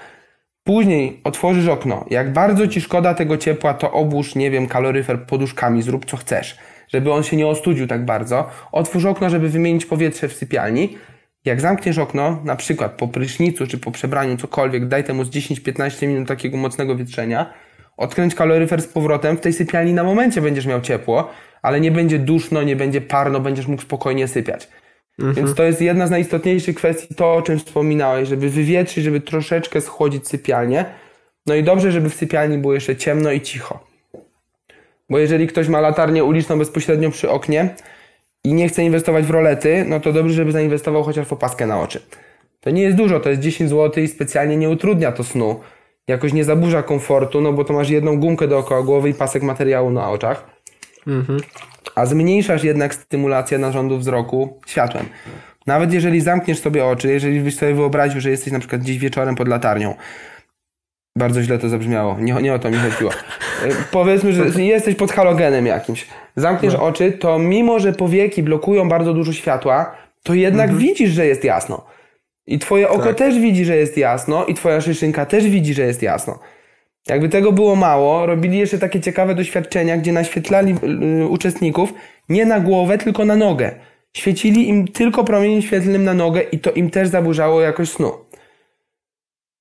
Później 0.64 1.20
otworzysz 1.24 1.68
okno. 1.68 2.04
Jak 2.10 2.32
bardzo 2.32 2.68
ci 2.68 2.80
szkoda 2.80 3.14
tego 3.14 3.36
ciepła, 3.36 3.74
to 3.74 3.92
obłóż, 3.92 4.34
nie 4.34 4.50
wiem, 4.50 4.66
kaloryfer 4.66 5.26
poduszkami, 5.26 5.82
zrób 5.82 6.04
co 6.04 6.16
chcesz, 6.16 6.58
żeby 6.88 7.12
on 7.12 7.22
się 7.22 7.36
nie 7.36 7.46
ostudził 7.46 7.86
tak 7.86 8.04
bardzo. 8.04 8.50
Otwórz 8.72 9.04
okno, 9.04 9.30
żeby 9.30 9.48
wymienić 9.48 9.86
powietrze 9.86 10.28
w 10.28 10.32
sypialni. 10.32 10.98
Jak 11.44 11.60
zamkniesz 11.60 11.98
okno, 11.98 12.40
na 12.44 12.56
przykład 12.56 12.92
po 12.92 13.08
prysznicu 13.08 13.66
czy 13.66 13.78
po 13.78 13.90
przebraniu, 13.90 14.36
cokolwiek, 14.36 14.88
daj 14.88 15.04
temu 15.04 15.24
z 15.24 15.30
10-15 15.30 16.06
minut 16.08 16.28
takiego 16.28 16.56
mocnego 16.56 16.96
wietrzenia, 16.96 17.54
odkręć 17.96 18.34
kaloryfer 18.34 18.82
z 18.82 18.86
powrotem, 18.86 19.36
w 19.36 19.40
tej 19.40 19.52
sypialni 19.52 19.92
na 19.92 20.04
momencie 20.04 20.40
będziesz 20.40 20.66
miał 20.66 20.80
ciepło, 20.80 21.30
ale 21.62 21.80
nie 21.80 21.90
będzie 21.90 22.18
duszno, 22.18 22.62
nie 22.62 22.76
będzie 22.76 23.00
parno, 23.00 23.40
będziesz 23.40 23.66
mógł 23.66 23.82
spokojnie 23.82 24.28
sypiać. 24.28 24.68
Więc 25.18 25.54
to 25.54 25.62
jest 25.62 25.80
jedna 25.80 26.06
z 26.06 26.10
najistotniejszych 26.10 26.76
kwestii, 26.76 27.14
to 27.14 27.34
o 27.34 27.42
czym 27.42 27.58
wspominałeś, 27.58 28.28
żeby 28.28 28.50
wywietrzyć, 28.50 29.04
żeby 29.04 29.20
troszeczkę 29.20 29.80
schłodzić 29.80 30.28
sypialnię. 30.28 30.84
No 31.46 31.54
i 31.54 31.62
dobrze, 31.62 31.92
żeby 31.92 32.10
w 32.10 32.14
sypialni 32.14 32.58
było 32.58 32.74
jeszcze 32.74 32.96
ciemno 32.96 33.32
i 33.32 33.40
cicho. 33.40 33.86
Bo 35.10 35.18
jeżeli 35.18 35.46
ktoś 35.46 35.68
ma 35.68 35.80
latarnię 35.80 36.24
uliczną 36.24 36.58
bezpośrednio 36.58 37.10
przy 37.10 37.30
oknie 37.30 37.74
i 38.44 38.54
nie 38.54 38.68
chce 38.68 38.84
inwestować 38.84 39.24
w 39.24 39.30
rolety, 39.30 39.84
no 39.88 40.00
to 40.00 40.12
dobrze, 40.12 40.34
żeby 40.34 40.52
zainwestował 40.52 41.02
chociaż 41.02 41.26
w 41.26 41.32
opaskę 41.32 41.66
na 41.66 41.80
oczy. 41.80 42.00
To 42.60 42.70
nie 42.70 42.82
jest 42.82 42.96
dużo, 42.96 43.20
to 43.20 43.30
jest 43.30 43.42
10 43.42 43.70
zł 43.70 44.04
i 44.04 44.08
specjalnie 44.08 44.56
nie 44.56 44.70
utrudnia 44.70 45.12
to 45.12 45.24
snu. 45.24 45.60
Jakoś 46.08 46.32
nie 46.32 46.44
zaburza 46.44 46.82
komfortu, 46.82 47.40
no 47.40 47.52
bo 47.52 47.64
to 47.64 47.72
masz 47.72 47.90
jedną 47.90 48.20
gumkę 48.20 48.48
dookoła 48.48 48.82
głowy 48.82 49.08
i 49.08 49.14
pasek 49.14 49.42
materiału 49.42 49.90
na 49.90 50.10
oczach 50.10 50.54
a 51.94 52.06
zmniejszasz 52.06 52.64
jednak 52.64 52.94
stymulację 52.94 53.58
narządu 53.58 53.98
wzroku 53.98 54.60
światłem. 54.66 55.06
Nawet 55.66 55.92
jeżeli 55.92 56.20
zamkniesz 56.20 56.58
sobie 56.58 56.84
oczy, 56.84 57.08
jeżeli 57.08 57.40
byś 57.40 57.56
sobie 57.56 57.74
wyobraził, 57.74 58.20
że 58.20 58.30
jesteś 58.30 58.52
na 58.52 58.58
przykład 58.58 58.80
gdzieś 58.80 58.98
wieczorem 58.98 59.34
pod 59.34 59.48
latarnią, 59.48 59.94
bardzo 61.16 61.42
źle 61.42 61.58
to 61.58 61.68
zabrzmiało, 61.68 62.16
nie, 62.20 62.32
nie 62.34 62.54
o 62.54 62.58
to 62.58 62.70
mi 62.70 62.76
chodziło. 62.76 63.10
E, 63.64 63.68
Powiedzmy, 63.90 64.32
że 64.32 64.62
jesteś 64.62 64.94
pod 64.94 65.12
halogenem 65.12 65.66
jakimś. 65.66 66.06
Zamkniesz 66.36 66.74
oczy, 66.74 67.12
to 67.12 67.38
mimo, 67.38 67.80
że 67.80 67.92
powieki 67.92 68.42
blokują 68.42 68.88
bardzo 68.88 69.14
dużo 69.14 69.32
światła, 69.32 69.94
to 70.22 70.34
jednak 70.34 70.74
widzisz, 70.74 71.10
że 71.10 71.26
jest 71.26 71.44
jasno. 71.44 71.84
I 72.46 72.58
twoje 72.58 72.88
oko 72.88 73.04
Tak. 73.06 73.16
też 73.16 73.38
widzi, 73.38 73.64
że 73.64 73.76
jest 73.76 73.96
jasno, 73.96 74.44
i 74.44 74.54
twoja 74.54 74.80
szyszynka 74.80 75.26
też 75.26 75.48
widzi, 75.48 75.74
że 75.74 75.82
jest 75.82 76.02
jasno. 76.02 76.38
Jakby 77.08 77.28
tego 77.28 77.52
było 77.52 77.76
mało, 77.76 78.26
robili 78.26 78.58
jeszcze 78.58 78.78
takie 78.78 79.00
ciekawe 79.00 79.34
doświadczenia, 79.34 79.96
gdzie 79.96 80.12
naświetlali 80.12 80.74
y, 81.22 81.26
uczestników 81.28 81.94
nie 82.28 82.46
na 82.46 82.60
głowę, 82.60 82.98
tylko 82.98 83.24
na 83.24 83.36
nogę. 83.36 83.70
Świecili 84.16 84.68
im 84.68 84.88
tylko 84.88 85.24
promieniem 85.24 85.62
świetlnym 85.62 86.04
na 86.04 86.14
nogę 86.14 86.40
i 86.40 86.58
to 86.58 86.70
im 86.72 86.90
też 86.90 87.08
zaburzało 87.08 87.60
jakość 87.60 87.92
snu. 87.92 88.12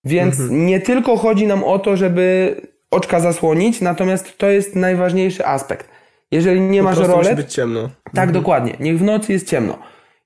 Więc 0.06 0.38
nie 0.50 0.80
tylko 0.80 1.18
chodzi 1.18 1.48
nam 1.48 1.64
o 1.64 1.80
to, 1.80 1.98
żeby 1.98 2.56
oczka 2.92 3.20
zasłonić, 3.20 3.82
natomiast 3.82 4.38
to 4.38 4.50
jest 4.50 4.76
najważniejszy 4.76 5.46
aspekt. 5.46 5.90
Jeżeli 6.32 6.62
nie 6.62 6.84
masz 6.84 6.96
prostu 6.96 7.18
musi 7.18 7.30
rolet, 7.30 7.46
być 7.46 7.54
ciemno. 7.54 7.90
tak, 8.14 8.32
dokładnie. 8.32 8.74
Niech 8.80 9.00
w 9.00 9.04
nocy 9.04 9.34
jest 9.34 9.50
ciemno. 9.50 9.78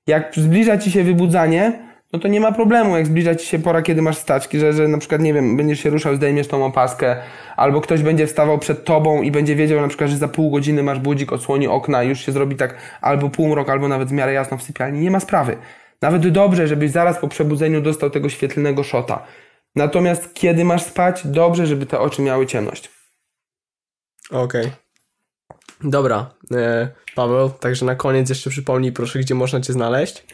Jak 0.06 0.32
zbliża 0.36 0.78
ci 0.78 0.90
się 0.90 1.04
wybudzanie, 1.04 1.72
no 2.12 2.18
to 2.18 2.28
nie 2.28 2.40
ma 2.40 2.52
problemu, 2.52 2.96
jak 2.96 3.06
zbliża 3.06 3.34
ci 3.34 3.46
się 3.46 3.58
pora, 3.58 3.82
kiedy 3.82 4.02
masz 4.02 4.16
staczki, 4.16 4.58
że, 4.58 4.72
że 4.72 4.88
na 4.88 4.98
przykład, 4.98 5.20
nie 5.20 5.34
wiem, 5.34 5.56
będziesz 5.56 5.80
się 5.80 5.90
ruszał, 5.90 6.16
zdejmiesz 6.16 6.48
tą 6.48 6.64
opaskę, 6.64 7.16
albo 7.56 7.80
ktoś 7.80 8.02
będzie 8.02 8.26
wstawał 8.26 8.58
przed 8.58 8.84
tobą 8.84 9.22
i 9.22 9.30
będzie 9.30 9.56
wiedział 9.56 9.80
na 9.80 9.88
przykład, 9.88 10.10
że 10.10 10.16
za 10.16 10.28
pół 10.28 10.50
godziny 10.50 10.82
masz 10.82 10.98
budzik, 10.98 11.32
odsłoni 11.32 11.68
okna 11.68 12.02
i 12.02 12.08
już 12.08 12.20
się 12.20 12.32
zrobi 12.32 12.56
tak 12.56 12.74
albo 13.00 13.30
półmrok, 13.30 13.68
albo 13.68 13.88
nawet 13.88 14.08
w 14.08 14.12
miarę 14.12 14.32
jasno 14.32 14.56
w 14.56 14.62
sypialni. 14.62 15.00
Nie 15.00 15.10
ma 15.10 15.20
sprawy. 15.20 15.56
Nawet 16.02 16.28
dobrze, 16.28 16.68
żebyś 16.68 16.90
zaraz 16.90 17.18
po 17.18 17.28
przebudzeniu 17.28 17.80
dostał 17.80 18.10
tego 18.10 18.28
świetlnego 18.28 18.82
szota. 18.82 19.22
Natomiast 19.78 20.34
kiedy 20.34 20.64
masz 20.64 20.82
spać, 20.82 21.26
dobrze, 21.26 21.66
żeby 21.66 21.86
te 21.86 22.00
oczy 22.00 22.22
miały 22.22 22.46
ciemność. 22.46 22.90
Okej. 24.30 24.72
Dobra, 25.84 26.30
e, 26.52 26.88
Paweł, 27.14 27.50
także 27.50 27.86
na 27.86 27.94
koniec 27.94 28.28
jeszcze 28.28 28.50
przypomnij 28.50 28.92
proszę, 28.92 29.18
gdzie 29.18 29.34
można 29.34 29.60
Cię 29.60 29.72
znaleźć. 29.72 30.26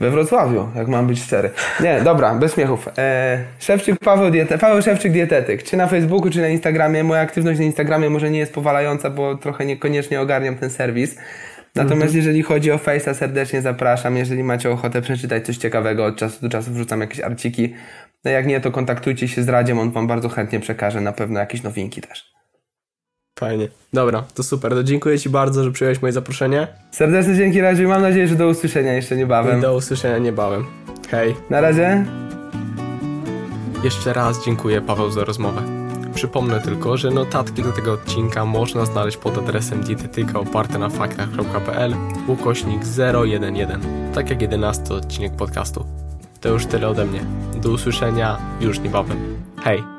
We 0.00 0.10
Wrocławiu, 0.10 0.68
jak 0.74 0.88
mam 0.88 1.06
być 1.06 1.22
szczery. 1.22 1.50
Nie, 1.80 2.00
dobra, 2.00 2.34
bez 2.34 2.54
śmiechów. 2.54 2.88
E, 2.98 3.44
Szewczyk 3.58 3.98
Paweł, 3.98 4.30
diete, 4.30 4.58
Paweł 4.58 4.82
Szewczyk 4.82 5.12
Dietetyk. 5.12 5.62
Czy 5.62 5.76
na 5.76 5.86
Facebooku, 5.86 6.30
czy 6.30 6.40
na 6.40 6.48
Instagramie. 6.48 7.04
Moja 7.04 7.20
aktywność 7.20 7.58
na 7.58 7.64
Instagramie 7.64 8.10
może 8.10 8.30
nie 8.30 8.38
jest 8.38 8.54
powalająca, 8.54 9.10
bo 9.10 9.36
trochę 9.36 9.66
niekoniecznie 9.66 10.20
ogarniam 10.20 10.56
ten 10.56 10.70
serwis. 10.70 11.16
Natomiast 11.76 12.02
Mhm. 12.14 12.16
jeżeli 12.16 12.42
chodzi 12.42 12.70
o 12.72 12.76
Face'a, 12.76 13.14
serdecznie 13.14 13.62
zapraszam. 13.62 14.16
Jeżeli 14.16 14.44
macie 14.44 14.70
ochotę 14.70 15.02
przeczytać 15.02 15.46
coś 15.46 15.56
ciekawego, 15.56 16.04
od 16.04 16.16
czasu 16.16 16.38
do 16.42 16.48
czasu 16.48 16.70
wrzucam 16.72 17.00
jakieś 17.00 17.20
arciki. 17.20 17.74
No 18.24 18.30
jak 18.30 18.46
nie, 18.46 18.60
to 18.60 18.70
kontaktujcie 18.70 19.28
się 19.28 19.42
z 19.42 19.48
Radziem, 19.48 19.78
on 19.78 19.90
wam 19.90 20.06
bardzo 20.06 20.28
chętnie 20.28 20.60
przekaże 20.60 21.00
na 21.00 21.12
pewno 21.12 21.40
jakieś 21.40 21.62
nowinki 21.62 22.00
też. 22.00 22.24
Fajnie. 23.38 23.68
Dobra, 23.92 24.24
to 24.34 24.42
super. 24.42 24.70
To 24.72 24.84
dziękuję 24.84 25.18
Ci 25.18 25.28
bardzo, 25.30 25.64
że 25.64 25.72
przyjąłeś 25.72 26.02
moje 26.02 26.12
zaproszenie 26.12 26.66
Serdeczne 26.90 27.34
dzięki 27.34 27.60
Radziu 27.60 27.82
i 27.82 27.86
mam 27.86 28.02
nadzieję, 28.02 28.28
że 28.28 28.34
do 28.34 28.48
usłyszenia 28.48 28.92
jeszcze 28.92 29.14
i 29.14 29.18
niebawem. 29.18 29.60
do 29.60 29.74
usłyszenia 29.76 30.18
niebawem. 30.18 30.64
Hej. 31.10 31.34
Na 31.50 31.60
razie. 31.60 32.04
Jeszcze 33.84 34.12
raz 34.12 34.44
dziękuję 34.44 34.80
Paweł 34.80 35.10
za 35.10 35.24
rozmowę. 35.24 35.85
Przypomnę 36.16 36.60
tylko, 36.60 36.96
że 36.96 37.10
notatki 37.10 37.62
do 37.62 37.72
tego 37.72 37.92
odcinka 37.92 38.44
można 38.44 38.84
znaleźć 38.84 39.16
pod 39.16 39.38
adresem 39.38 39.82
dietetyka 39.82 40.40
oparte 40.40 40.78
na 40.78 40.88
faktach.pl 40.88 41.94
ukośnik 42.26 42.82
011, 43.24 43.78
tak 44.14 44.30
jak 44.30 44.42
11 44.42 44.94
odcinek 44.94 45.32
podcastu. 45.32 45.86
To 46.40 46.48
już 46.48 46.66
tyle 46.66 46.88
ode 46.88 47.06
mnie. 47.06 47.20
Do 47.62 47.70
usłyszenia 47.70 48.38
już 48.60 48.80
niebawem. 48.80 49.18
Hej! 49.64 49.95